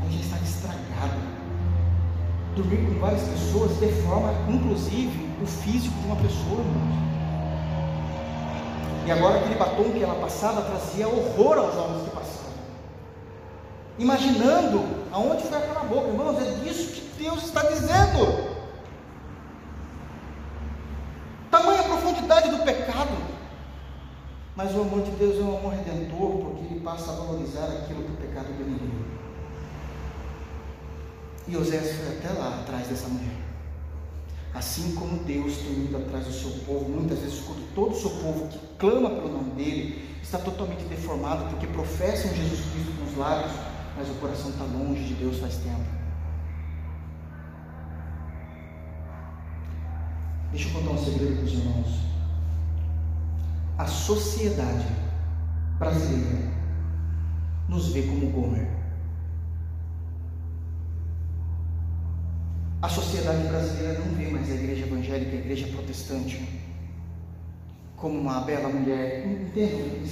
Ela 0.00 0.10
já 0.10 0.20
estava 0.20 0.44
estragada. 0.44 1.32
Dormir 2.54 2.86
com 2.86 3.00
várias 3.00 3.22
pessoas 3.22 3.78
deforma, 3.78 4.32
inclusive, 4.48 5.28
o 5.42 5.46
físico 5.46 5.98
de 6.00 6.06
uma 6.06 6.16
pessoa, 6.16 6.60
irmãos. 6.60 7.02
E 9.04 9.10
agora 9.10 9.38
aquele 9.38 9.56
batom 9.56 9.90
que 9.90 10.02
ela 10.02 10.14
passava 10.20 10.62
trazia 10.62 11.08
horror 11.08 11.58
aos 11.58 11.74
homens 11.74 12.04
que 12.04 12.10
passavam. 12.10 12.52
Imaginando 13.98 14.84
aonde 15.12 15.42
foi 15.42 15.58
aquela 15.58 15.80
boca, 15.80 16.08
irmãos, 16.08 16.40
é 16.40 16.50
disso 16.62 16.92
que 16.92 17.22
Deus 17.22 17.44
está 17.44 17.62
dizendo. 17.62 18.52
Tamanha 21.50 21.82
profundidade 21.82 22.50
do 22.50 22.64
pecado. 22.64 23.32
Mas 24.54 24.74
o 24.74 24.82
amor 24.82 25.02
de 25.02 25.10
Deus 25.12 25.38
é 25.38 25.42
um 25.42 25.56
amor 25.56 25.72
redentor, 25.72 26.30
porque 26.38 26.64
ele 26.64 26.80
passa 26.80 27.10
a 27.10 27.14
valorizar 27.14 27.64
aquilo 27.64 28.04
que 28.04 28.12
o 28.12 28.16
pecado 28.16 28.52
denegriu. 28.52 29.02
E 31.48 31.56
Osés 31.56 31.96
foi 31.96 32.18
até 32.18 32.38
lá 32.38 32.60
atrás 32.60 32.86
dessa 32.86 33.08
mulher. 33.08 33.36
Assim 34.54 34.94
como 34.94 35.24
Deus 35.24 35.56
tem 35.56 35.84
ido 35.84 35.96
atrás 35.96 36.26
do 36.26 36.32
seu 36.32 36.50
povo, 36.66 36.88
muitas 36.88 37.18
vezes 37.18 37.40
quando 37.40 37.74
todo 37.74 37.92
o 37.92 37.98
seu 37.98 38.10
povo 38.10 38.48
que 38.48 38.58
clama 38.82 39.10
pelo 39.10 39.28
nome 39.28 39.52
dele 39.52 40.18
está 40.20 40.38
totalmente 40.38 40.82
deformado 40.86 41.48
porque 41.50 41.68
professam 41.68 42.34
Jesus 42.34 42.60
Cristo 42.72 42.92
com 42.98 43.04
os 43.04 43.16
lábios, 43.16 43.52
mas 43.96 44.10
o 44.10 44.14
coração 44.14 44.50
está 44.50 44.64
longe 44.64 45.04
de 45.04 45.14
Deus 45.14 45.38
faz 45.38 45.56
tempo. 45.58 45.84
Deixa 50.50 50.68
eu 50.68 50.72
contar 50.72 50.90
um 50.90 50.98
segredo 50.98 51.36
para 51.36 51.44
os 51.44 51.52
irmãos. 51.52 51.86
A 53.78 53.86
sociedade 53.86 54.86
brasileira 55.78 56.50
nos 57.68 57.92
vê 57.92 58.02
como 58.02 58.30
Gomer. 58.30 58.68
A 62.82 62.88
sociedade 62.88 63.46
brasileira 63.46 64.00
não 64.00 64.12
vê 64.16 64.28
mais 64.28 64.50
a 64.50 64.54
igreja 64.54 64.86
evangélica, 64.86 65.36
a 65.36 65.38
igreja 65.38 65.68
protestante, 65.68 66.61
como 68.02 68.18
uma 68.18 68.40
bela 68.40 68.68
mulher. 68.68 69.24
Entendam 69.24 70.02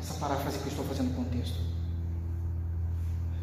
essa 0.00 0.14
paráfrase 0.14 0.58
que 0.58 0.64
eu 0.64 0.70
estou 0.70 0.84
fazendo 0.86 1.10
no 1.10 1.24
contexto. 1.24 1.60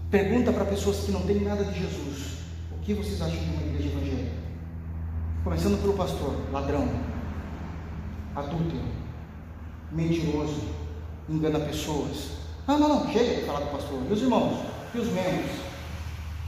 Pergunta 0.10 0.52
para 0.52 0.66
pessoas 0.66 1.02
que 1.02 1.12
não 1.12 1.22
têm 1.22 1.42
nada 1.42 1.64
de 1.64 1.80
Jesus: 1.80 2.40
o 2.72 2.80
que 2.82 2.96
vocês 2.96 3.22
acham 3.22 3.38
de 3.38 3.50
uma 3.52 3.62
igreja 3.62 3.90
evangélica? 3.90 4.44
Começando 5.44 5.80
pelo 5.80 5.94
pastor, 5.94 6.52
ladrão, 6.52 6.90
adúltero, 8.36 8.84
mentiroso, 9.92 10.62
engana 11.30 11.60
pessoas. 11.60 12.32
Não, 12.68 12.80
não, 12.80 12.90
não, 12.90 13.14
chega 13.14 13.42
de 13.42 13.46
falar 13.46 13.60
do 13.60 13.72
pastor. 13.72 14.02
Os 14.12 14.22
irmãos? 14.22 14.66
E 14.96 14.98
os 14.98 15.08
membros? 15.08 15.52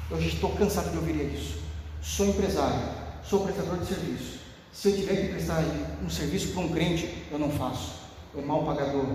Eu 0.09 0.19
estou 0.19 0.51
cansado 0.51 0.91
de 0.91 0.97
ouvir 0.97 1.33
isso. 1.33 1.59
Sou 2.01 2.27
empresário, 2.27 2.79
sou 3.23 3.43
prestador 3.43 3.77
de 3.79 3.85
serviço. 3.85 4.44
Se 4.75 4.89
eu 4.89 4.95
tiver 4.97 5.15
que 5.15 5.27
prestar 5.29 5.63
um 6.03 6.09
serviço 6.09 6.51
para 6.51 6.63
um 6.63 6.67
crente, 6.67 7.25
eu 7.31 7.39
não 7.39 7.49
faço. 7.49 7.97
É 8.37 8.41
mal 8.41 8.65
pagador. 8.65 9.05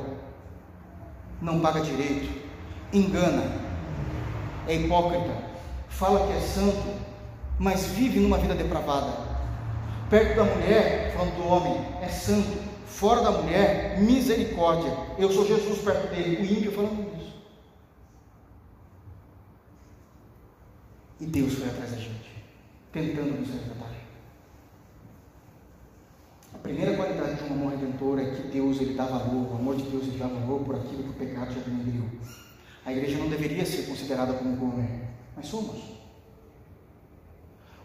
Não 1.42 1.60
paga 1.60 1.82
direito. 1.82 2.32
Engana. 2.94 3.42
É 4.66 4.74
hipócrita. 4.74 5.36
Fala 5.90 6.26
que 6.26 6.32
é 6.32 6.40
santo, 6.40 6.98
mas 7.58 7.88
vive 7.88 8.20
numa 8.20 8.38
vida 8.38 8.54
depravada. 8.54 9.12
Perto 10.08 10.36
da 10.36 10.44
mulher, 10.44 11.12
falando 11.12 11.36
do 11.36 11.46
homem, 11.46 11.86
é 12.00 12.08
santo. 12.08 12.58
Fora 12.86 13.20
da 13.20 13.30
mulher, 13.30 14.00
misericórdia. 14.00 14.96
Eu 15.18 15.30
sou 15.30 15.46
Jesus 15.46 15.78
perto 15.80 16.08
dele. 16.08 16.40
O 16.40 16.44
ímpio 16.56 16.72
falando 16.72 17.20
isso. 17.20 17.34
E 21.20 21.26
Deus 21.26 21.52
foi 21.52 21.68
atrás 21.68 21.90
da 21.90 21.98
gente 21.98 22.30
tentando 22.90 23.38
nos 23.38 23.50
resgatar. 23.50 23.90
A 26.54 26.58
primeira 26.58 26.96
qualidade 26.96 27.36
de 27.36 27.44
um 27.44 27.54
amor 27.54 27.70
redentor 27.72 28.18
é 28.18 28.30
que 28.30 28.48
Deus 28.48 28.80
ele 28.80 28.94
dá 28.94 29.04
valor, 29.04 29.52
o 29.52 29.54
amor 29.54 29.76
de 29.76 29.84
Deus 29.84 30.04
ele 30.04 30.18
dá 30.18 30.26
valor 30.26 30.60
por 30.64 30.74
aquilo 30.74 31.04
que 31.04 31.10
o 31.10 31.14
pecado 31.14 31.54
já 31.54 31.60
denegriu. 31.60 32.08
A 32.84 32.92
igreja 32.92 33.18
não 33.18 33.28
deveria 33.28 33.64
ser 33.64 33.86
considerada 33.86 34.32
como 34.34 34.56
Gomer, 34.56 35.08
mas 35.36 35.46
somos. 35.46 35.80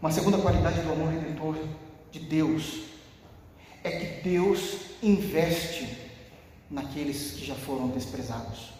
Uma 0.02 0.12
segunda 0.12 0.38
qualidade 0.38 0.82
do 0.82 0.92
amor 0.92 1.12
redentor 1.12 1.58
de 2.12 2.20
Deus 2.20 2.84
é 3.84 3.92
que 3.92 4.30
Deus 4.30 4.78
investe 5.02 6.12
naqueles 6.70 7.32
que 7.32 7.46
já 7.46 7.56
foram 7.56 7.90
desprezados. 7.90 8.74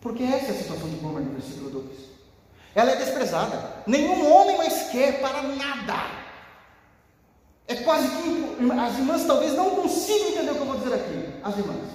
Porque 0.00 0.22
essa 0.22 0.46
é 0.46 0.50
a 0.50 0.62
situação 0.62 0.88
de 0.88 0.96
Gomer 0.96 1.22
no 1.22 1.32
versículo 1.32 1.70
2. 1.70 1.86
Ela 2.74 2.92
é 2.92 2.96
desprezada. 2.96 3.82
Nenhum 3.86 4.30
homem 4.32 4.58
mais 4.58 4.90
quer 4.90 5.20
para 5.20 5.42
nada. 5.42 6.25
É 7.68 7.74
quase 7.76 8.08
que 8.08 8.70
as 8.72 8.98
irmãs 8.98 9.24
talvez 9.24 9.54
não 9.54 9.70
consigam 9.70 10.28
entender 10.28 10.50
o 10.52 10.54
que 10.54 10.60
eu 10.60 10.66
vou 10.66 10.78
dizer 10.78 10.94
aqui. 10.94 11.28
As 11.42 11.58
irmãs. 11.58 11.90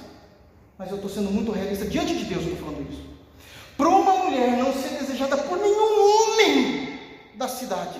Mas 0.78 0.89
eu 0.89 0.95
estou 0.95 1.09
sendo 1.09 1.32
muito 1.32 1.51
realista 1.51 1.86
diante 1.86 2.15
de 2.17 2.26
Deus, 2.26 2.43
estou 2.43 2.57
falando 2.57 2.91
isso. 2.91 3.03
Para 3.78 3.89
uma 3.89 4.15
mulher 4.17 4.57
não 4.57 4.74
ser 4.74 4.89
desejada 4.97 5.38
por 5.38 5.57
nenhum 5.57 6.34
homem 6.34 6.99
da 7.36 7.47
cidade, 7.47 7.99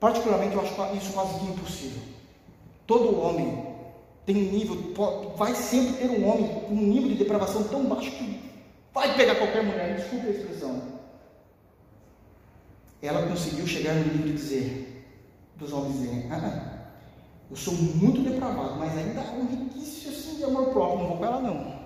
particularmente 0.00 0.54
eu 0.54 0.60
acho 0.62 0.96
isso 0.96 1.12
quase 1.12 1.38
que 1.38 1.44
impossível. 1.44 2.02
Todo 2.86 3.20
homem 3.20 3.66
tem 4.24 4.36
um 4.36 4.52
nível, 4.52 4.94
vai 5.36 5.54
sempre 5.54 5.94
ter 5.94 6.10
um 6.10 6.28
homem 6.28 6.48
com 6.48 6.74
um 6.74 6.82
nível 6.82 7.10
de 7.10 7.16
depravação 7.16 7.64
tão 7.64 7.84
baixo 7.84 8.10
que 8.10 8.40
vai 8.92 9.14
pegar 9.16 9.34
qualquer 9.36 9.64
mulher, 9.64 9.96
desculpe 9.96 10.26
a 10.26 10.30
expressão. 10.30 10.82
Ela 13.00 13.26
conseguiu 13.26 13.66
chegar 13.66 13.94
no 13.94 14.04
nível 14.04 14.26
de 14.26 14.32
dizer, 14.32 14.91
dos 15.62 15.72
homens 15.72 15.94
dizerem, 15.94 16.32
ah, 16.32 16.88
eu 17.50 17.56
sou 17.56 17.74
muito 17.74 18.22
depravado, 18.22 18.76
mas 18.76 18.96
ainda 18.96 19.20
há 19.20 19.32
um 19.32 19.46
requisito 19.46 20.10
assim 20.10 20.36
de 20.36 20.44
amor 20.44 20.70
próprio, 20.70 20.98
não 20.98 21.08
vou 21.08 21.16
com 21.18 21.24
ela 21.24 21.40
não. 21.40 21.82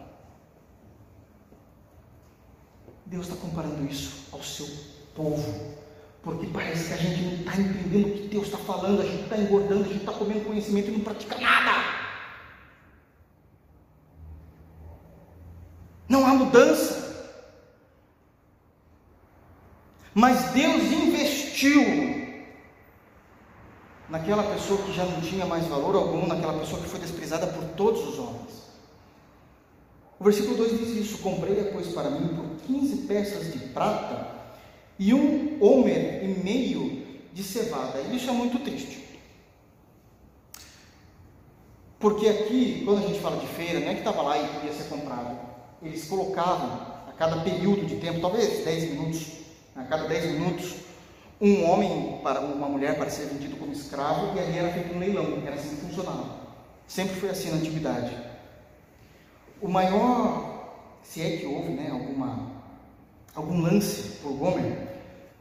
Deus 3.04 3.28
está 3.28 3.40
comparando 3.40 3.84
isso 3.86 4.24
ao 4.32 4.42
seu 4.42 4.66
povo, 5.14 5.76
porque 6.22 6.46
parece 6.46 6.88
que 6.88 6.94
a 6.94 6.96
gente 6.96 7.22
não 7.22 7.34
está 7.34 7.60
entendendo 7.60 8.08
o 8.08 8.12
que 8.12 8.28
Deus 8.28 8.46
está 8.46 8.58
falando, 8.58 9.02
a 9.02 9.06
gente 9.06 9.24
está 9.24 9.38
engordando, 9.38 9.84
a 9.84 9.88
gente 9.88 10.00
está 10.00 10.12
comendo 10.12 10.44
conhecimento 10.44 10.88
e 10.88 10.92
não 10.92 11.00
pratica 11.00 11.38
nada. 11.38 12.06
Não 16.08 16.24
há 16.24 16.34
mudança. 16.34 17.04
Mas 20.14 20.52
Deus 20.52 20.82
investiu 20.84 22.15
naquela 24.08 24.42
pessoa 24.44 24.82
que 24.82 24.92
já 24.92 25.04
não 25.04 25.20
tinha 25.20 25.46
mais 25.46 25.66
valor 25.66 25.94
algum, 25.94 26.26
naquela 26.26 26.58
pessoa 26.58 26.80
que 26.80 26.88
foi 26.88 27.00
desprezada 27.00 27.46
por 27.46 27.64
todos 27.76 28.06
os 28.08 28.18
homens. 28.18 28.66
O 30.18 30.24
versículo 30.24 30.56
2 30.56 30.78
diz 30.78 30.88
isso: 30.96 31.18
Comprei-a, 31.18 31.72
pois, 31.72 31.88
para 31.88 32.10
mim 32.10 32.28
por 32.28 32.66
15 32.66 32.96
peças 33.06 33.52
de 33.52 33.58
prata 33.68 34.34
e 34.98 35.12
um 35.12 35.58
homer 35.60 36.24
e 36.24 36.28
meio 36.42 37.06
de 37.32 37.42
cevada. 37.42 38.00
E 38.00 38.16
isso 38.16 38.30
é 38.30 38.32
muito 38.32 38.58
triste. 38.60 39.04
Porque 41.98 42.28
aqui, 42.28 42.82
quando 42.84 43.04
a 43.04 43.06
gente 43.08 43.20
fala 43.20 43.38
de 43.38 43.46
feira, 43.46 43.80
não 43.80 43.88
é 43.88 43.94
que 43.94 44.00
estava 44.00 44.22
lá 44.22 44.38
e 44.38 44.48
podia 44.48 44.72
ser 44.72 44.84
comprado. 44.84 45.38
Eles 45.82 46.06
colocavam 46.06 46.94
a 47.08 47.12
cada 47.12 47.40
período 47.42 47.86
de 47.86 47.96
tempo, 47.96 48.20
talvez 48.20 48.64
10 48.64 48.90
minutos, 48.90 49.26
a 49.74 49.82
cada 49.84 50.06
10 50.06 50.32
minutos, 50.32 50.74
um 51.40 51.68
homem 51.68 52.20
para 52.22 52.40
uma 52.40 52.68
mulher 52.68 52.96
para 52.96 53.10
ser 53.10 53.26
vendido 53.26 53.56
como 53.56 53.72
escravo 53.72 54.36
e 54.36 54.40
ali 54.40 54.58
era 54.58 54.72
feito 54.72 54.94
um 54.94 54.98
leilão, 54.98 55.42
era 55.44 55.56
assim 55.56 55.76
que 55.76 55.82
funcionava. 55.82 56.46
Sempre 56.86 57.16
foi 57.16 57.30
assim 57.30 57.50
na 57.50 57.56
antiguidade. 57.56 58.16
O 59.60 59.68
maior, 59.68 61.00
se 61.02 61.20
é 61.20 61.36
que 61.36 61.46
houve, 61.46 61.70
né, 61.70 61.90
alguma, 61.90 62.52
algum 63.34 63.60
lance 63.60 64.18
por 64.22 64.32
Gomer, 64.32 64.86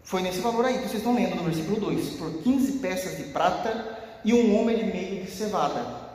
foi 0.04 0.22
nesse 0.22 0.39
valor 0.39 0.66
aí 0.66 0.76
que 0.76 0.82
vocês 0.82 0.96
estão 0.96 1.16
lendo 1.16 1.36
no 1.36 1.43
versículo 1.43 1.80
2, 1.80 2.10
por 2.18 2.32
15 2.43 2.80
peças 2.80 3.18
de 3.18 3.32
prata 3.32 4.20
e 4.24 4.34
um 4.34 4.60
homem 4.60 4.80
e 4.80 4.84
meio 4.86 5.24
de 5.24 5.32
cevada. 5.32 6.06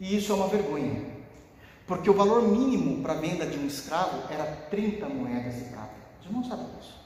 E 0.00 0.16
isso 0.16 0.32
é 0.32 0.34
uma 0.34 0.48
vergonha, 0.48 1.04
porque 1.86 2.10
o 2.10 2.14
valor 2.14 2.42
mínimo 2.42 3.02
para 3.02 3.14
a 3.14 3.16
venda 3.16 3.46
de 3.46 3.58
um 3.58 3.66
escravo 3.66 4.22
era 4.30 4.44
30 4.70 5.06
moedas 5.08 5.54
de 5.54 5.64
prata. 5.64 5.94
Vocês 6.20 6.34
não 6.34 6.44
sabem 6.44 6.66
disso. 6.76 7.05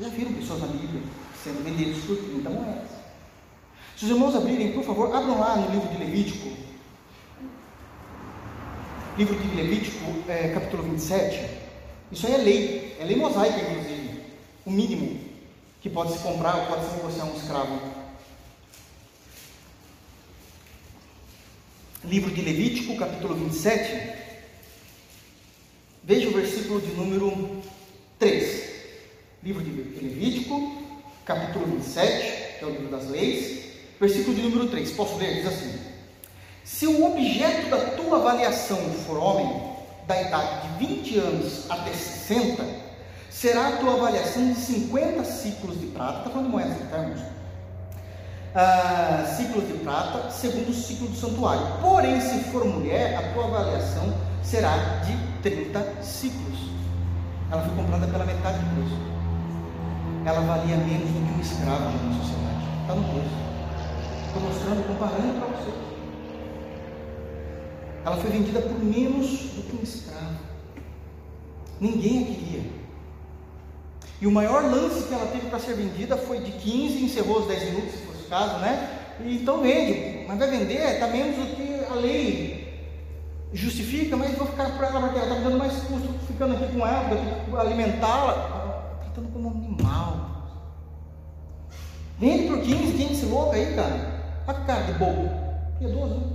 Já 0.00 0.08
viram 0.08 0.32
pessoas 0.32 0.60
na 0.60 0.66
Bíblia 0.66 1.02
sendo 1.42 1.64
vendidas 1.64 2.02
por 2.04 2.16
30 2.16 2.50
moedas? 2.50 2.90
Se 3.96 4.04
os 4.04 4.10
irmãos 4.10 4.34
abrirem, 4.34 4.72
por 4.72 4.84
favor, 4.84 5.14
abram 5.14 5.38
lá 5.38 5.56
no 5.56 5.70
livro 5.70 5.88
de 5.88 5.98
Levítico. 5.98 6.50
Livro 9.18 9.34
de 9.36 9.54
Levítico, 9.54 10.30
é, 10.30 10.48
capítulo 10.48 10.82
27. 10.84 11.48
Isso 12.10 12.26
aí 12.26 12.34
é 12.34 12.38
lei, 12.38 12.96
é 12.98 13.04
lei 13.04 13.16
mosaica, 13.16 13.60
inclusive. 13.60 14.22
O 14.64 14.70
mínimo 14.70 15.20
que 15.80 15.90
pode 15.90 16.12
se 16.12 16.18
comprar 16.20 16.56
ou 16.56 16.66
pode 16.66 16.86
se 16.86 16.96
negociar 16.96 17.24
um 17.24 17.36
escravo. 17.36 18.02
livro 22.04 22.30
de 22.32 22.42
Levítico, 22.42 22.96
capítulo 22.96 23.34
27. 23.34 24.12
Veja 26.02 26.28
o 26.28 26.32
versículo 26.32 26.80
de 26.80 26.92
número 26.94 27.62
3. 28.18 28.61
Livro 29.42 29.62
de 29.64 29.70
Levítico, 29.70 30.72
capítulo 31.24 31.66
27, 31.66 32.58
que 32.58 32.64
é 32.64 32.66
o 32.66 32.70
livro 32.70 32.88
das 32.88 33.08
leis, 33.08 33.64
versículo 33.98 34.36
de 34.36 34.42
número 34.42 34.68
3. 34.68 34.92
Posso 34.92 35.16
ler? 35.16 35.34
Diz 35.34 35.46
assim: 35.46 35.78
Se 36.62 36.86
o 36.86 37.04
objeto 37.04 37.68
da 37.68 37.78
tua 37.96 38.18
avaliação 38.18 38.78
for 39.04 39.18
homem, 39.18 39.72
da 40.06 40.20
idade 40.20 40.78
de 40.78 40.86
20 40.86 41.18
anos 41.18 41.70
até 41.70 41.92
60, 41.92 42.64
será 43.30 43.68
a 43.68 43.76
tua 43.78 43.94
avaliação 43.94 44.52
de 44.52 44.60
50 44.60 45.24
ciclos 45.24 45.80
de 45.80 45.86
prata. 45.88 46.18
Está 46.18 46.30
falando 46.30 46.46
de 46.46 46.52
moedas, 46.52 46.90
tá, 46.90 46.98
irmãos? 46.98 47.32
ah, 48.54 49.24
ciclos 49.36 49.66
de 49.66 49.74
prata, 49.74 50.30
segundo 50.30 50.70
o 50.70 50.74
ciclo 50.74 51.08
do 51.08 51.16
santuário. 51.16 51.66
Porém, 51.80 52.20
se 52.20 52.44
for 52.50 52.64
mulher, 52.64 53.16
a 53.16 53.32
tua 53.32 53.46
avaliação 53.46 54.14
será 54.42 54.76
de 55.04 55.16
30 55.42 56.02
ciclos. 56.02 56.70
Ela 57.50 57.62
foi 57.62 57.74
comprada 57.76 58.06
pela 58.06 58.24
metade 58.24 58.58
do 58.58 58.74
preço. 58.76 59.11
Ela 60.24 60.40
valia 60.40 60.76
menos 60.76 61.08
do 61.10 61.26
que 61.26 61.38
um 61.38 61.40
escravo 61.40 61.90
de 61.90 62.04
uma 62.04 62.22
sociedade. 62.22 62.64
Está 62.82 62.94
no 62.94 63.04
preço. 63.04 63.42
Estou 64.26 64.42
mostrando, 64.42 64.86
comparando 64.86 65.38
para 65.38 65.48
você. 65.56 65.72
Ela 68.04 68.16
foi 68.16 68.30
vendida 68.30 68.60
por 68.60 68.82
menos 68.82 69.26
do 69.30 69.62
que 69.62 69.76
um 69.76 69.82
escravo. 69.82 70.36
Ninguém 71.80 72.22
a 72.22 72.26
queria. 72.26 72.82
E 74.20 74.26
o 74.26 74.30
maior 74.30 74.62
lance 74.62 75.08
que 75.08 75.14
ela 75.14 75.26
teve 75.26 75.48
para 75.48 75.58
ser 75.58 75.74
vendida 75.74 76.16
foi 76.16 76.38
de 76.38 76.52
15 76.52 76.98
e 76.98 77.04
encerrou 77.06 77.40
os 77.40 77.48
10 77.48 77.64
minutos, 77.72 77.94
caso, 78.28 78.58
né? 78.58 79.00
E 79.20 79.36
então 79.36 79.60
vende, 79.60 80.24
mas 80.26 80.38
vai 80.38 80.48
vender, 80.48 80.94
está 80.94 81.08
menos 81.08 81.36
do 81.36 81.56
que 81.56 81.84
a 81.90 81.94
lei 81.94 82.62
justifica, 83.52 84.16
mas 84.16 84.36
vou 84.38 84.46
ficar 84.46 84.70
para 84.76 84.88
ela 84.88 85.00
porque 85.00 85.18
ela 85.18 85.26
está 85.26 85.38
me 85.38 85.44
dando 85.44 85.58
mais 85.58 85.72
custo 85.82 86.08
ficando 86.26 86.54
aqui 86.54 86.72
com 86.72 86.86
ela, 86.86 87.60
alimentá-la, 87.60 89.00
tratando 89.02 89.32
como. 89.32 89.61
Vende 92.22 92.46
por 92.46 92.60
15, 92.60 92.92
15 92.92 93.12
esse 93.14 93.26
louco 93.26 93.50
aí, 93.50 93.74
cara. 93.74 93.96
Olha 94.46 94.60
que 94.60 94.64
cara 94.64 94.82
de 94.82 94.92
bobo. 94.92 95.28
Piedoso, 95.76 96.14
né? 96.14 96.26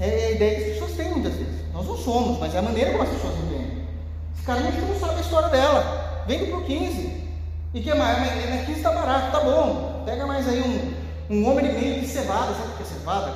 É 0.00 0.26
a 0.28 0.30
ideia 0.30 0.56
que 0.56 0.62
as 0.62 0.72
pessoas 0.72 0.92
têm 0.92 1.10
muitas 1.10 1.34
vezes. 1.34 1.70
Nós 1.70 1.86
não 1.86 1.98
somos, 1.98 2.38
mas 2.38 2.54
é 2.54 2.58
a 2.58 2.62
maneira 2.62 2.92
como 2.92 3.02
as 3.02 3.10
pessoas 3.10 3.34
entendem. 3.36 3.86
Esse 4.34 4.42
cara 4.46 4.60
não 4.60 4.98
sabe 4.98 5.18
a 5.18 5.20
história 5.20 5.50
dela. 5.50 6.24
Vende 6.26 6.46
por 6.46 6.64
15. 6.64 7.28
E 7.74 7.80
que 7.82 7.92
mais? 7.92 8.20
Mas 8.20 8.66
15 8.68 8.72
está 8.72 8.90
barato, 8.92 9.32
tá 9.32 9.40
bom. 9.44 10.02
Pega 10.06 10.26
mais 10.26 10.48
aí 10.48 10.62
um, 10.62 11.34
um 11.34 11.50
homem 11.50 11.66
e 11.66 11.72
meio 11.72 12.00
de 12.00 12.08
cevada. 12.08 12.54
Sabe 12.54 12.72
o 12.72 12.76
que 12.78 12.82
é 12.84 12.86
cevada? 12.86 13.34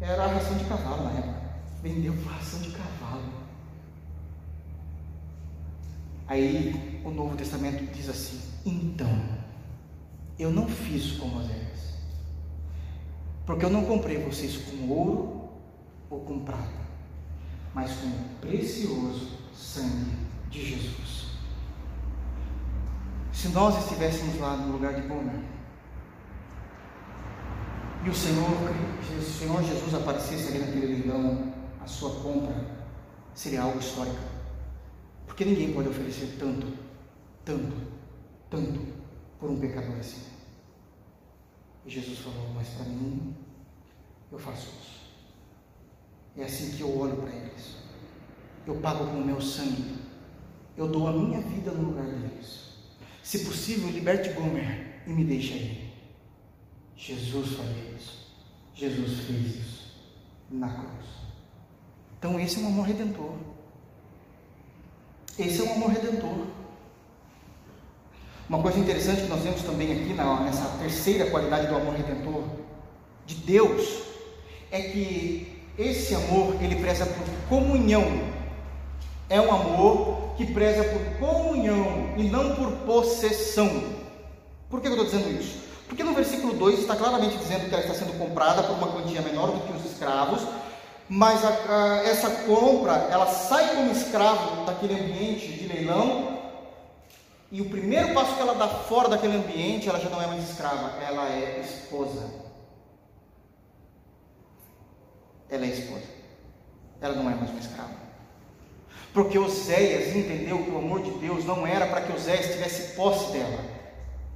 Era 0.00 0.24
a 0.24 0.28
ração 0.28 0.56
de 0.56 0.64
cavalo 0.64 1.04
na 1.04 1.10
época. 1.10 1.34
Vendeu 1.82 2.14
por 2.14 2.32
ração 2.32 2.58
de 2.60 2.70
cavalo. 2.70 3.22
Aí 6.26 7.02
o 7.04 7.10
Novo 7.10 7.36
Testamento 7.36 7.84
diz 7.92 8.08
assim: 8.08 8.40
Então, 8.64 9.43
eu 10.38 10.50
não 10.50 10.68
fiz 10.68 11.12
como 11.12 11.36
Moisés, 11.36 11.94
porque 13.46 13.64
eu 13.64 13.70
não 13.70 13.84
comprei 13.84 14.18
vocês 14.18 14.56
com 14.56 14.88
ouro 14.88 15.48
ou 16.10 16.20
com 16.20 16.40
prata, 16.40 16.84
mas 17.72 17.92
com 17.92 18.06
o 18.06 18.24
precioso 18.40 19.38
sangue 19.54 20.16
de 20.50 20.64
Jesus. 20.64 21.24
Se 23.32 23.48
nós 23.48 23.78
estivéssemos 23.78 24.38
lá 24.38 24.56
no 24.56 24.72
lugar 24.72 24.94
de 24.94 25.06
Gomer, 25.06 25.40
e 28.04 28.10
o 28.10 28.14
Senhor, 28.14 28.50
o 29.18 29.22
Senhor 29.22 29.62
Jesus 29.62 29.94
aparecesse 29.94 30.48
ali 30.48 30.58
naquele 30.58 30.86
leilão, 30.86 31.54
a 31.80 31.86
sua 31.86 32.10
compra 32.20 32.54
seria 33.34 33.62
algo 33.62 33.78
histórico. 33.78 34.16
Porque 35.26 35.44
ninguém 35.44 35.72
pode 35.72 35.88
oferecer 35.88 36.36
tanto, 36.38 36.66
tanto, 37.44 37.76
tanto 38.50 38.93
por 39.38 39.50
um 39.50 39.58
pecador 39.58 39.96
assim. 39.98 40.22
E 41.86 41.90
Jesus 41.90 42.18
falou: 42.18 42.48
Mas 42.54 42.68
para 42.68 42.86
mim, 42.86 43.34
eu 44.32 44.38
faço 44.38 44.68
isso. 44.68 44.94
É 46.36 46.44
assim 46.44 46.76
que 46.76 46.80
eu 46.80 46.98
olho 46.98 47.16
para 47.16 47.30
eles. 47.30 47.76
Eu 48.66 48.76
pago 48.76 49.06
com 49.06 49.20
o 49.20 49.24
meu 49.24 49.40
sangue. 49.40 49.98
Eu 50.76 50.88
dou 50.88 51.06
a 51.06 51.12
minha 51.12 51.40
vida 51.40 51.70
no 51.70 51.90
lugar 51.90 52.06
deles. 52.06 52.74
Se 53.22 53.44
possível, 53.44 53.90
liberte 53.90 54.30
Gomer 54.30 55.02
e 55.06 55.10
me 55.10 55.24
deixe 55.24 55.54
aí. 55.54 55.92
Jesus 56.96 57.52
faria 57.56 57.90
isso. 57.96 58.34
Jesus 58.74 59.20
fez 59.20 59.56
isso 59.56 59.94
na 60.50 60.68
cruz. 60.68 61.06
Então 62.18 62.40
esse 62.40 62.58
é 62.58 62.62
um 62.62 62.68
amor 62.68 62.86
redentor. 62.86 63.34
Esse 65.38 65.60
é 65.60 65.64
um 65.64 65.74
amor 65.74 65.90
redentor. 65.90 66.46
Uma 68.48 68.60
coisa 68.60 68.78
interessante 68.78 69.22
que 69.22 69.28
nós 69.28 69.40
vemos 69.40 69.62
também 69.62 69.90
aqui 69.90 70.12
nessa 70.12 70.66
terceira 70.78 71.30
qualidade 71.30 71.66
do 71.66 71.76
amor 71.76 71.94
redentor 71.94 72.42
de 73.24 73.36
Deus 73.36 74.02
é 74.70 74.82
que 74.82 75.62
esse 75.78 76.14
amor 76.14 76.54
ele 76.60 76.76
preza 76.76 77.06
por 77.06 77.24
comunhão. 77.48 78.04
É 79.30 79.40
um 79.40 79.50
amor 79.50 80.34
que 80.36 80.44
preza 80.46 80.84
por 80.84 81.26
comunhão 81.26 82.12
e 82.18 82.24
não 82.24 82.54
por 82.54 82.70
possessão. 82.84 83.94
Por 84.68 84.80
que 84.80 84.88
eu 84.88 84.92
estou 84.92 85.06
dizendo 85.06 85.40
isso? 85.40 85.64
Porque 85.88 86.04
no 86.04 86.12
versículo 86.12 86.52
2 86.54 86.80
está 86.80 86.96
claramente 86.96 87.38
dizendo 87.38 87.68
que 87.68 87.74
ela 87.74 87.82
está 87.82 87.94
sendo 87.94 88.18
comprada 88.18 88.62
por 88.62 88.76
uma 88.76 88.88
quantia 88.88 89.22
menor 89.22 89.52
do 89.52 89.60
que 89.60 89.72
os 89.72 89.90
escravos, 89.90 90.42
mas 91.08 91.42
a, 91.44 91.48
a, 91.48 91.96
essa 92.04 92.30
compra, 92.46 93.08
ela 93.10 93.26
sai 93.26 93.74
como 93.74 93.92
escravo 93.92 94.66
daquele 94.66 94.94
ambiente 94.94 95.48
de 95.48 95.66
leilão, 95.66 96.33
e 97.54 97.60
o 97.60 97.66
primeiro 97.66 98.12
passo 98.12 98.34
que 98.34 98.40
ela 98.40 98.56
dá 98.56 98.66
fora 98.66 99.08
daquele 99.08 99.36
ambiente, 99.36 99.88
ela 99.88 100.00
já 100.00 100.10
não 100.10 100.20
é 100.20 100.26
mais 100.26 100.50
escrava, 100.50 101.00
ela 101.00 101.28
é 101.28 101.60
esposa. 101.60 102.28
Ela 105.48 105.64
é 105.64 105.68
esposa. 105.68 106.02
Ela 107.00 107.14
não 107.14 107.30
é 107.30 107.34
mais 107.36 107.50
uma 107.50 107.60
escrava. 107.60 107.94
Porque 109.12 109.38
Oséias 109.38 110.16
entendeu 110.16 110.64
que 110.64 110.70
o 110.72 110.78
amor 110.78 111.00
de 111.02 111.12
Deus 111.12 111.44
não 111.44 111.64
era 111.64 111.86
para 111.86 112.00
que 112.00 112.12
Oséias 112.12 112.54
tivesse 112.54 112.96
posse 112.96 113.30
dela, 113.30 113.64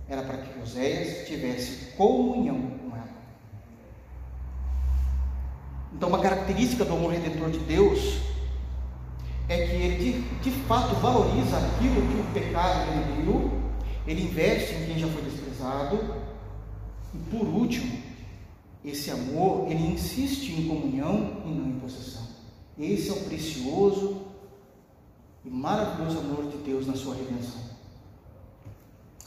era 0.08 0.22
para 0.22 0.38
que 0.38 0.60
Oséias 0.60 1.26
tivesse 1.26 1.96
comunhão 1.96 2.70
com 2.78 2.96
ela. 2.96 3.08
Então, 5.92 6.08
uma 6.08 6.20
característica 6.20 6.84
do 6.84 6.94
amor 6.94 7.14
redentor 7.14 7.50
de 7.50 7.58
Deus 7.58 8.27
é 9.48 9.66
que 9.66 9.74
ele 9.74 10.12
de, 10.12 10.50
de 10.50 10.50
fato 10.66 10.94
valoriza 10.96 11.56
aquilo 11.56 12.02
que 12.06 12.20
o 12.20 12.32
pecado 12.32 12.90
viu, 13.16 13.50
ele 14.06 14.24
investe 14.24 14.74
em 14.74 14.86
quem 14.86 14.98
já 14.98 15.08
foi 15.08 15.22
desprezado 15.22 16.14
E 17.14 17.18
por 17.30 17.46
último, 17.46 18.02
esse 18.84 19.10
amor, 19.10 19.70
ele 19.70 19.86
insiste 19.86 20.52
em 20.52 20.68
comunhão 20.68 21.42
e 21.44 21.48
não 21.48 21.68
em 21.68 21.80
possessão. 21.80 22.26
Esse 22.78 23.10
é 23.10 23.12
o 23.12 23.24
precioso 23.24 24.22
e 25.44 25.50
maravilhoso 25.50 26.18
amor 26.18 26.50
de 26.50 26.58
Deus 26.58 26.86
na 26.86 26.94
sua 26.94 27.14
redenção. 27.14 27.60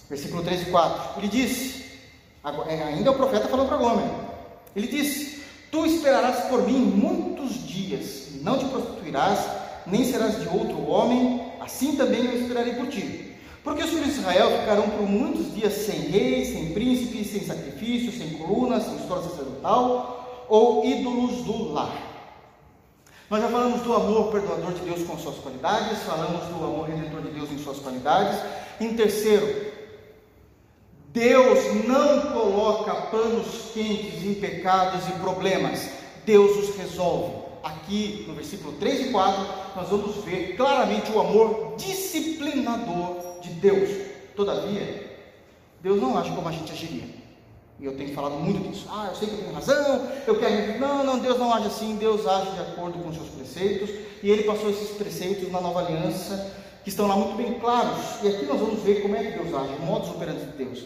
Versículo 0.09 0.43
3 0.43 0.61
e 0.63 0.65
4. 0.71 1.19
Ele 1.19 1.27
disse, 1.27 1.85
é, 2.67 2.83
ainda 2.83 3.11
o 3.11 3.15
profeta 3.15 3.47
falando 3.47 3.67
para 3.67 3.77
Gomer. 3.77 4.09
Ele 4.75 4.87
disse: 4.87 5.43
Tu 5.71 5.85
esperarás 5.85 6.45
por 6.45 6.65
mim 6.65 6.79
muitos 6.79 7.67
dias, 7.67 8.29
não 8.41 8.57
te 8.57 8.65
prostituirás, 8.65 9.60
nem 9.85 10.03
serás 10.05 10.39
de 10.39 10.47
outro 10.47 10.87
homem, 10.87 11.41
assim 11.59 11.95
também 11.95 12.25
eu 12.25 12.41
esperarei 12.41 12.73
por 12.73 12.87
ti. 12.87 13.35
Porque 13.63 13.83
os 13.83 13.89
filhos 13.89 14.13
de 14.13 14.19
Israel 14.19 14.59
ficarão 14.59 14.89
por 14.89 15.07
muitos 15.07 15.53
dias 15.53 15.73
sem 15.73 15.99
rei, 15.99 16.45
sem 16.45 16.73
príncipe, 16.73 17.23
sem 17.23 17.41
sacrifício, 17.41 18.11
sem 18.11 18.37
colunas, 18.37 18.83
sem 18.83 18.95
história 18.95 19.23
sacerdotal 19.23 20.45
ou 20.49 20.83
ídolos 20.83 21.43
do 21.43 21.71
lar. 21.71 21.95
Nós 23.29 23.41
já 23.41 23.47
falamos 23.47 23.81
do 23.81 23.93
amor 23.93 24.31
perdoador 24.31 24.73
de 24.73 24.81
Deus 24.81 25.03
com 25.07 25.17
suas 25.17 25.37
qualidades, 25.37 25.99
falamos 25.99 26.43
do 26.47 26.65
amor 26.65 26.89
redentor 26.89 27.21
de 27.21 27.29
Deus 27.29 27.49
em 27.49 27.57
suas 27.59 27.77
qualidades. 27.79 28.37
Em 28.79 28.93
terceiro, 28.93 29.71
Deus 31.13 31.85
não 31.87 32.33
coloca 32.33 32.93
panos 32.93 33.71
quentes 33.73 34.23
em 34.23 34.33
pecados 34.33 35.07
e 35.07 35.11
problemas, 35.19 35.89
Deus 36.25 36.57
os 36.57 36.75
resolve. 36.75 37.40
Aqui 37.63 38.25
no 38.27 38.33
versículo 38.33 38.73
3 38.73 39.07
e 39.07 39.11
4, 39.11 39.45
nós 39.75 39.89
vamos 39.89 40.15
ver 40.23 40.55
claramente 40.55 41.11
o 41.11 41.19
amor 41.19 41.75
disciplinador 41.77 43.39
de 43.41 43.49
Deus. 43.49 43.89
Todavia, 44.35 45.19
Deus 45.81 46.01
não 46.01 46.17
age 46.17 46.31
como 46.31 46.47
a 46.47 46.51
gente 46.51 46.71
agiria. 46.71 47.21
E 47.79 47.85
eu 47.85 47.97
tenho 47.97 48.13
falado 48.13 48.35
muito 48.35 48.69
disso. 48.69 48.87
Ah, 48.91 49.07
eu 49.09 49.15
sei 49.15 49.27
que 49.27 49.33
eu 49.33 49.39
tenho 49.39 49.53
razão, 49.53 50.07
eu 50.27 50.39
quero. 50.39 50.79
Não, 50.79 51.03
não, 51.03 51.17
Deus 51.17 51.39
não 51.39 51.51
age 51.51 51.65
assim, 51.65 51.95
Deus 51.95 52.27
age 52.27 52.51
de 52.51 52.59
acordo 52.59 52.99
com 52.99 53.09
os 53.09 53.15
seus 53.15 53.29
preceitos. 53.29 53.89
E 54.21 54.29
ele 54.29 54.43
passou 54.43 54.69
esses 54.69 54.91
preceitos 54.91 55.51
na 55.51 55.59
nova 55.59 55.79
aliança, 55.79 56.55
que 56.83 56.89
estão 56.89 57.07
lá 57.07 57.15
muito 57.15 57.35
bem 57.35 57.59
claros. 57.59 57.97
E 58.21 58.27
aqui 58.27 58.45
nós 58.45 58.59
vamos 58.59 58.83
ver 58.83 59.01
como 59.01 59.15
é 59.15 59.23
que 59.23 59.39
Deus 59.39 59.53
age, 59.55 59.73
o 59.73 59.85
modus 59.85 60.09
operandi 60.09 60.45
de 60.45 60.63
Deus. 60.63 60.85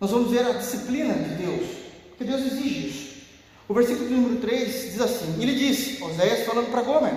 Nós 0.00 0.10
vamos 0.10 0.30
ver 0.30 0.44
a 0.44 0.52
disciplina 0.52 1.14
de 1.14 1.34
Deus, 1.36 1.68
porque 2.08 2.24
Deus 2.24 2.40
exige 2.40 2.88
isso. 2.88 3.07
O 3.68 3.74
versículo 3.74 4.08
número 4.08 4.40
3 4.40 4.92
diz 4.92 5.00
assim: 5.00 5.42
Ele 5.42 5.54
disse, 5.54 6.02
Oséias 6.02 6.46
falando 6.46 6.70
para 6.70 6.82
Gomer: 6.82 7.12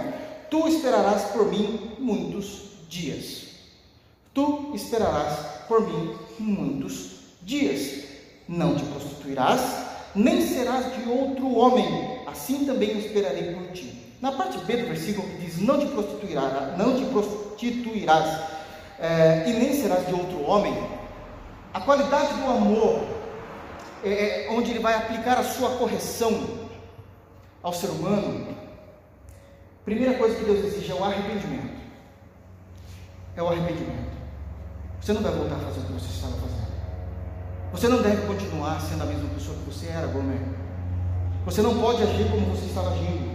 Tu 0.49 0.67
esperarás 0.67 1.23
por 1.31 1.49
mim 1.49 1.91
muitos 1.97 2.63
dias. 2.89 3.43
Tu 4.33 4.71
esperarás 4.75 5.39
por 5.69 5.87
mim 5.87 6.13
muitos 6.37 7.11
dias. 7.41 8.03
Não 8.49 8.75
te 8.75 8.83
prostituirás, 8.83 9.61
nem 10.13 10.45
serás 10.45 10.93
de 10.93 11.09
outro 11.09 11.55
homem. 11.55 12.19
Assim 12.27 12.65
também 12.65 12.99
esperarei 12.99 13.53
por 13.53 13.71
ti. 13.71 13.93
Na 14.19 14.33
parte 14.33 14.57
B 14.57 14.75
do 14.75 14.87
versículo 14.87 15.25
que 15.29 15.45
diz: 15.45 15.57
Não 15.61 15.79
te 15.79 15.85
prostituirás, 15.85 16.77
não 16.77 16.97
te 16.97 17.05
prostituirás, 17.05 18.41
é, 18.99 19.45
e 19.47 19.53
nem 19.53 19.73
serás 19.73 20.05
de 20.05 20.13
outro 20.13 20.41
homem. 20.41 20.75
A 21.73 21.79
qualidade 21.79 22.33
do 22.33 22.49
amor 22.49 23.20
é, 24.03 24.45
é 24.45 24.51
onde 24.51 24.71
ele 24.71 24.79
vai 24.79 24.95
aplicar 24.95 25.37
a 25.37 25.43
sua 25.43 25.77
correção 25.77 26.61
ao 27.61 27.73
ser 27.73 27.87
humano. 27.87 28.47
Primeira 29.85 30.17
coisa 30.17 30.35
que 30.35 30.45
Deus 30.45 30.65
exige 30.65 30.91
é 30.91 30.95
o 30.95 31.03
arrependimento. 31.03 31.81
É 33.35 33.41
o 33.41 33.47
arrependimento. 33.47 34.11
Você 34.99 35.13
não 35.13 35.21
vai 35.21 35.31
voltar 35.31 35.55
a 35.55 35.59
fazer 35.59 35.79
o 35.79 35.83
que 35.83 35.93
você 35.93 36.09
estava 36.13 36.33
fazendo. 36.33 36.71
Você 37.71 37.87
não 37.87 38.01
deve 38.01 38.27
continuar 38.27 38.79
sendo 38.81 39.03
a 39.03 39.05
mesma 39.05 39.29
pessoa 39.29 39.57
que 39.57 39.63
você 39.71 39.87
era, 39.87 40.07
Gomer. 40.07 40.39
Você 41.45 41.61
não 41.61 41.79
pode 41.79 42.03
agir 42.03 42.29
como 42.29 42.45
você 42.47 42.65
estava 42.65 42.91
agindo. 42.91 43.31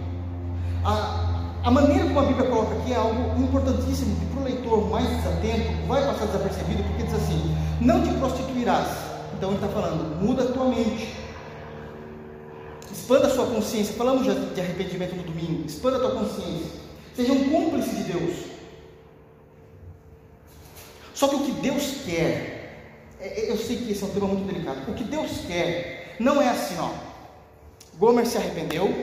A, 0.85 1.43
a 1.63 1.71
maneira 1.71 2.05
como 2.05 2.19
a 2.19 2.23
Bíblia 2.23 2.49
coloca 2.49 2.75
aqui 2.75 2.93
é 2.93 2.95
algo 2.95 3.41
importantíssimo 3.41 4.15
que 4.15 4.25
para 4.27 4.41
o 4.41 4.43
leitor 4.43 4.89
mais 4.89 5.07
desatento 5.09 5.87
vai 5.87 6.05
passar 6.05 6.27
desapercebido, 6.27 6.83
porque 6.83 7.03
diz 7.03 7.15
assim: 7.15 7.57
não 7.81 8.01
te 8.03 8.13
prostituirás. 8.13 9.06
Então 9.37 9.49
ele 9.49 9.63
está 9.63 9.69
falando, 9.69 10.19
muda 10.19 10.43
a 10.43 10.51
tua 10.51 10.65
mente. 10.65 11.15
Expanda 12.91 13.27
a 13.27 13.29
sua 13.29 13.45
consciência. 13.45 13.93
Falamos 13.93 14.25
já 14.25 14.33
de 14.33 14.59
arrependimento 14.59 15.15
no 15.15 15.23
domingo. 15.23 15.65
Expanda 15.65 15.97
a 15.97 15.99
tua 15.99 16.11
consciência. 16.11 16.71
Seja 17.15 17.31
um 17.31 17.49
cúmplice 17.49 17.95
de 17.95 18.03
Deus. 18.03 18.35
Só 21.13 21.27
que 21.27 21.35
o 21.35 21.45
que 21.45 21.51
Deus 21.51 22.03
quer, 22.05 22.95
é, 23.19 23.27
é, 23.27 23.51
eu 23.51 23.57
sei 23.57 23.77
que 23.77 23.91
esse 23.91 24.03
é 24.03 24.07
um 24.07 24.09
tema 24.09 24.27
muito 24.27 24.45
delicado. 24.45 24.91
O 24.91 24.93
que 24.93 25.03
Deus 25.03 25.31
quer 25.47 26.15
não 26.19 26.41
é 26.41 26.49
assim, 26.49 26.75
ó. 26.79 26.91
Gomer 27.97 28.25
se 28.25 28.37
arrependeu, 28.37 28.93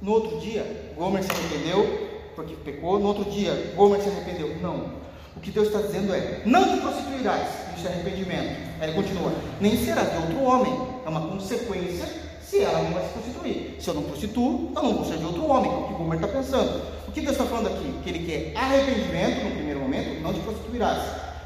no 0.00 0.12
outro 0.12 0.38
dia, 0.38 0.92
Gomer 0.96 1.24
se 1.24 1.30
arrependeu 1.30 2.10
porque 2.34 2.54
pecou, 2.54 2.98
no 2.98 3.08
outro 3.08 3.24
dia, 3.24 3.72
Gomer 3.76 4.00
se 4.00 4.08
arrependeu. 4.08 4.56
Não. 4.60 5.00
O 5.36 5.40
que 5.40 5.50
Deus 5.50 5.68
está 5.68 5.80
dizendo 5.80 6.14
é: 6.14 6.42
não 6.44 6.64
te 6.64 6.80
prostituirás, 6.80 7.48
isso 7.76 7.86
é 7.86 7.90
arrependimento. 7.90 8.71
Aí 8.82 8.88
ele 8.88 8.96
continua: 8.96 9.32
nem 9.60 9.76
será 9.76 10.02
de 10.02 10.16
outro 10.16 10.42
homem. 10.42 10.72
É 11.06 11.08
uma 11.08 11.28
consequência 11.28 12.04
se 12.42 12.64
ela 12.64 12.82
não 12.82 12.90
vai 12.90 13.04
se 13.04 13.10
prostituir. 13.10 13.76
Se 13.78 13.88
eu 13.88 13.94
não 13.94 14.02
prostituo, 14.02 14.72
eu 14.74 14.82
não 14.82 14.94
vou 14.96 15.04
ser 15.04 15.18
de 15.18 15.24
outro 15.24 15.46
homem, 15.46 15.70
é 15.70 15.74
o 15.74 15.84
que 15.86 15.94
Gomer 15.94 16.16
está 16.16 16.26
pensando. 16.26 16.82
O 17.06 17.12
que 17.12 17.20
Deus 17.20 17.32
está 17.32 17.44
falando 17.44 17.68
aqui? 17.68 17.94
Que 18.02 18.10
ele 18.10 18.26
quer 18.26 18.58
arrependimento 18.58 19.44
no 19.44 19.50
primeiro 19.52 19.78
momento, 19.78 20.20
não 20.20 20.34
te 20.34 20.40
prostituirás 20.40 20.98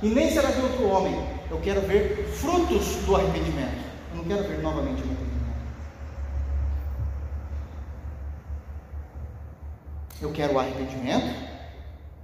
e 0.03 0.09
nem 0.09 0.31
será 0.31 0.51
de 0.51 0.61
outro 0.63 0.89
homem. 0.89 1.15
Eu 1.51 1.61
quero 1.61 1.83
ver 1.83 2.27
frutos 2.33 2.97
do 3.05 3.15
arrependimento. 3.15 3.85
Eu 4.13 4.17
não 4.17 4.25
quero 4.25 4.49
ver 4.49 4.63
novamente 4.63 5.03
o 5.03 5.05
arrependimento. 5.05 5.27
Eu 10.23 10.33
quero 10.33 10.55
o 10.55 10.59
arrependimento 10.59 11.35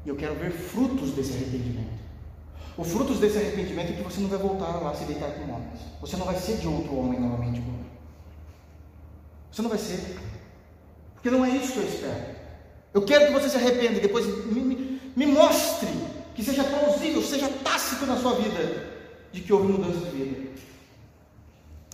e 0.07 0.09
eu 0.09 0.17
quero 0.17 0.35
ver 0.37 0.53
frutos 0.53 1.11
desse 1.11 1.35
arrependimento. 1.35 2.02
O 2.77 2.85
frutos 2.85 3.18
desse 3.18 3.37
arrependimento 3.37 3.93
é 3.93 3.97
que 3.97 4.03
você 4.03 4.20
não 4.20 4.29
vai 4.29 4.39
voltar 4.39 4.81
lá 4.81 4.95
se 4.95 5.05
deitar 5.05 5.31
com 5.33 5.53
homens. 5.53 5.81
Você 6.01 6.16
não 6.16 6.25
vai 6.25 6.37
ser 6.37 6.57
de 6.57 6.66
outro 6.66 6.97
homem 6.97 7.20
novamente 7.20 7.62
Você 9.51 9.62
não 9.62 9.68
vai 9.68 9.79
ser. 9.79 10.16
Porque 11.14 11.31
não 11.31 11.45
é 11.45 11.51
isso 11.51 11.73
que 11.73 11.79
eu 11.79 11.89
espero. 11.89 12.25
Eu 12.95 13.03
quero 13.03 13.27
que 13.27 13.33
você 13.33 13.49
se 13.49 13.57
arrependa 13.57 13.99
e 13.99 14.01
depois 14.01 14.27
me, 14.47 14.61
me, 14.61 15.01
me 15.14 15.27
mostre 15.27 15.89
que 16.35 16.43
seja 16.43 16.64
plausível, 16.64 17.23
seja 17.23 17.49
tácito 17.62 18.07
na 18.07 18.16
sua 18.16 18.35
vida, 18.35 18.91
de 19.33 19.41
que 19.41 19.53
houve 19.53 19.73
mudança 19.73 19.99
de 20.07 20.11
vida. 20.11 20.51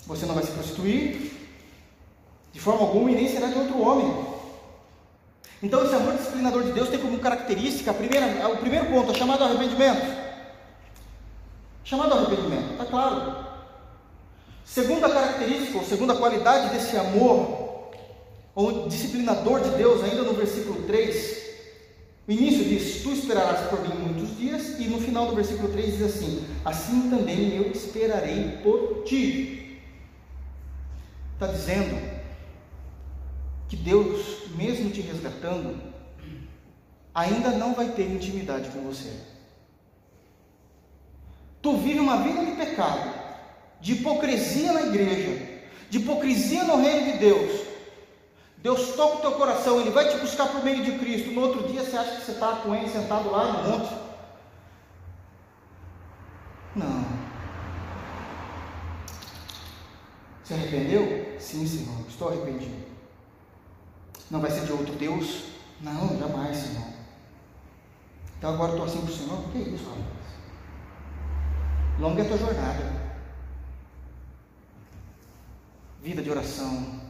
Você 0.07 0.27
não 0.27 0.35
vai 0.35 0.45
se 0.45 0.53
prostituir 0.53 1.33
de 2.53 2.61
forma 2.61 2.81
alguma 2.81 3.11
e 3.11 3.15
nem 3.15 3.29
será 3.29 3.49
de 3.49 3.59
outro 3.59 3.81
homem. 3.81 4.27
Então, 5.63 5.85
esse 5.85 5.95
amor 5.95 6.15
disciplinador 6.15 6.63
de 6.63 6.73
Deus 6.73 6.89
tem 6.89 6.99
como 6.99 7.19
característica, 7.19 7.93
primeira, 7.93 8.49
o 8.49 8.57
primeiro 8.59 8.87
ponto, 8.87 9.11
é 9.11 9.15
chamado 9.15 9.43
arrependimento. 9.43 10.18
Chamado 11.89 12.13
arrependimento, 12.13 12.73
está 12.73 12.85
claro. 12.85 13.47
Segunda 14.63 15.09
característica, 15.09 15.79
ou 15.79 15.85
segunda 15.85 16.15
qualidade 16.15 16.69
desse 16.75 16.95
amor, 16.99 17.93
ou 18.55 18.87
disciplinador 18.87 19.63
de 19.63 19.71
Deus, 19.71 20.05
ainda 20.05 20.23
no 20.23 20.35
versículo 20.35 20.83
3, 20.83 21.39
o 22.29 22.33
início 22.33 22.63
diz: 22.63 23.03
Tu 23.03 23.11
esperarás 23.13 23.71
por 23.71 23.81
mim 23.81 23.95
muitos 24.03 24.37
dias, 24.37 24.79
e 24.79 24.85
no 24.85 25.01
final 25.01 25.29
do 25.29 25.35
versículo 25.35 25.73
3 25.73 25.97
diz 25.97 26.03
assim: 26.03 26.47
Assim 26.63 27.09
também 27.09 27.57
eu 27.57 27.71
esperarei 27.71 28.59
por 28.63 29.05
ti. 29.05 29.81
Está 31.33 31.47
dizendo 31.47 31.99
que 33.67 33.77
Deus, 33.77 34.51
mesmo 34.55 34.91
te 34.91 35.01
resgatando, 35.01 35.81
ainda 37.15 37.53
não 37.53 37.73
vai 37.73 37.93
ter 37.93 38.11
intimidade 38.11 38.69
com 38.69 38.83
você. 38.83 39.38
Tu 41.61 41.77
vive 41.77 42.01
uma 42.01 42.19
vida 42.19 42.45
de 42.45 42.53
pecado, 42.53 43.13
de 43.81 43.95
hipocrisia 43.95 44.73
na 44.73 44.83
igreja, 44.83 45.61
de 45.91 45.99
hipocrisia 45.99 46.65
no 46.65 46.77
reino 46.77 47.13
de 47.13 47.19
Deus, 47.19 47.69
Deus 48.59 48.97
toca 48.97 49.19
o 49.19 49.21
teu 49.21 49.33
coração, 49.33 49.81
Ele 49.81 49.91
vai 49.91 50.09
te 50.09 50.17
buscar 50.19 50.49
por 50.49 50.65
meio 50.65 50.85
de 50.85 50.99
Cristo. 50.99 51.31
No 51.31 51.43
outro 51.43 51.69
dia 51.69 51.83
você 51.83 51.97
acha 51.97 52.17
que 52.17 52.25
você 52.25 52.33
está 52.33 52.57
com 52.57 52.75
Ele 52.75 52.89
sentado 52.89 53.31
lá 53.31 53.53
no 53.53 53.71
monte. 53.71 53.95
Não. 56.75 57.07
Se 60.43 60.55
arrependeu? 60.55 61.37
Sim, 61.39 61.67
Senhor, 61.67 62.05
estou 62.09 62.29
arrependido. 62.29 62.89
Não 64.31 64.41
vai 64.41 64.51
ser 64.51 64.65
de 64.65 64.73
outro 64.73 64.95
Deus? 64.95 65.45
Não, 65.81 66.19
jamais, 66.19 66.57
Senhor. 66.57 66.89
Então 68.39 68.55
agora 68.55 68.73
estou 68.73 68.87
assim 68.87 69.01
para 69.01 69.11
o 69.11 69.17
Senhor? 69.17 69.39
O 69.39 69.49
que 69.51 69.59
é 69.59 69.61
isso, 69.63 69.85
rapaz? 69.85 70.38
Longa 71.99 72.23
é 72.23 72.25
a 72.25 72.29
tua 72.29 72.39
jornada. 72.39 72.99
Vida 76.01 76.23
de 76.23 76.31
oração, 76.31 77.01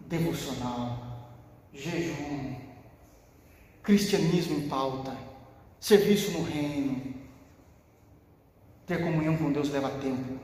devocional, 0.00 1.30
jejum, 1.72 2.56
cristianismo 3.80 4.58
em 4.58 4.68
pauta, 4.68 5.16
serviço 5.78 6.32
no 6.32 6.42
reino. 6.42 7.14
Ter 8.86 9.00
comunhão 9.04 9.36
com 9.36 9.52
Deus 9.52 9.70
leva 9.70 9.88
tempo. 10.00 10.40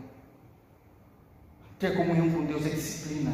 Ter 1.81 1.97
comunhão 1.97 2.31
com 2.31 2.45
Deus 2.45 2.65
é 2.65 2.71
disciplina. 2.71 3.33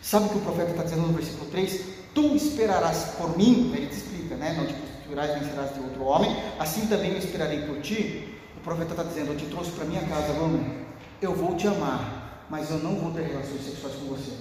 Sabe 0.00 0.26
o 0.26 0.28
que 0.30 0.38
o 0.38 0.40
profeta 0.40 0.70
está 0.70 0.82
dizendo 0.84 1.08
no 1.08 1.12
versículo 1.12 1.50
3? 1.50 1.84
Tu 2.14 2.36
esperarás 2.36 3.16
por 3.18 3.36
mim, 3.36 3.70
ele 3.74 3.88
te 3.88 3.96
explica, 3.96 4.36
né? 4.36 4.54
Não 4.54 4.66
te 4.66 4.72
prostituirás 4.72 5.38
nem 5.38 5.50
serás 5.50 5.74
de 5.74 5.80
outro 5.80 6.04
homem, 6.04 6.34
assim 6.58 6.86
também 6.86 7.12
eu 7.12 7.18
esperarei 7.18 7.66
por 7.66 7.82
ti. 7.82 8.37
O 8.58 8.60
profeta 8.60 8.90
está 8.90 9.04
dizendo: 9.04 9.32
Eu 9.32 9.36
te 9.36 9.46
trouxe 9.46 9.70
para 9.70 9.84
minha 9.84 10.04
casa, 10.06 10.32
homem. 10.40 10.84
Eu 11.22 11.34
vou 11.34 11.56
te 11.56 11.66
amar, 11.66 12.44
mas 12.50 12.70
eu 12.70 12.78
não 12.78 12.96
vou 12.96 13.12
ter 13.12 13.22
relações 13.22 13.64
sexuais 13.64 13.94
com 13.94 14.06
você. 14.06 14.32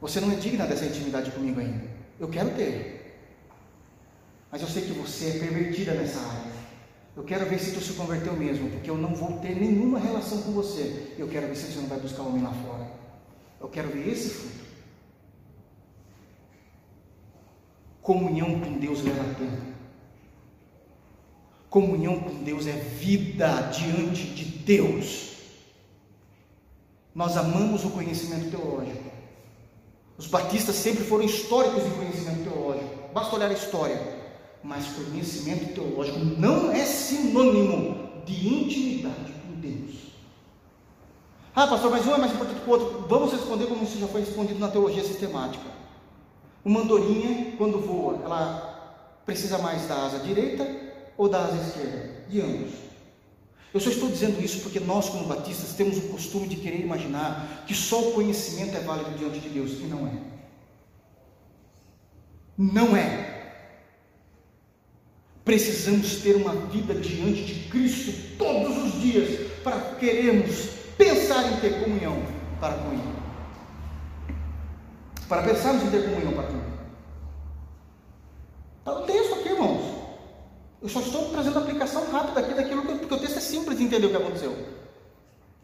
Você 0.00 0.20
não 0.20 0.30
é 0.30 0.36
digna 0.36 0.64
dessa 0.64 0.86
intimidade 0.86 1.32
comigo 1.32 1.58
ainda. 1.58 1.84
Eu 2.20 2.28
quero 2.28 2.50
ter. 2.50 2.96
Mas 4.50 4.62
eu 4.62 4.68
sei 4.68 4.82
que 4.82 4.92
você 4.92 5.30
é 5.30 5.38
pervertida 5.40 5.92
nessa 5.92 6.20
área. 6.20 6.52
Eu 7.16 7.24
quero 7.24 7.46
ver 7.46 7.58
se 7.58 7.72
tu 7.72 7.80
se 7.80 7.94
converteu 7.94 8.32
mesmo, 8.34 8.70
porque 8.70 8.88
eu 8.88 8.96
não 8.96 9.12
vou 9.12 9.40
ter 9.40 9.56
nenhuma 9.56 9.98
relação 9.98 10.40
com 10.42 10.52
você. 10.52 11.14
Eu 11.18 11.26
quero 11.26 11.48
ver 11.48 11.56
se 11.56 11.72
você 11.72 11.80
não 11.80 11.88
vai 11.88 11.98
buscar 11.98 12.22
homem 12.22 12.42
lá 12.42 12.52
fora. 12.52 12.86
Eu 13.60 13.68
quero 13.68 13.88
ver 13.88 14.08
esse 14.08 14.30
fruto. 14.30 14.68
Comunhão 18.00 18.60
com 18.60 18.78
Deus 18.78 19.02
leva 19.02 19.34
tempo. 19.34 19.67
Comunhão 21.70 22.20
com 22.20 22.42
Deus 22.42 22.66
é 22.66 22.72
vida 22.72 23.70
diante 23.72 24.24
de 24.24 24.44
Deus. 24.44 25.32
Nós 27.14 27.36
amamos 27.36 27.84
o 27.84 27.90
conhecimento 27.90 28.50
teológico. 28.50 29.10
Os 30.16 30.26
batistas 30.26 30.76
sempre 30.76 31.04
foram 31.04 31.24
históricos 31.24 31.84
em 31.84 31.90
conhecimento 31.90 32.50
teológico. 32.50 33.12
Basta 33.12 33.36
olhar 33.36 33.50
a 33.50 33.54
história 33.54 34.18
mas 34.62 34.86
conhecimento 34.88 35.74
teológico 35.74 36.18
não 36.18 36.72
é 36.72 36.84
sinônimo 36.84 38.22
de 38.24 38.48
intimidade 38.48 39.32
com 39.46 39.60
Deus. 39.60 39.94
Ah, 41.54 41.66
pastor, 41.66 41.90
mas 41.90 42.06
um 42.06 42.14
é 42.14 42.18
mais 42.18 42.32
importante 42.32 42.60
que 42.60 42.68
o 42.68 42.72
outro. 42.72 43.06
Vamos 43.08 43.32
responder 43.32 43.66
como 43.66 43.82
isso 43.82 43.98
já 43.98 44.06
foi 44.06 44.20
respondido 44.20 44.58
na 44.58 44.68
teologia 44.68 45.02
sistemática. 45.02 45.64
Uma 46.64 46.80
andorinha, 46.80 47.52
quando 47.56 47.80
voa, 47.80 48.20
ela 48.24 49.20
precisa 49.24 49.58
mais 49.58 49.86
da 49.86 50.06
asa 50.06 50.18
direita 50.18 50.87
ou 51.18 51.28
da 51.28 51.44
asa 51.44 51.68
esquerda? 51.68 52.10
De 52.30 52.40
ambos. 52.40 52.88
Eu 53.74 53.80
só 53.80 53.90
estou 53.90 54.08
dizendo 54.08 54.42
isso 54.42 54.60
porque 54.60 54.80
nós, 54.80 55.10
como 55.10 55.26
batistas, 55.26 55.74
temos 55.74 55.98
o 55.98 56.08
costume 56.08 56.48
de 56.48 56.56
querer 56.56 56.80
imaginar 56.80 57.64
que 57.66 57.74
só 57.74 58.00
o 58.00 58.12
conhecimento 58.12 58.74
é 58.74 58.80
válido 58.80 59.10
diante 59.18 59.40
de 59.40 59.50
Deus, 59.50 59.72
e 59.72 59.84
não 59.84 60.06
é. 60.06 60.12
Não 62.56 62.96
é. 62.96 63.34
Precisamos 65.44 66.16
ter 66.22 66.36
uma 66.36 66.54
vida 66.54 66.94
diante 66.94 67.44
de 67.44 67.68
Cristo 67.68 68.12
todos 68.38 68.76
os 68.84 69.00
dias 69.00 69.50
para 69.62 69.78
querermos 69.96 70.70
pensar 70.96 71.52
em 71.52 71.60
ter 71.60 71.82
comunhão 71.82 72.22
para 72.60 72.74
com 72.74 72.92
Ele. 72.92 73.18
Para 75.28 75.42
pensarmos 75.42 75.84
em 75.84 75.90
ter 75.90 76.04
comunhão 76.04 76.32
para 76.32 76.44
com 76.44 76.54
Ele. 76.54 76.78
Está 78.78 78.94
no 78.94 79.06
texto 79.06 79.34
aqui, 79.34 79.48
irmãos. 79.50 79.97
Eu 80.80 80.88
só 80.88 81.00
estou 81.00 81.28
trazendo 81.30 81.58
a 81.58 81.62
aplicação 81.62 82.08
rápida 82.10 82.40
aqui 82.40 82.54
daquilo 82.54 82.82
que, 82.82 82.94
porque 82.94 83.14
o 83.14 83.18
texto 83.18 83.38
é 83.38 83.40
simples 83.40 83.78
de 83.78 83.84
entender 83.84 84.06
o 84.06 84.10
que 84.10 84.16
aconteceu. 84.16 84.56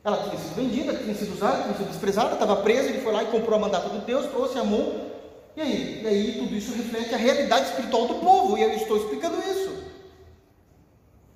Ela 0.03 0.19
tinha 0.25 0.37
sido 0.37 0.55
vendida, 0.57 0.95
tinha 0.95 1.15
sido 1.15 1.35
usada, 1.35 1.63
tinha 1.63 1.77
sido 1.77 1.89
desprezada, 1.89 2.35
estava 2.35 2.57
presa, 2.57 2.89
ele 2.89 3.01
foi 3.01 3.13
lá 3.13 3.23
e 3.23 3.27
comprou 3.29 3.57
a 3.57 3.61
mandato 3.61 3.91
de 3.91 4.05
Deus, 4.05 4.27
trouxe, 4.27 4.59
amou. 4.59 5.13
E 5.57 5.61
aí? 5.61 6.03
E 6.03 6.07
aí 6.07 6.39
tudo 6.39 6.55
isso 6.55 6.75
reflete 6.75 7.15
a 7.15 7.17
realidade 7.17 7.69
espiritual 7.69 8.09
do 8.09 8.15
povo, 8.17 8.59
e 8.59 8.63
eu 8.63 8.71
estou 8.71 8.97
explicando 8.97 9.39
isso. 9.39 9.85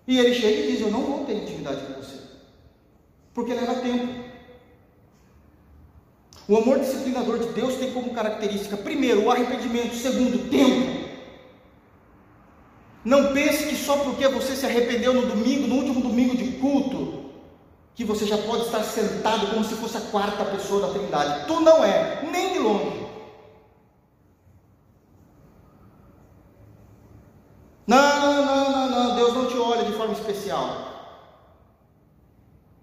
E 0.06 0.18
ele 0.18 0.34
chega 0.34 0.60
e 0.60 0.72
diz: 0.72 0.80
Eu 0.80 0.90
não 0.90 1.02
vou 1.02 1.24
ter 1.24 1.34
intimidade 1.34 1.80
com 1.82 1.94
você, 1.94 2.16
porque 3.32 3.54
leva 3.54 3.76
tempo. 3.76 4.28
O 6.48 6.56
amor 6.56 6.80
disciplinador 6.80 7.38
de 7.38 7.48
Deus 7.48 7.76
tem 7.76 7.92
como 7.92 8.14
característica, 8.14 8.76
primeiro, 8.76 9.24
o 9.24 9.30
arrependimento, 9.30 9.94
segundo, 9.94 10.50
tempo. 10.50 10.97
Não 13.08 13.32
pense 13.32 13.66
que 13.66 13.74
só 13.74 13.96
porque 14.04 14.28
você 14.28 14.54
se 14.54 14.66
arrependeu 14.66 15.14
no 15.14 15.22
domingo, 15.22 15.66
no 15.66 15.76
último 15.76 16.02
domingo 16.02 16.36
de 16.36 16.58
culto, 16.58 17.30
que 17.94 18.04
você 18.04 18.26
já 18.26 18.36
pode 18.36 18.66
estar 18.66 18.84
sentado 18.84 19.46
como 19.46 19.64
se 19.64 19.74
fosse 19.76 19.96
a 19.96 20.02
quarta 20.02 20.44
pessoa 20.44 20.82
da 20.82 20.92
Trindade. 20.92 21.46
Tu 21.46 21.58
não 21.58 21.82
é, 21.82 22.22
nem 22.30 22.52
de 22.52 22.58
longe. 22.58 23.06
Não, 27.86 28.20
não, 28.20 28.44
não, 28.44 28.70
não, 28.70 28.90
não, 28.90 29.16
Deus 29.16 29.32
não 29.32 29.46
te 29.46 29.56
olha 29.56 29.84
de 29.86 29.92
forma 29.92 30.12
especial. 30.12 30.68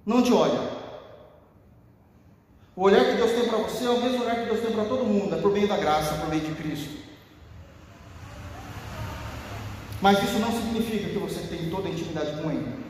Não 0.04 0.24
te 0.24 0.34
olha. 0.34 0.60
O 2.76 2.82
olhar 2.82 3.06
que 3.06 3.14
Deus 3.14 3.32
tem 3.32 3.48
para 3.48 3.60
você 3.60 3.86
é 3.86 3.90
o 3.92 4.02
mesmo 4.02 4.24
olhar 4.24 4.38
que 4.38 4.46
Deus 4.46 4.60
tem 4.60 4.72
para 4.72 4.86
todo 4.86 5.06
mundo, 5.06 5.36
é 5.36 5.40
por 5.40 5.52
meio 5.52 5.68
da 5.68 5.78
graça, 5.78 6.16
por 6.16 6.30
meio 6.30 6.42
de 6.42 6.56
Cristo. 6.56 7.05
Mas 10.02 10.22
isso 10.24 10.40
não 10.40 10.52
significa 10.52 11.10
que 11.10 11.18
você 11.18 11.48
tem 11.48 11.70
toda 11.70 11.88
a 11.88 11.92
intimidade 11.92 12.42
com 12.42 12.52
Ele. 12.52 12.86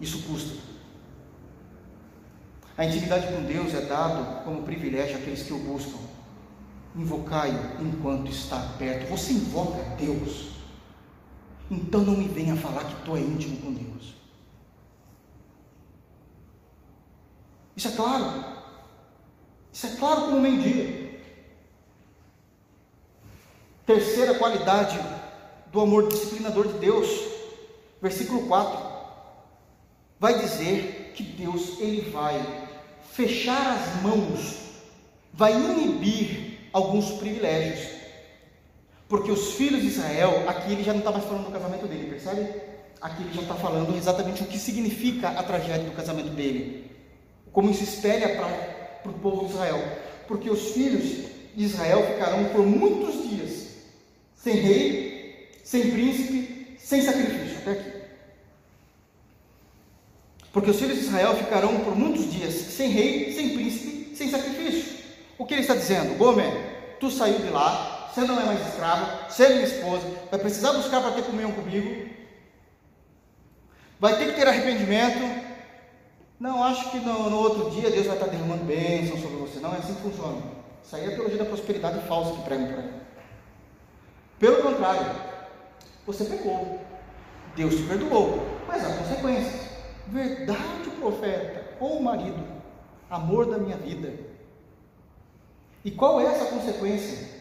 Isso 0.00 0.22
custa. 0.22 0.58
A 2.76 2.84
intimidade 2.84 3.28
com 3.28 3.42
Deus 3.44 3.72
é 3.74 3.82
dado 3.82 4.44
como 4.44 4.62
privilégio 4.62 5.16
àqueles 5.16 5.42
que 5.42 5.52
o 5.52 5.58
buscam. 5.58 5.98
Invocai-o 6.94 7.82
enquanto 7.82 8.30
está 8.30 8.58
perto. 8.78 9.10
Você 9.10 9.32
invoca 9.32 9.82
Deus. 9.96 10.50
Então 11.70 12.02
não 12.02 12.16
me 12.16 12.28
venha 12.28 12.56
falar 12.56 12.84
que 12.84 13.02
tu 13.04 13.16
é 13.16 13.20
íntimo 13.20 13.56
com 13.58 13.72
Deus. 13.72 14.14
Isso 17.76 17.88
é 17.88 17.92
claro. 17.92 18.44
Isso 19.72 19.86
é 19.86 19.90
claro 19.96 20.22
como 20.22 20.40
meio-dia. 20.40 21.20
Terceira 23.84 24.34
qualidade 24.34 24.98
do 25.76 25.80
amor 25.82 26.08
disciplinador 26.08 26.68
de 26.68 26.78
Deus, 26.78 27.08
versículo 28.02 28.46
4, 28.46 28.78
vai 30.18 30.38
dizer 30.40 31.12
que 31.14 31.22
Deus 31.22 31.78
ele 31.78 32.10
vai 32.10 32.44
fechar 33.12 33.76
as 33.76 34.02
mãos, 34.02 34.56
vai 35.32 35.54
inibir 35.54 36.58
alguns 36.72 37.12
privilégios 37.12 37.96
porque 39.08 39.30
os 39.30 39.52
filhos 39.52 39.82
de 39.82 39.88
Israel, 39.88 40.48
aqui 40.48 40.72
ele 40.72 40.82
já 40.82 40.92
não 40.92 40.98
está 40.98 41.12
mais 41.12 41.24
falando 41.24 41.44
do 41.44 41.52
casamento 41.52 41.86
dele, 41.86 42.10
percebe? 42.10 42.60
Aqui 43.00 43.22
ele 43.22 43.34
já 43.34 43.42
está 43.42 43.54
falando 43.54 43.96
exatamente 43.96 44.42
o 44.42 44.46
que 44.46 44.58
significa 44.58 45.28
a 45.28 45.42
tragédia 45.44 45.84
do 45.84 45.94
casamento 45.94 46.30
dele. 46.30 46.90
Como 47.52 47.70
isso 47.70 47.84
espelha 47.84 48.34
para 48.34 49.10
o 49.10 49.14
povo 49.14 49.46
de 49.46 49.52
Israel. 49.52 49.80
Porque 50.26 50.50
os 50.50 50.70
filhos 50.72 51.28
de 51.54 51.64
Israel 51.64 52.04
ficarão 52.04 52.46
por 52.46 52.66
muitos 52.66 53.28
dias 53.28 53.66
sem 54.34 54.56
rei, 54.56 55.05
sem 55.66 55.90
príncipe, 55.90 56.76
sem 56.78 57.02
sacrifício. 57.02 57.58
Até 57.58 57.72
aqui. 57.72 57.92
Porque 60.52 60.70
os 60.70 60.78
filhos 60.78 60.96
de 60.96 61.04
Israel 61.06 61.34
ficarão 61.34 61.80
por 61.80 61.96
muitos 61.96 62.32
dias 62.32 62.54
sem 62.54 62.88
rei, 62.88 63.32
sem 63.32 63.50
príncipe, 63.50 64.14
sem 64.14 64.30
sacrifício. 64.30 65.04
O 65.36 65.44
que 65.44 65.54
ele 65.54 65.62
está 65.62 65.74
dizendo? 65.74 66.16
Gomer, 66.16 66.96
tu 67.00 67.10
saiu 67.10 67.40
de 67.40 67.50
lá, 67.50 68.12
você 68.14 68.20
não 68.20 68.40
é 68.40 68.44
mais 68.44 68.64
escravo, 68.64 69.28
você 69.28 69.42
é 69.44 69.48
minha 69.54 69.64
esposa, 69.64 70.06
vai 70.30 70.38
precisar 70.38 70.72
buscar 70.72 71.00
para 71.02 71.10
ter 71.10 71.24
comunhão 71.24 71.50
comigo, 71.50 72.10
vai 73.98 74.16
ter 74.16 74.26
que 74.26 74.36
ter 74.36 74.46
arrependimento. 74.46 75.46
Não, 76.38 76.62
acho 76.62 76.92
que 76.92 77.00
no, 77.00 77.28
no 77.28 77.38
outro 77.38 77.70
dia 77.70 77.90
Deus 77.90 78.06
vai 78.06 78.14
estar 78.14 78.28
derramando 78.28 78.64
bênção 78.64 79.18
sobre 79.18 79.36
você. 79.38 79.58
Não 79.58 79.74
é 79.74 79.78
assim 79.78 79.94
que 79.94 80.02
funciona. 80.02 80.42
Isso 80.84 80.94
aí 80.94 81.06
é 81.06 81.08
a 81.08 81.14
teologia 81.16 81.38
da 81.38 81.44
prosperidade 81.44 82.06
falsa 82.06 82.36
que 82.36 82.42
pregam 82.42 82.68
por 82.68 82.78
aí. 82.78 82.90
Pelo 84.38 84.62
contrário, 84.62 85.25
você 86.06 86.24
pecou, 86.24 86.80
Deus 87.56 87.74
te 87.74 87.82
perdoou, 87.82 88.46
mas 88.66 88.84
há 88.84 88.96
consequências. 88.96 89.66
Verdade, 90.08 90.90
profeta, 91.00 91.76
ou 91.80 92.00
marido, 92.00 92.42
amor 93.10 93.46
da 93.46 93.58
minha 93.58 93.76
vida. 93.76 94.14
E 95.84 95.90
qual 95.90 96.20
é 96.20 96.26
essa 96.26 96.46
consequência? 96.46 97.36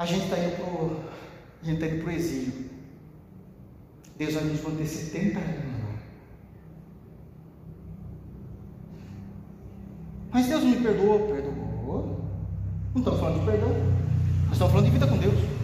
a 0.00 0.06
gente 0.06 0.24
está 0.24 0.38
indo 0.38 0.56
para 0.56 1.88
tá 1.88 2.06
o 2.06 2.10
exílio. 2.10 2.70
Deus 4.16 4.32
vai 4.32 4.44
nos 4.44 4.62
manter 4.62 4.86
70 4.86 5.38
anos 5.38 5.54
lá. 5.58 5.98
Mas 10.32 10.46
Deus 10.46 10.64
me 10.64 10.76
perdoou, 10.76 11.28
perdoou. 11.28 12.24
Não 12.94 13.02
estamos 13.02 13.20
falando 13.20 13.40
de 13.40 13.44
perdão. 13.44 13.68
Nós 14.44 14.52
estamos 14.52 14.72
falando 14.72 14.86
de 14.86 14.90
vida 14.90 15.06
com 15.06 15.18
Deus. 15.18 15.59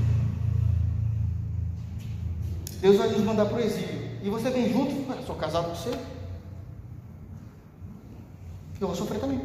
Deus 2.87 2.99
vai 2.99 3.09
nos 3.09 3.25
mandar 3.25 3.47
para 3.47 3.57
o 3.57 3.61
exílio. 3.61 4.17
E 4.23 4.31
você 4.31 4.49
vem 4.49 4.73
junto, 4.73 4.95
sou 5.27 5.35
casado 5.35 5.71
com 5.71 5.75
você. 5.75 5.91
Eu 8.81 8.87
vou 8.87 8.95
sofrer 8.95 9.19
também. 9.19 9.41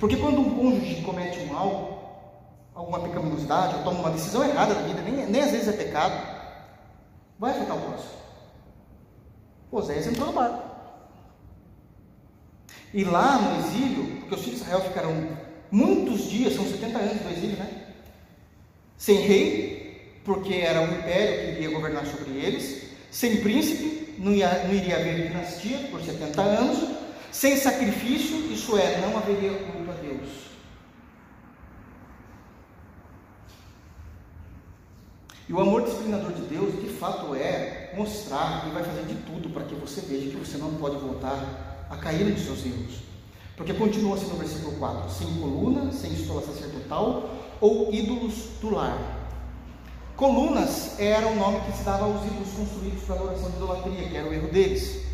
Porque 0.00 0.16
quando 0.16 0.40
um 0.40 0.56
cônjuge 0.56 1.02
comete 1.02 1.40
um 1.40 1.52
mal, 1.52 2.70
alguma 2.74 3.00
pecaminosidade, 3.00 3.76
ou 3.76 3.82
toma 3.82 4.00
uma 4.00 4.10
decisão 4.10 4.42
errada 4.42 4.74
da 4.74 4.80
vida, 4.80 5.02
nem, 5.02 5.26
nem 5.26 5.42
às 5.42 5.50
vezes 5.50 5.68
é 5.68 5.72
pecado, 5.72 6.14
vai 7.38 7.50
afetar 7.50 7.76
o 7.76 7.80
próximo. 7.82 8.12
Oséias 9.70 10.06
entrou 10.06 10.28
no 10.28 10.32
barco. 10.32 10.70
E 12.94 13.04
lá 13.04 13.38
no 13.38 13.58
exílio, 13.58 14.20
porque 14.20 14.34
os 14.36 14.40
filhos 14.40 14.60
de 14.60 14.64
Israel 14.64 14.80
ficaram 14.80 15.28
muitos 15.70 16.30
dias, 16.30 16.54
são 16.54 16.64
70 16.64 16.98
anos 16.98 17.22
do 17.22 17.30
exílio, 17.30 17.58
né? 17.58 17.92
Sem 18.96 19.16
rei, 19.16 19.71
porque 20.24 20.54
era 20.54 20.80
um 20.80 20.98
império 20.98 21.38
que 21.38 21.60
iria 21.60 21.70
governar 21.70 22.06
sobre 22.06 22.30
eles, 22.30 22.82
sem 23.10 23.40
príncipe, 23.40 24.14
não, 24.18 24.32
ia, 24.32 24.64
não 24.64 24.74
iria 24.74 24.96
haver 24.96 25.28
dinastia 25.28 25.78
por 25.90 26.00
70 26.00 26.40
anos, 26.40 26.88
sem 27.30 27.56
sacrifício, 27.56 28.52
isso 28.52 28.76
é, 28.76 29.00
não 29.00 29.16
haveria 29.16 29.50
culto 29.50 29.90
a 29.90 29.94
Deus. 29.94 30.42
E 35.48 35.52
o 35.52 35.60
amor 35.60 35.82
disciplinador 35.82 36.32
de 36.32 36.42
Deus, 36.42 36.80
de 36.80 36.88
fato, 36.88 37.34
é 37.34 37.92
mostrar 37.96 38.66
e 38.68 38.70
vai 38.70 38.82
fazer 38.84 39.04
de 39.04 39.14
tudo 39.22 39.50
para 39.50 39.64
que 39.64 39.74
você 39.74 40.00
veja 40.02 40.30
que 40.30 40.36
você 40.36 40.56
não 40.56 40.74
pode 40.74 40.96
voltar 40.96 41.86
a 41.90 41.96
cair 41.96 42.24
nos 42.24 42.40
seus 42.40 42.64
erros. 42.64 43.00
Porque 43.56 43.74
continua 43.74 44.16
assim 44.16 44.28
no 44.28 44.36
versículo 44.36 44.76
4: 44.78 45.10
sem 45.10 45.26
coluna, 45.34 45.92
sem 45.92 46.12
estola 46.12 46.42
sacerdotal 46.42 47.30
ou 47.60 47.92
ídolos 47.92 48.34
do 48.60 48.70
lar. 48.70 49.21
Colunas 50.22 51.00
era 51.00 51.26
o 51.26 51.34
nome 51.34 51.58
que 51.62 51.72
se 51.72 51.82
dava 51.82 52.04
aos 52.04 52.24
ídolos 52.24 52.52
construídos 52.56 53.02
para 53.02 53.16
a 53.16 53.18
adoração 53.18 53.50
de 53.50 53.56
idolatria, 53.56 54.08
que 54.08 54.16
era 54.16 54.28
o 54.28 54.32
erro 54.32 54.46
deles. 54.52 55.04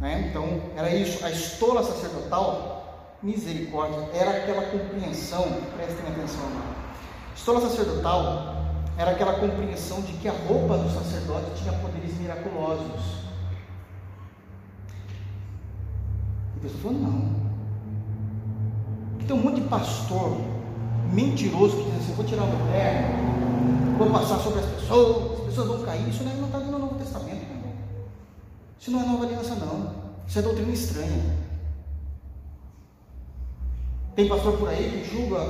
Né? 0.00 0.26
Então, 0.28 0.62
era 0.76 0.92
isso. 0.92 1.24
A 1.24 1.30
estola 1.30 1.84
sacerdotal, 1.84 3.14
misericórdia, 3.22 4.08
era 4.12 4.38
aquela 4.38 4.62
compreensão, 4.62 5.44
prestem 5.76 6.10
atenção. 6.10 6.42
Estola 7.36 7.60
sacerdotal 7.60 8.56
era 8.98 9.12
aquela 9.12 9.34
compreensão 9.34 10.02
de 10.02 10.12
que 10.14 10.26
a 10.26 10.32
roupa 10.32 10.76
do 10.76 10.90
sacerdote 10.90 11.62
tinha 11.62 11.72
poderes 11.74 12.12
miraculosos. 12.18 13.20
E 16.56 16.60
Deus 16.62 16.74
falou: 16.82 16.98
não. 16.98 17.30
Tem 19.24 19.36
um 19.36 19.40
monte 19.40 19.60
de 19.60 19.68
pastor 19.68 20.36
mentiroso 21.12 21.76
que 21.76 21.84
diz 21.84 22.00
assim: 22.00 22.14
vou 22.14 22.24
tirar 22.24 22.42
o 22.42 22.72
terno, 22.72 23.79
vou 24.00 24.10
passar 24.10 24.38
sobre 24.38 24.60
as 24.60 24.66
pessoas, 24.66 25.40
as 25.40 25.46
pessoas 25.46 25.68
vão 25.68 25.82
cair. 25.82 26.08
Isso 26.08 26.24
não 26.24 26.46
está 26.46 26.58
no 26.58 26.78
Novo 26.78 26.94
Testamento, 26.94 27.46
meu 27.46 27.56
irmão. 27.56 27.72
Isso 28.78 28.90
não 28.90 29.02
é 29.02 29.04
nova 29.04 29.24
aliança, 29.24 29.54
não. 29.56 29.94
Isso 30.26 30.38
é 30.38 30.42
doutrina 30.42 30.72
estranha. 30.72 31.38
Tem 34.16 34.28
pastor 34.28 34.56
por 34.56 34.68
aí 34.68 34.90
que 34.90 35.14
julga 35.14 35.40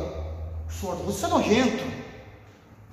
o 0.69 0.73
suor. 0.73 0.97
Você 0.97 1.27
é 1.27 1.29
nojento. 1.29 2.01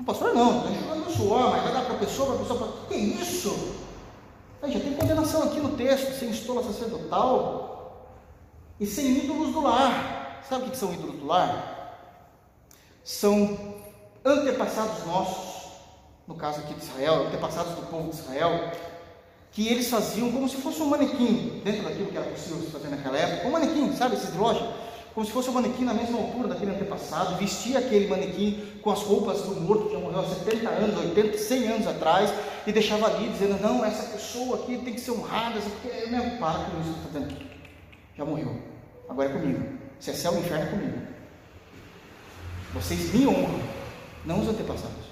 Pastor 0.05 0.33
não, 0.33 0.59
está 0.59 0.79
julgando 0.79 1.09
o 1.09 1.11
suor, 1.11 1.51
mas 1.51 1.63
vai 1.63 1.73
dar 1.73 1.85
para 1.85 1.95
a 1.95 1.97
pessoa, 1.97 2.27
para 2.27 2.35
a 2.35 2.39
pessoa 2.39 2.59
falar, 2.59 2.87
que 2.87 2.93
é 2.93 2.97
isso? 2.97 3.75
Aí 4.61 4.71
já 4.71 4.79
tem 4.79 4.93
condenação 4.93 5.43
aqui 5.43 5.59
no 5.59 5.75
texto, 5.75 6.13
sem 6.17 6.29
estola 6.29 6.63
sacerdotal 6.63 8.15
e 8.79 8.85
sem 8.85 9.23
ídolos 9.23 9.53
do 9.53 9.61
lar. 9.61 10.43
Sabe 10.47 10.67
o 10.67 10.71
que 10.71 10.77
são 10.77 10.93
ídolos 10.93 11.15
do 11.15 11.25
lar? 11.25 12.13
São 13.03 13.57
antepassados 14.23 15.05
nossos, 15.05 15.46
no 16.27 16.35
caso 16.35 16.59
aqui 16.59 16.73
de 16.73 16.83
Israel, 16.83 17.27
antepassados 17.27 17.73
do 17.75 17.89
povo 17.89 18.09
de 18.09 18.17
Israel, 18.17 18.71
que 19.51 19.67
eles 19.67 19.89
faziam 19.89 20.31
como 20.31 20.47
se 20.49 20.57
fosse 20.57 20.81
um 20.81 20.87
manequim, 20.87 21.61
dentro 21.63 21.83
daquilo 21.83 22.07
que 22.07 22.17
era 22.17 22.25
possível 22.25 22.61
fazer 22.69 22.89
naquela 22.89 23.17
época, 23.17 23.47
um 23.47 23.51
manequim, 23.51 23.95
sabe, 23.95 24.15
esses 24.15 24.31
de 24.31 24.37
loja, 24.37 24.73
como 25.13 25.25
se 25.25 25.31
fosse 25.31 25.49
um 25.49 25.53
manequim 25.53 25.83
na 25.83 25.93
mesma 25.93 26.19
altura 26.19 26.49
daquele 26.49 26.71
antepassado, 26.71 27.37
vestia 27.37 27.79
aquele 27.79 28.07
manequim 28.07 28.79
com 28.83 28.91
as 28.91 29.01
roupas 29.01 29.41
do 29.41 29.59
morto 29.61 29.87
que 29.87 29.93
já 29.93 29.99
morreu 29.99 30.19
há 30.19 30.25
70 30.25 30.69
anos, 30.69 30.97
80, 30.99 31.37
100 31.37 31.67
anos 31.69 31.87
atrás, 31.87 32.31
e 32.67 32.71
deixava 32.71 33.07
ali 33.07 33.29
dizendo, 33.29 33.59
não, 33.61 33.83
essa 33.83 34.03
pessoa 34.11 34.57
aqui 34.59 34.77
tem 34.77 34.93
que 34.93 34.99
ser 34.99 35.11
honrada, 35.11 35.59
porque 35.59 35.87
eu 35.87 36.11
não 36.11 36.37
para 36.37 36.65
com 36.65 36.81
isso, 36.81 36.93
tá 37.01 37.09
vendo? 37.19 37.35
Já 38.15 38.25
morreu, 38.25 38.61
agora 39.09 39.29
é 39.29 39.31
comigo, 39.31 39.79
se 39.99 40.11
é 40.11 40.13
céu 40.13 40.33
ou 40.33 40.39
inferno 40.39 40.65
é 40.65 40.69
comigo. 40.69 41.07
Vocês 42.73 43.11
me 43.13 43.25
honram, 43.25 43.59
não 44.25 44.41
os 44.41 44.49
antepassados. 44.49 45.06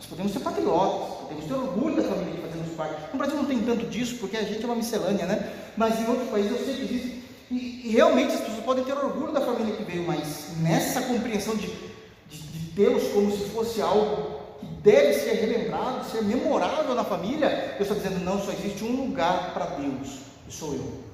Nós 0.00 0.06
podemos 0.06 0.32
ser 0.32 0.40
patriotas, 0.40 1.18
podemos 1.18 1.44
ter 1.44 1.52
orgulho 1.52 1.96
da 1.96 2.02
família 2.04 2.32
que 2.32 2.40
fazemos 2.40 2.74
parte. 2.74 3.12
No 3.12 3.18
Brasil 3.18 3.36
não 3.36 3.44
tem 3.44 3.60
tanto 3.60 3.84
disso, 3.84 4.16
porque 4.18 4.38
a 4.38 4.42
gente 4.42 4.62
é 4.62 4.64
uma 4.64 4.74
miscelânea, 4.74 5.26
né? 5.26 5.52
Mas 5.76 6.00
em 6.00 6.06
outros 6.06 6.30
países 6.30 6.52
eu 6.52 6.64
sei 6.64 6.74
que 6.74 6.82
existe. 6.84 7.22
E, 7.50 7.82
e 7.84 7.90
realmente 7.90 8.32
as 8.32 8.40
pessoas 8.40 8.64
podem 8.64 8.82
ter 8.82 8.94
orgulho 8.94 9.30
da 9.30 9.42
família 9.42 9.76
que 9.76 9.82
veio, 9.82 10.06
mas 10.06 10.56
nessa 10.62 11.02
compreensão 11.02 11.54
de, 11.54 11.66
de, 12.30 12.38
de 12.38 12.58
Deus 12.72 13.12
como 13.12 13.30
se 13.30 13.50
fosse 13.50 13.82
algo 13.82 14.40
que 14.58 14.66
deve 14.82 15.12
ser 15.12 15.34
relembrado, 15.34 16.10
ser 16.10 16.22
memorável 16.22 16.94
na 16.94 17.04
família, 17.04 17.74
Deus 17.76 17.90
está 17.90 17.94
dizendo: 17.94 18.24
não, 18.24 18.40
só 18.40 18.52
existe 18.52 18.82
um 18.82 19.04
lugar 19.04 19.52
para 19.52 19.66
Deus, 19.66 20.20
e 20.48 20.50
sou 20.52 20.72
eu. 20.72 21.10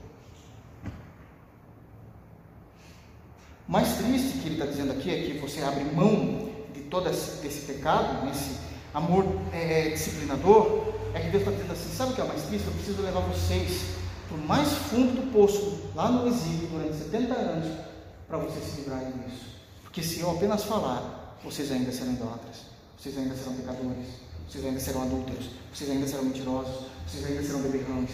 O 3.68 3.72
mais 3.72 3.97
triste 3.97 4.39
que 4.39 4.47
ele 4.47 4.55
está 4.55 4.66
dizendo 4.66 4.93
aqui 4.93 5.11
é 5.11 5.22
que 5.22 5.39
você 5.39 5.61
abre 5.61 5.82
mão 5.87 6.51
de 6.72 6.82
todo 6.82 7.09
esse, 7.09 7.43
desse 7.43 7.62
pecado, 7.62 8.24
nesse 8.24 8.64
amor 8.97 9.26
é, 9.53 9.88
é, 9.88 9.90
disciplinador, 9.90 10.94
é 11.12 11.20
que 11.20 11.28
Deus 11.28 11.42
está 11.42 11.51
dizendo 11.51 11.72
assim: 11.72 11.94
sabe 11.94 12.12
o 12.12 12.14
que 12.14 12.20
é 12.22 12.24
mais 12.24 12.42
triste? 12.44 12.66
Eu 12.66 12.72
preciso 12.72 13.03
levar 13.03 13.20
vocês 13.20 13.97
para 14.26 14.36
o 14.38 14.40
mais 14.40 14.68
fundo 14.72 15.20
do 15.20 15.32
poço, 15.32 15.90
lá 15.94 16.11
no 16.11 16.26
exílio, 16.26 16.68
durante 16.68 16.97
70 16.97 17.34
anos, 17.34 17.78
para 18.26 18.38
vocês 18.38 18.64
se 18.64 18.80
livrarem 18.80 19.12
disso. 19.12 19.44
Porque 19.82 20.03
se 20.03 20.20
eu 20.20 20.30
apenas 20.30 20.64
falar, 20.64 21.36
vocês 21.44 21.70
ainda 21.70 21.92
serão 21.92 22.14
idólatras, 22.14 22.57
vocês 22.99 23.16
ainda 23.18 23.36
serão 23.36 23.55
pecadores, 23.55 24.07
vocês 24.49 24.64
ainda 24.64 24.80
serão 24.80 25.03
adúlteros, 25.03 25.51
vocês 25.72 25.90
ainda 25.90 26.07
serão 26.07 26.24
mentirosos, 26.24 26.86
vocês 27.07 27.26
ainda 27.26 27.42
serão 27.42 27.61
beberrões, 27.61 28.11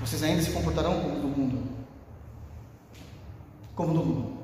vocês 0.00 0.22
ainda 0.24 0.42
se 0.42 0.50
comportarão 0.50 1.00
como 1.00 1.20
do 1.20 1.28
mundo. 1.28 1.68
Como 3.76 3.94
do 3.94 4.04
mundo. 4.04 4.35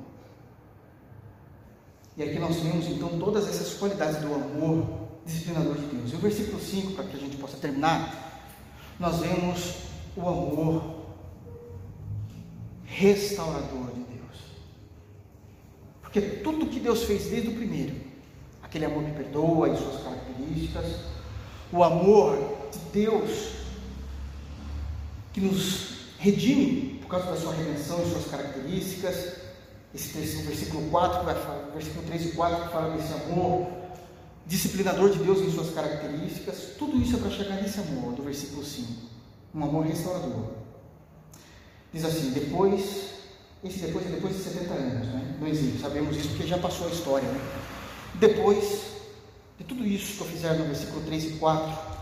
E 2.15 2.23
aqui 2.23 2.37
nós 2.37 2.57
vemos 2.57 2.85
então 2.87 3.17
todas 3.19 3.47
essas 3.47 3.73
qualidades 3.73 4.17
do 4.17 4.33
amor 4.33 4.85
disciplinador 5.25 5.75
de 5.75 5.85
Deus. 5.87 6.11
E 6.11 6.15
o 6.15 6.19
versículo 6.19 6.59
5, 6.59 6.93
para 6.93 7.05
que 7.05 7.17
a 7.17 7.19
gente 7.19 7.37
possa 7.37 7.57
terminar, 7.57 8.51
nós 8.99 9.19
vemos 9.19 9.75
o 10.15 10.21
amor 10.27 11.03
restaurador 12.85 13.87
de 13.93 14.01
Deus. 14.01 14.37
Porque 16.01 16.21
tudo 16.21 16.67
que 16.67 16.79
Deus 16.79 17.03
fez 17.03 17.25
desde 17.25 17.49
o 17.49 17.55
primeiro, 17.55 17.95
aquele 18.61 18.85
amor 18.85 19.03
que 19.03 19.11
perdoa 19.11 19.69
e 19.69 19.77
suas 19.77 20.03
características, 20.03 20.85
o 21.71 21.83
amor 21.83 22.37
de 22.71 22.79
Deus 22.91 23.53
que 25.33 25.41
nos 25.41 25.93
redime 26.19 26.99
por 27.01 27.07
causa 27.07 27.31
da 27.31 27.37
sua 27.37 27.53
redenção 27.53 28.03
e 28.03 28.09
suas 28.11 28.25
características, 28.27 29.42
esse 29.93 30.41
versículo 30.43 30.89
4, 30.89 31.23
versículo 31.73 32.05
3 32.07 32.25
e 32.25 32.29
4 32.29 32.63
que 32.63 32.73
fala 32.73 32.97
desse 32.97 33.13
amor 33.13 33.83
disciplinador 34.45 35.09
de 35.09 35.19
Deus 35.19 35.39
em 35.39 35.51
suas 35.51 35.73
características, 35.73 36.71
tudo 36.77 36.97
isso 36.97 37.15
é 37.15 37.19
para 37.19 37.31
chegar 37.31 37.61
nesse 37.61 37.79
amor, 37.79 38.13
do 38.13 38.23
versículo 38.23 38.63
5, 38.63 38.91
um 39.55 39.63
amor 39.63 39.85
restaurador. 39.85 40.47
Diz 41.93 42.03
assim, 42.03 42.31
depois, 42.31 43.11
esse 43.63 43.79
depois 43.79 44.05
é 44.05 44.09
depois 44.09 44.35
de 44.35 44.43
70 44.43 44.73
anos, 44.73 45.07
né? 45.07 45.37
no 45.39 45.47
exílio, 45.47 45.79
sabemos 45.79 46.17
isso 46.17 46.29
porque 46.29 46.47
já 46.47 46.57
passou 46.57 46.87
a 46.87 46.89
história, 46.89 47.27
né? 47.27 47.39
Depois 48.15 48.81
de 49.57 49.63
tudo 49.63 49.85
isso 49.85 50.17
que 50.17 50.21
eu 50.21 50.27
fizer 50.27 50.53
no 50.57 50.65
versículo 50.65 51.01
3 51.05 51.23
e 51.23 51.29
4, 51.37 51.93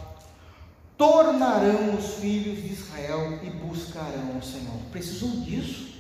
tornarão 0.98 1.96
os 1.96 2.16
filhos 2.16 2.62
de 2.62 2.74
Israel 2.74 3.40
e 3.44 3.50
buscarão 3.50 4.38
o 4.38 4.44
Senhor. 4.44 4.78
Precisou 4.92 5.30
disso. 5.42 5.91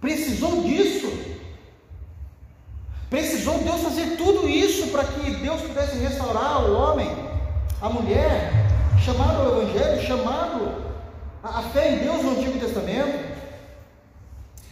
Precisou 0.00 0.62
disso. 0.62 1.36
Precisou 3.08 3.58
Deus 3.58 3.80
fazer 3.82 4.16
tudo 4.16 4.48
isso 4.48 4.88
para 4.88 5.04
que 5.04 5.30
Deus 5.36 5.60
pudesse 5.62 5.96
restaurar 5.98 6.64
o 6.64 6.76
homem, 6.76 7.08
a 7.80 7.88
mulher, 7.88 8.52
chamado 9.04 9.42
ao 9.42 9.62
Evangelho, 9.62 10.06
chamado 10.06 10.84
a, 11.42 11.62
fé 11.62 11.92
em 11.92 11.98
Deus 11.98 12.22
no 12.22 12.32
Antigo 12.32 12.58
Testamento. 12.58 13.36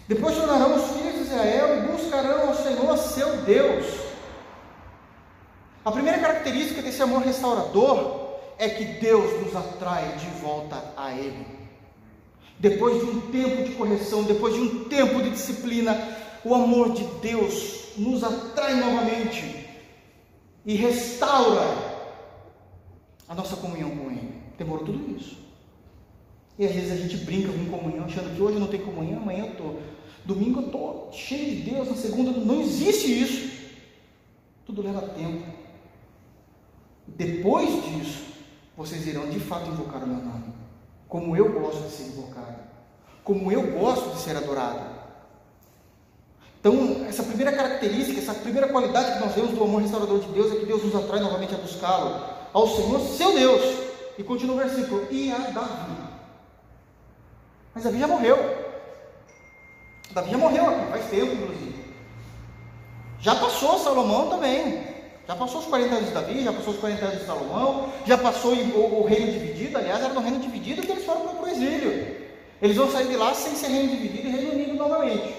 Depois 0.08 0.36
tornarão 0.36 0.74
os 0.74 0.96
filhos 0.96 1.14
de 1.14 1.22
Israel 1.22 1.78
e 1.78 1.92
buscarão 1.92 2.48
ao 2.48 2.56
Senhor 2.56 2.98
seu 2.98 3.36
Deus. 3.42 3.86
A 5.84 5.92
primeira 5.92 6.18
característica 6.18 6.82
desse 6.82 7.02
amor 7.02 7.22
restaurador 7.22 8.24
é 8.58 8.68
que 8.68 8.84
Deus 8.84 9.42
nos 9.42 9.54
atrai 9.54 10.16
de 10.16 10.26
volta 10.40 10.82
a 10.96 11.12
Ele. 11.12 11.53
Depois 12.58 13.00
de 13.00 13.10
um 13.10 13.20
tempo 13.30 13.64
de 13.64 13.74
correção, 13.74 14.22
depois 14.24 14.54
de 14.54 14.60
um 14.60 14.84
tempo 14.84 15.22
de 15.22 15.30
disciplina, 15.30 15.96
o 16.44 16.54
amor 16.54 16.92
de 16.92 17.04
Deus 17.20 17.96
nos 17.96 18.22
atrai 18.22 18.74
novamente 18.74 19.66
e 20.64 20.74
restaura 20.74 21.62
a 23.28 23.34
nossa 23.34 23.56
comunhão 23.56 23.90
com 23.90 24.10
Ele. 24.10 24.32
Demorou 24.56 24.84
tudo 24.84 25.16
isso. 25.16 25.36
E 26.58 26.64
às 26.64 26.72
vezes 26.72 26.92
a 26.92 26.96
gente 26.96 27.16
brinca 27.18 27.52
com 27.52 27.66
comunhão, 27.66 28.04
achando 28.04 28.34
que 28.34 28.40
hoje 28.40 28.58
não 28.58 28.68
tem 28.68 28.80
comunhão, 28.80 29.22
amanhã 29.22 29.44
eu 29.46 29.52
estou. 29.52 29.82
Domingo 30.24 30.60
eu 30.60 30.66
estou 30.66 31.10
cheio 31.12 31.56
de 31.56 31.70
Deus, 31.70 31.88
na 31.88 31.96
segunda 31.96 32.30
não 32.30 32.60
existe 32.60 33.06
isso. 33.06 33.52
Tudo 34.64 34.82
leva 34.82 35.02
tempo. 35.08 35.44
Depois 37.06 37.68
disso, 37.84 38.24
vocês 38.76 39.06
irão 39.06 39.28
de 39.28 39.38
fato 39.40 39.70
invocar 39.70 40.02
o 40.02 40.06
meu 40.06 40.24
nome, 40.24 40.53
como 41.08 41.36
eu 41.36 41.52
gosto 41.52 41.82
de 41.82 41.90
ser 41.90 42.04
invocado, 42.04 42.56
como 43.22 43.50
eu 43.50 43.62
gosto 43.78 44.10
de 44.10 44.20
ser 44.20 44.36
adorado. 44.36 44.94
Então, 46.60 47.04
essa 47.06 47.22
primeira 47.22 47.52
característica, 47.52 48.18
essa 48.18 48.34
primeira 48.34 48.68
qualidade 48.68 49.12
que 49.12 49.24
nós 49.24 49.34
vemos 49.34 49.50
do 49.50 49.62
amor 49.62 49.82
restaurador 49.82 50.18
de 50.18 50.28
Deus 50.28 50.50
é 50.50 50.56
que 50.56 50.66
Deus 50.66 50.82
nos 50.82 50.94
atrai 50.94 51.20
novamente 51.20 51.54
a 51.54 51.58
buscá-lo, 51.58 52.24
ao 52.52 52.66
Senhor, 52.66 53.00
seu 53.00 53.34
Deus. 53.34 53.60
E 54.16 54.22
continua 54.22 54.56
o 54.56 54.58
versículo: 54.58 55.06
e 55.10 55.30
a 55.30 55.38
Davi. 55.38 55.92
Mas 57.74 57.84
Davi 57.84 57.98
já 57.98 58.06
morreu. 58.06 58.38
Davi 60.12 60.30
já 60.30 60.38
morreu 60.38 60.66
aqui, 60.70 60.90
faz 60.90 61.10
tempo, 61.10 61.34
inclusive. 61.34 61.84
Já 63.20 63.34
passou 63.34 63.78
Salomão 63.78 64.30
também. 64.30 64.93
Já 65.26 65.34
passou 65.34 65.60
os 65.60 65.66
40 65.66 65.94
anos 65.94 66.08
de 66.08 66.14
Davi, 66.14 66.44
já 66.44 66.52
passou 66.52 66.74
os 66.74 66.80
40 66.80 67.04
anos 67.04 67.18
de 67.20 67.24
Salomão, 67.24 67.92
já 68.06 68.18
passou 68.18 68.54
o, 68.54 69.00
o 69.00 69.06
reino 69.06 69.32
dividido, 69.32 69.78
aliás, 69.78 70.04
era 70.04 70.12
no 70.12 70.20
reino 70.20 70.38
dividido 70.38 70.82
que 70.82 70.92
eles 70.92 71.04
foram 71.04 71.28
para 71.28 71.42
o 71.42 71.48
exílio. 71.48 72.24
Eles 72.60 72.76
vão 72.76 72.90
sair 72.90 73.08
de 73.08 73.16
lá 73.16 73.34
sem 73.34 73.54
ser 73.54 73.68
reino 73.68 73.88
dividido 73.88 74.28
e 74.28 74.30
reino 74.30 74.52
unido 74.52 74.74
novamente. 74.74 75.34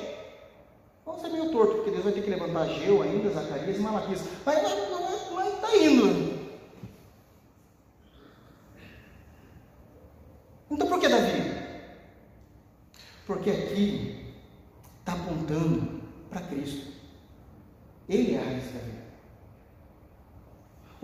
Vão 1.06 1.20
ser 1.20 1.30
meio 1.30 1.52
torto, 1.52 1.76
porque 1.76 1.92
Deus 1.92 2.04
vai 2.04 2.14
ter 2.14 2.24
que 2.24 2.30
levantar 2.32 2.64
Ageu 2.64 3.04
ainda, 3.04 3.30
Zacarias 3.30 3.78
e 3.78 3.80
Malaquias. 3.80 4.22
Mas 4.44 5.54
está 5.54 5.78
indo. 5.78 6.46
Então 10.72 10.88
por 10.88 11.00
que 11.00 11.08
Davi? 11.08 11.54
Porque 13.28 13.52
aqui 13.52 14.34
está 15.00 15.14
apontando 15.14 16.02
para 16.30 16.42
Cristo. 16.42 16.92
Ele 18.10 18.36
é 18.36 18.40
a 18.40 18.44
raiz 18.44 18.64
da 18.66 18.80
vida 18.80 18.95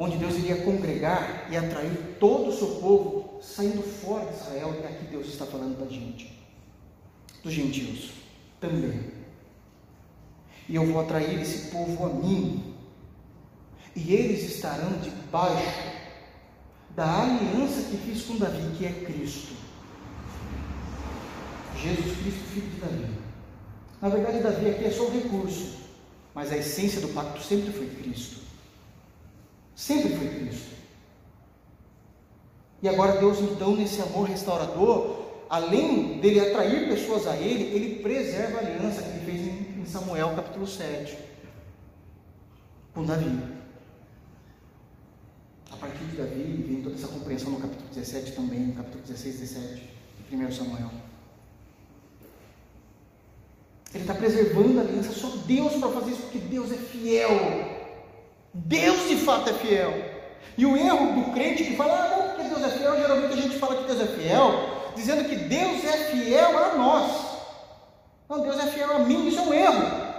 onde 0.02 0.18
Deus 0.18 0.36
iria 0.36 0.56
congregar 0.64 1.48
e 1.52 1.56
atrair 1.56 2.18
todo 2.20 2.50
o 2.50 2.58
seu 2.58 2.68
povo 2.78 3.40
saindo 3.40 3.84
fora 3.84 4.26
de 4.26 4.34
Israel, 4.34 4.76
e 4.82 4.86
aqui 4.88 5.06
Deus 5.06 5.28
está 5.28 5.46
falando 5.46 5.78
da 5.78 5.86
gente, 5.86 6.42
dos 7.44 7.54
gentios 7.54 8.10
também. 8.60 9.00
E 10.68 10.76
eu 10.76 10.88
vou 10.88 11.00
atrair 11.00 11.40
esse 11.40 11.70
povo 11.70 12.04
a 12.04 12.10
mim, 12.10 12.74
e 13.96 14.12
eles 14.12 14.56
estarão 14.56 14.92
debaixo 14.94 15.92
da 16.96 17.22
aliança 17.22 17.84
que 17.84 17.98
fiz 17.98 18.24
com 18.24 18.38
Davi, 18.38 18.76
que 18.76 18.88
é 18.88 18.92
Cristo. 19.06 19.54
Jesus 21.78 22.18
Cristo, 22.18 22.44
filho 22.56 22.70
de 22.72 22.82
Davi. 22.82 23.06
Na 24.02 24.10
verdade, 24.10 24.40
Davi 24.40 24.68
aqui 24.68 24.86
é 24.86 24.92
só 24.92 25.04
o 25.04 25.12
recurso, 25.12 25.78
mas 26.34 26.52
a 26.52 26.58
essência 26.58 27.02
do 27.02 27.10
pacto 27.10 27.40
sempre 27.44 27.72
foi 27.72 27.86
Cristo. 27.88 28.51
Sempre 29.76 30.16
foi 30.16 30.28
Cristo. 30.28 30.72
E 32.82 32.90
agora 32.90 33.20
Deus, 33.20 33.40
então, 33.40 33.76
nesse 33.76 34.02
amor 34.02 34.28
restaurador, 34.28 35.22
além 35.50 36.20
dele 36.20 36.40
atrair 36.40 36.88
pessoas 36.88 37.28
a 37.28 37.38
ele, 37.38 37.64
ele 37.76 38.00
preserva 38.02 38.58
a 38.58 38.62
aliança 38.62 39.04
que 39.04 39.10
ele 39.10 39.26
fez 39.26 39.48
em 39.78 39.86
Samuel 39.86 40.36
capítulo 40.36 40.66
7 40.66 41.18
com 42.94 43.06
Davi. 43.06 43.62
A 45.72 45.76
partir 45.78 46.04
de 46.06 46.18
Davi 46.18 46.66
vem 46.68 46.82
toda 46.82 46.96
essa 46.96 47.08
compreensão 47.08 47.52
no 47.52 47.60
capítulo 47.60 47.90
17 47.90 48.34
também, 48.34 48.60
no 48.60 48.74
capítulo 48.74 49.04
16, 49.04 49.40
17 49.40 49.90
de 50.30 50.36
1 50.36 50.52
Samuel. 50.52 50.92
Ele 53.94 54.04
está 54.04 54.14
preservando 54.14 54.80
a 54.80 54.84
aliança, 54.84 55.12
só 55.12 55.30
Deus 55.46 55.74
para 55.74 55.90
fazer 55.90 56.12
isso, 56.12 56.22
porque 56.22 56.40
Deus 56.40 56.72
é 56.72 56.78
fiel. 56.78 57.30
Deus 58.54 59.08
de 59.08 59.18
fato 59.18 59.50
é 59.50 59.54
fiel. 59.54 59.94
E 60.58 60.66
o 60.66 60.76
erro 60.76 61.14
do 61.14 61.32
crente 61.32 61.64
que 61.64 61.76
fala, 61.76 61.94
ah, 61.94 62.18
não, 62.18 62.30
porque 62.30 62.44
Deus 62.44 62.64
é 62.64 62.78
fiel, 62.78 62.98
geralmente 62.98 63.34
a 63.34 63.42
gente 63.42 63.58
fala 63.58 63.78
que 63.78 63.84
Deus 63.84 64.02
é 64.02 64.08
fiel, 64.08 64.92
dizendo 64.96 65.24
que 65.28 65.36
Deus 65.36 65.84
é 65.86 65.98
fiel 66.12 66.58
a 66.58 66.76
nós. 66.76 67.32
Não, 68.30 68.42
Deus 68.42 68.60
é 68.60 68.68
fiel 68.68 68.96
a 68.96 69.00
mim, 69.00 69.28
isso 69.28 69.40
é 69.40 69.44
um 69.44 69.54
erro. 69.54 70.12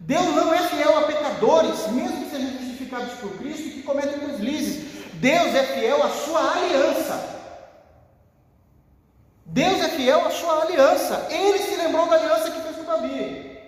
Deus 0.00 0.26
não 0.26 0.54
é 0.54 0.58
fiel 0.68 0.96
a 0.98 1.02
pecadores, 1.02 1.86
mesmo 1.88 2.24
que 2.24 2.30
sejam 2.30 2.50
justificados 2.52 3.14
por 3.14 3.36
Cristo 3.38 3.70
que 3.70 3.82
cometem 3.82 4.18
deslizes. 4.18 5.04
Deus 5.14 5.54
é 5.54 5.64
fiel 5.64 6.02
à 6.02 6.08
sua 6.10 6.52
aliança. 6.52 7.38
Deus 9.44 9.80
é 9.80 9.88
fiel 9.88 10.24
à 10.24 10.30
sua 10.30 10.62
aliança. 10.62 11.26
Ele 11.30 11.58
se 11.58 11.76
lembrou 11.76 12.06
da 12.06 12.16
aliança 12.16 12.50
que 12.50 12.60
fez 12.60 12.76
com 12.76 12.84
Davi. 12.84 13.58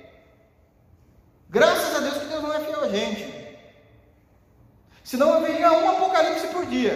Graças 1.49 1.97
a 1.97 1.99
Deus 1.99 2.19
que 2.19 2.27
Deus 2.27 2.43
não 2.43 2.53
é 2.53 2.61
fiel 2.61 2.85
a 2.85 2.89
gente. 2.89 3.30
Senão 5.11 5.33
haveria 5.33 5.73
um 5.73 5.91
apocalipse 5.91 6.47
por 6.47 6.65
dia. 6.67 6.95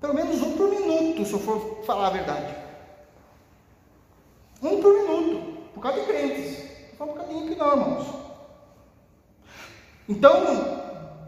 Pelo 0.00 0.14
menos 0.14 0.40
um 0.40 0.56
por 0.56 0.70
minuto, 0.70 1.24
se 1.26 1.32
eu 1.32 1.40
for 1.40 1.82
falar 1.84 2.06
a 2.06 2.10
verdade. 2.10 2.54
Um 4.62 4.80
por 4.80 4.94
minuto, 4.94 5.68
por 5.74 5.80
causa 5.82 5.98
de 5.98 6.06
crentes. 6.06 6.64
Só 6.96 7.02
um 7.02 7.06
bocadinho 7.08 7.48
que 7.48 7.56
não, 7.56 7.72
irmãos. 7.72 8.06
Então, 10.08 10.44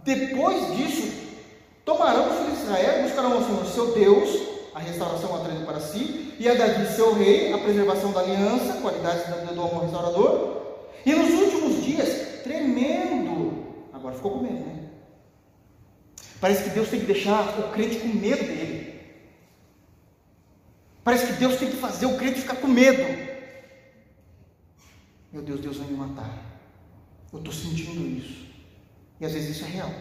depois 0.04 0.76
disso, 0.76 1.12
tomarão 1.84 2.30
os 2.30 2.36
filhos 2.36 2.56
de 2.56 2.62
Israel, 2.66 3.02
buscarão 3.02 3.32
ao 3.32 3.42
Senhor 3.42 3.66
seu 3.66 3.94
Deus, 3.94 4.42
a 4.76 4.78
restauração 4.78 5.34
atraindo 5.34 5.66
para 5.66 5.80
si, 5.80 6.36
e 6.38 6.48
a 6.48 6.54
Davi 6.54 6.86
seu 6.94 7.14
rei, 7.14 7.52
a 7.52 7.58
preservação 7.58 8.12
da 8.12 8.20
aliança, 8.20 8.80
qualidades 8.80 9.26
do 9.26 9.60
amor 9.60 9.82
restaurador. 9.82 10.60
E 11.04 11.12
nos 11.12 11.30
últimos 11.32 11.82
dias, 11.82 12.29
tremendo. 12.50 13.88
Agora 13.92 14.14
ficou 14.14 14.32
com 14.32 14.42
medo, 14.42 14.66
né? 14.66 14.90
Parece 16.40 16.64
que 16.64 16.70
Deus 16.70 16.88
tem 16.88 17.00
que 17.00 17.06
deixar 17.06 17.60
o 17.60 17.70
crente 17.70 18.00
com 18.00 18.08
medo 18.08 18.42
dele. 18.42 19.00
Parece 21.04 21.26
que 21.26 21.32
Deus 21.34 21.58
tem 21.58 21.70
que 21.70 21.76
fazer 21.76 22.06
o 22.06 22.16
crente 22.16 22.40
ficar 22.40 22.56
com 22.56 22.66
medo. 22.66 23.02
Meu 25.32 25.42
Deus, 25.42 25.60
Deus 25.60 25.76
vai 25.76 25.86
me 25.86 25.96
matar. 25.96 26.30
Eu 27.32 27.38
estou 27.38 27.54
sentindo 27.54 28.06
isso. 28.18 28.48
E 29.20 29.24
às 29.24 29.32
vezes 29.32 29.56
isso 29.56 29.64
é 29.64 29.68
real. 29.68 29.92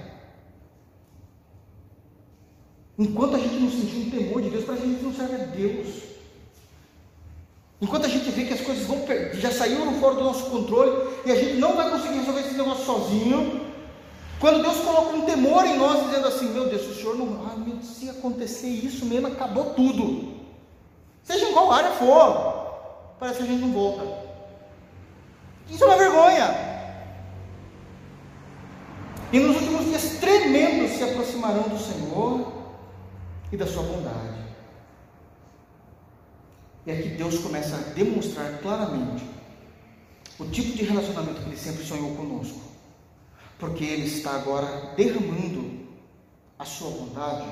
Enquanto 2.98 3.36
a 3.36 3.40
gente 3.40 3.56
não 3.56 3.70
sentir 3.70 3.98
um 3.98 4.10
temor 4.10 4.42
de 4.42 4.50
Deus, 4.50 4.66
para 4.66 4.74
a 4.74 4.78
gente 4.78 5.04
não 5.04 5.14
serve 5.14 5.36
a 5.36 5.46
Deus. 5.46 6.09
Enquanto 7.82 8.06
a 8.06 8.10
gente 8.10 8.30
vê 8.32 8.44
que 8.44 8.54
as 8.54 8.62
coisas 8.62 8.86
vão 8.86 9.06
já 9.34 9.52
saíram 9.52 9.94
fora 10.00 10.16
do 10.16 10.24
nosso 10.24 10.50
controle 10.50 11.10
e 11.26 11.32
a 11.32 11.36
gente 11.36 11.54
não 11.56 11.76
vai 11.76 11.90
conseguir 11.90 12.20
resolver 12.20 12.42
esse 12.42 12.56
negócio 12.56 12.86
sozinho, 12.86 13.70
quando 14.40 14.62
Deus 14.62 14.78
coloca 14.80 15.16
um 15.16 15.26
temor 15.26 15.66
em 15.66 15.78
nós, 15.78 16.06
dizendo 16.06 16.28
assim: 16.28 16.50
Meu 16.50 16.68
Deus, 16.68 16.88
o 16.88 16.96
Senhor 16.96 17.18
não. 17.18 17.26
Meu, 17.26 17.82
se 17.82 18.10
acontecer 18.10 18.68
isso 18.68 19.06
mesmo, 19.06 19.28
acabou 19.28 19.74
tudo. 19.74 20.40
Seja 21.24 21.48
em 21.48 21.54
qual 21.54 21.72
área 21.72 21.92
for, 21.92 23.16
parece 23.20 23.40
que 23.40 23.44
a 23.44 23.48
gente 23.48 23.62
não 23.62 23.72
volta. 23.72 24.04
Isso 25.70 25.84
é 25.84 25.88
uma 25.88 25.98
vergonha. 25.98 26.70
E 29.32 29.40
nos 29.40 29.56
últimos 29.58 29.86
dias 29.86 30.18
tremendos 30.20 30.98
se 30.98 31.04
aproximarão 31.04 31.64
do 31.64 31.78
Senhor 31.78 32.52
e 33.52 33.58
da 33.58 33.68
sua 33.68 33.84
bondade. 33.84 34.49
E 36.86 36.92
aqui 36.92 37.10
Deus 37.10 37.40
começa 37.40 37.76
a 37.76 37.94
demonstrar 37.94 38.60
claramente 38.60 39.24
o 40.40 40.46
tipo 40.46 40.76
de 40.78 40.84
relacionamento 40.84 41.42
que 41.42 41.50
Ele 41.50 41.58
sempre 41.58 41.84
sonhou 41.84 42.16
conosco. 42.16 42.60
Porque 43.58 43.84
Ele 43.84 44.08
está 44.08 44.36
agora 44.36 44.94
derramando 44.96 45.88
a 46.58 46.66
sua 46.66 46.90
vontade, 46.90 47.46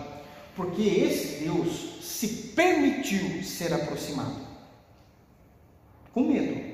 porque 0.55 0.81
esse 0.81 1.43
Deus 1.43 1.99
se 2.01 2.27
permitiu 2.55 3.43
ser 3.43 3.73
aproximado. 3.73 4.47
Com 6.13 6.23
medo. 6.23 6.65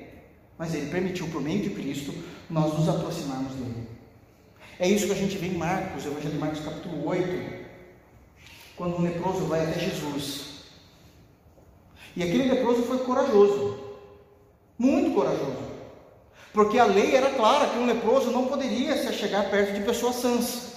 Mas 0.58 0.74
Ele 0.74 0.90
permitiu, 0.90 1.28
por 1.30 1.42
meio 1.42 1.64
de 1.64 1.72
Cristo, 1.72 2.14
nós 2.50 2.78
nos 2.78 2.88
aproximarmos 2.88 3.54
dele. 3.56 3.88
É 4.80 4.88
isso 4.88 5.08
que 5.08 5.12
a 5.12 5.16
gente 5.16 5.38
vê 5.38 5.48
em 5.48 5.58
Marcos, 5.58 6.06
Evangelho 6.06 6.34
de 6.34 6.40
Marcos 6.40 6.60
capítulo 6.60 7.08
8, 7.08 7.66
quando 8.76 8.98
um 8.98 9.02
leproso 9.02 9.46
vai 9.46 9.62
até 9.62 9.80
Jesus 9.80 10.53
e 12.16 12.24
aquele 12.24 12.50
leproso 12.50 12.84
foi 12.84 13.00
corajoso, 13.00 13.80
muito 14.78 15.14
corajoso, 15.16 15.58
porque 16.54 16.78
a 16.78 16.86
lei 16.86 17.16
era 17.16 17.32
clara 17.32 17.68
que 17.68 17.78
um 17.78 17.86
leproso 17.86 18.30
não 18.30 18.46
poderia 18.46 18.96
se 18.96 19.12
chegar 19.14 19.50
perto 19.50 19.74
de 19.74 19.82
pessoas 19.82 20.16
sãs. 20.18 20.74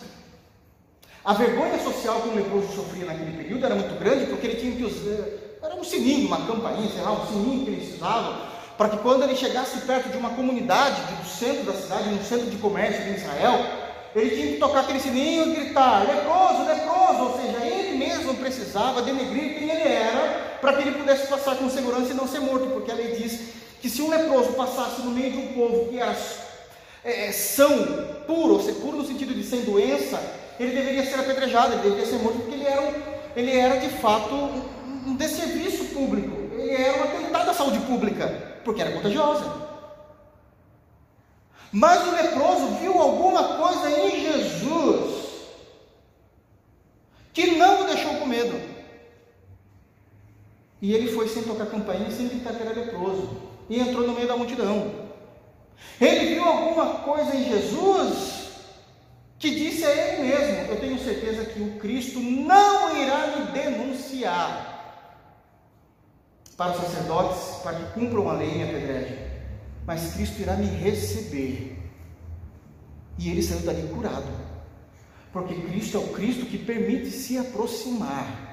A 1.24 1.34
vergonha 1.34 1.78
social 1.82 2.22
que 2.22 2.28
um 2.28 2.34
leproso 2.36 2.72
sofria 2.72 3.04
naquele 3.04 3.36
período 3.36 3.66
era 3.66 3.74
muito 3.74 3.98
grande, 3.98 4.26
porque 4.26 4.46
ele 4.46 4.60
tinha 4.60 4.76
que 4.76 4.84
usar, 4.84 5.26
era 5.62 5.74
um 5.74 5.84
sininho, 5.84 6.28
uma 6.28 6.46
campainha, 6.46 6.88
sei 6.88 7.02
lá, 7.02 7.12
um 7.12 7.26
sininho 7.26 7.64
que 7.64 7.70
eles 7.72 7.94
usavam, 7.96 8.38
para 8.78 8.90
que 8.90 8.98
quando 8.98 9.24
ele 9.24 9.34
chegasse 9.34 9.80
perto 9.80 10.08
de 10.08 10.16
uma 10.16 10.30
comunidade, 10.30 11.00
do 11.14 11.28
centro 11.28 11.64
da 11.64 11.72
cidade, 11.72 12.08
um 12.10 12.22
centro 12.22 12.46
de 12.46 12.56
comércio 12.58 13.02
de 13.04 13.20
Israel, 13.20 13.66
ele 14.14 14.30
tinha 14.30 14.52
que 14.52 14.58
tocar 14.58 14.80
aquele 14.80 15.00
sininho 15.00 15.48
e 15.48 15.54
gritar: 15.56 16.06
leproso, 16.06 16.64
leproso, 16.64 17.22
ou 17.24 17.40
seja, 17.40 17.66
mesmo 17.97 18.35
precisava 18.35 19.02
denegrir 19.02 19.59
quem 19.59 19.70
ele 19.70 19.89
era, 19.89 20.59
para 20.60 20.74
que 20.74 20.82
ele 20.82 20.98
pudesse 20.98 21.27
passar 21.27 21.56
com 21.56 21.68
segurança 21.70 22.12
e 22.12 22.14
não 22.14 22.28
ser 22.28 22.40
morto, 22.40 22.66
porque 22.70 22.90
a 22.90 22.94
lei 22.94 23.16
diz 23.16 23.40
que 23.81 23.89
se 23.89 24.02
um 24.02 24.09
leproso 24.09 24.52
passasse 24.52 25.02
no 25.02 25.10
meio 25.10 25.32
de 25.32 25.39
um 25.39 25.52
povo 25.55 25.89
que 25.89 25.98
era 25.98 26.16
é, 27.05 27.31
são, 27.31 27.70
puro, 28.27 28.55
ou 28.55 28.62
ser 28.62 28.74
puro 28.74 28.98
no 28.98 29.06
sentido 29.06 29.35
de 29.35 29.44
sem 29.44 29.62
doença, 29.62 30.20
ele 30.59 30.73
deveria 30.73 31.05
ser 31.05 31.20
apedrejado, 31.20 31.74
ele 31.74 31.82
deveria 31.82 32.06
ser 32.06 32.18
morto, 32.18 32.39
porque 32.39 32.55
ele 32.55 32.66
era, 32.66 32.94
ele 33.36 33.56
era 33.56 33.77
de 33.78 33.89
fato 33.89 34.35
um, 34.35 35.10
um 35.10 35.14
desserviço 35.14 35.85
público, 35.86 36.36
ele 36.55 36.73
era 36.73 36.98
um 36.98 37.05
atentado 37.05 37.51
à 37.51 37.55
saúde 37.55 37.78
pública, 37.81 38.60
porque 38.64 38.81
era 38.81 38.93
contagiosa. 38.93 39.66
Mas 41.70 42.06
o 42.06 42.10
leproso 42.10 42.66
viu 42.81 42.98
alguma 43.01 43.56
coisa 43.59 43.90
em 43.90 44.23
Jesus 44.23 45.27
que 47.32 47.51
não 47.52 47.82
o 47.82 47.86
deixou 47.86 48.14
com 48.14 48.24
medo. 48.24 48.59
E 50.86 50.94
ele 50.94 51.10
foi 51.10 51.26
sem 51.26 51.42
tocar 51.42 51.66
campainha, 51.66 52.08
sem 52.12 52.28
gritar 52.28 52.54
que 52.54 52.62
era 52.62 52.72
leproso, 52.72 53.42
e 53.68 53.80
entrou 53.80 54.06
no 54.06 54.14
meio 54.14 54.28
da 54.28 54.36
multidão. 54.36 55.08
Ele 56.00 56.34
viu 56.34 56.44
alguma 56.44 57.00
coisa 57.00 57.34
em 57.34 57.42
Jesus 57.42 58.50
que 59.36 59.50
disse 59.50 59.84
a 59.84 59.90
ele 59.90 60.28
mesmo: 60.28 60.70
Eu 60.70 60.78
tenho 60.78 60.96
certeza 61.00 61.44
que 61.44 61.60
o 61.60 61.76
Cristo 61.80 62.20
não 62.20 62.96
irá 63.02 63.36
me 63.36 63.46
denunciar 63.46 65.10
para 66.56 66.70
os 66.70 66.80
sacerdotes, 66.80 67.56
para 67.64 67.80
que 67.80 67.92
cumpram 67.92 68.30
a 68.30 68.34
lei 68.34 68.52
e 68.52 68.54
me 68.58 68.62
apedrejem, 68.62 69.18
mas 69.84 70.14
Cristo 70.14 70.40
irá 70.40 70.54
me 70.54 70.66
receber. 70.66 71.82
E 73.18 73.28
ele 73.28 73.42
saiu 73.42 73.62
dali 73.62 73.88
curado, 73.88 74.32
porque 75.32 75.52
Cristo 75.62 75.96
é 75.96 76.00
o 76.00 76.12
Cristo 76.12 76.46
que 76.46 76.58
permite 76.58 77.10
se 77.10 77.36
aproximar. 77.36 78.45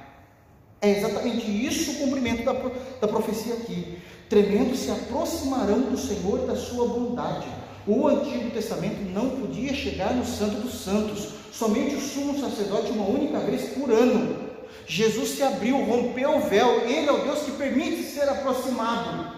É 0.84 0.98
exatamente 0.98 1.50
isso 1.66 1.92
o 1.92 1.96
cumprimento 1.96 2.44
da, 2.44 2.52
da 2.52 3.08
profecia 3.08 3.54
aqui. 3.54 4.00
Tremendo 4.28 4.76
se 4.76 4.92
aproximarão 4.92 5.80
do 5.80 5.98
Senhor 5.98 6.44
e 6.44 6.46
da 6.46 6.58
sua 6.58 6.86
bondade. 6.86 7.48
O 7.88 8.06
Antigo 8.06 8.52
Testamento 8.52 9.02
não 9.14 9.30
podia 9.30 9.74
chegar 9.74 10.14
no 10.14 10.26
Santo 10.26 10.58
dos 10.58 10.82
Santos, 10.82 11.30
somente 11.54 11.96
o 11.96 12.02
sumo 12.02 12.38
sacerdote 12.38 12.92
uma 12.92 13.08
única 13.08 13.40
vez 13.40 13.70
por 13.70 13.90
ano. 13.90 14.52
Jesus 14.86 15.30
se 15.30 15.44
abriu, 15.44 15.78
rompeu 15.86 16.36
o 16.36 16.42
véu, 16.42 16.82
Ele 16.82 17.08
é 17.08 17.12
o 17.14 17.24
Deus 17.24 17.44
que 17.44 17.52
permite 17.52 18.04
ser 18.04 18.28
aproximado, 18.28 19.38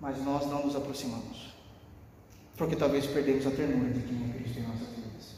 mas 0.00 0.24
nós 0.24 0.46
não 0.46 0.66
nos 0.66 0.76
aproximamos, 0.76 1.52
porque 2.56 2.76
talvez 2.76 3.06
perdemos 3.06 3.44
a 3.44 3.50
ternura 3.50 3.90
de 3.90 4.02
quem 4.02 4.30
é 4.30 4.38
Cristo 4.38 4.60
em 4.60 4.62
nossas 4.62 4.88
vidas. 4.94 5.34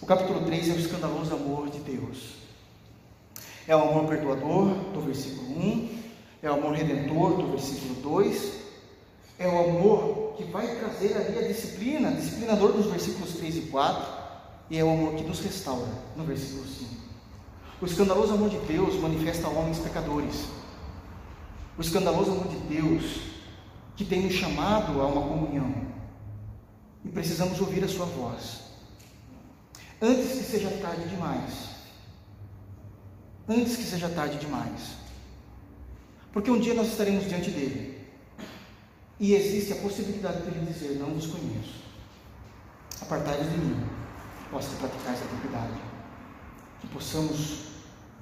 O 0.00 0.06
capítulo 0.06 0.44
3 0.44 0.68
é 0.68 0.72
o 0.72 0.78
escandaloso 0.78 1.34
amor 1.34 1.68
de 1.68 1.80
Deus. 1.80 2.43
É 3.66 3.74
o 3.74 3.82
amor 3.82 4.06
perdoador, 4.06 4.74
do 4.92 5.00
versículo 5.00 5.58
1, 5.58 5.88
é 6.42 6.50
o 6.50 6.54
amor 6.54 6.74
redentor, 6.74 7.38
do 7.38 7.50
versículo 7.50 7.94
2, 7.94 8.52
é 9.38 9.48
o 9.48 9.58
amor 9.58 10.34
que 10.36 10.44
vai 10.44 10.66
trazer 10.76 11.16
ali 11.16 11.38
a 11.38 11.48
disciplina, 11.48 12.12
disciplinador 12.12 12.72
dos 12.72 12.86
versículos 12.86 13.32
3 13.34 13.56
e 13.56 13.60
4, 13.62 14.06
e 14.68 14.78
é 14.78 14.84
o 14.84 14.90
amor 14.90 15.14
que 15.14 15.24
nos 15.24 15.40
restaura, 15.40 15.88
no 16.14 16.24
versículo 16.24 16.66
5. 16.66 16.94
O 17.80 17.86
escandaloso 17.86 18.34
amor 18.34 18.50
de 18.50 18.58
Deus 18.58 18.96
manifesta 19.00 19.48
homens 19.48 19.78
pecadores. 19.78 20.44
O 21.78 21.80
escandaloso 21.80 22.32
amor 22.32 22.48
de 22.48 22.56
Deus 22.56 23.20
que 23.96 24.04
tem 24.04 24.22
nos 24.22 24.34
chamado 24.34 25.00
a 25.00 25.06
uma 25.06 25.22
comunhão. 25.22 25.74
E 27.04 27.08
precisamos 27.08 27.60
ouvir 27.60 27.82
a 27.84 27.88
sua 27.88 28.06
voz. 28.06 28.60
Antes 30.00 30.32
que 30.32 30.44
seja 30.44 30.70
tarde 30.82 31.08
demais 31.08 31.73
antes 33.48 33.76
que 33.76 33.82
seja 33.84 34.08
tarde 34.08 34.38
demais. 34.38 34.96
Porque 36.32 36.50
um 36.50 36.58
dia 36.58 36.74
nós 36.74 36.88
estaremos 36.88 37.28
diante 37.28 37.50
dele. 37.50 37.94
E 39.20 39.34
existe 39.34 39.72
a 39.72 39.76
possibilidade 39.76 40.42
de 40.42 40.48
ele 40.48 40.66
dizer: 40.66 40.98
Não 40.98 41.14
vos 41.14 41.26
conheço. 41.26 41.84
Apartai-vos 43.00 43.50
de 43.50 43.58
mim, 43.58 43.86
vós 44.50 44.66
que 44.66 44.76
praticais 44.76 45.20
a 45.22 45.32
iniquidade. 45.32 45.80
Que 46.80 46.88
possamos 46.88 47.58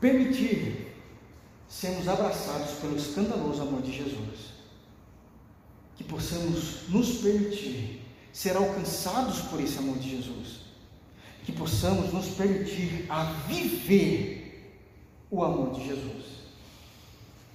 permitir 0.01 0.94
sermos 1.69 2.07
abraçados 2.07 2.73
pelo 2.81 2.97
escandaloso 2.97 3.62
amor 3.62 3.81
de 3.82 3.93
Jesus. 3.93 4.53
Que 5.97 6.05
possamos 6.05 6.89
nos 6.89 7.19
permitir 7.19 8.03
ser 8.32 8.57
alcançados 8.57 9.40
por 9.43 9.61
esse 9.61 9.78
amor 9.78 9.99
de 9.99 10.11
Jesus. 10.11 10.62
Que 11.44 11.53
possamos 11.53 12.12
nos 12.12 12.27
permitir 12.28 13.07
a 13.09 13.24
viver 13.47 14.41
o 15.32 15.42
amor 15.42 15.72
de 15.72 15.86
Jesus. 15.86 16.42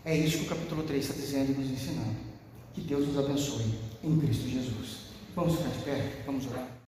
É 0.04 0.18
isso 0.18 0.40
que 0.40 0.46
o 0.46 0.50
capítulo 0.50 0.82
3 0.82 1.04
está 1.06 1.14
dizendo 1.14 1.52
e 1.52 1.54
nos 1.54 1.70
ensinando. 1.70 2.18
Que 2.74 2.82
Deus 2.82 3.08
nos 3.08 3.18
abençoe 3.20 3.72
em 4.04 4.20
Cristo 4.20 4.50
Jesus. 4.50 4.98
Vamos 5.36 5.58
ficar 5.58 5.70
de 5.70 5.84
pé? 5.84 6.24
Vamos 6.26 6.48
orar. 6.48 6.77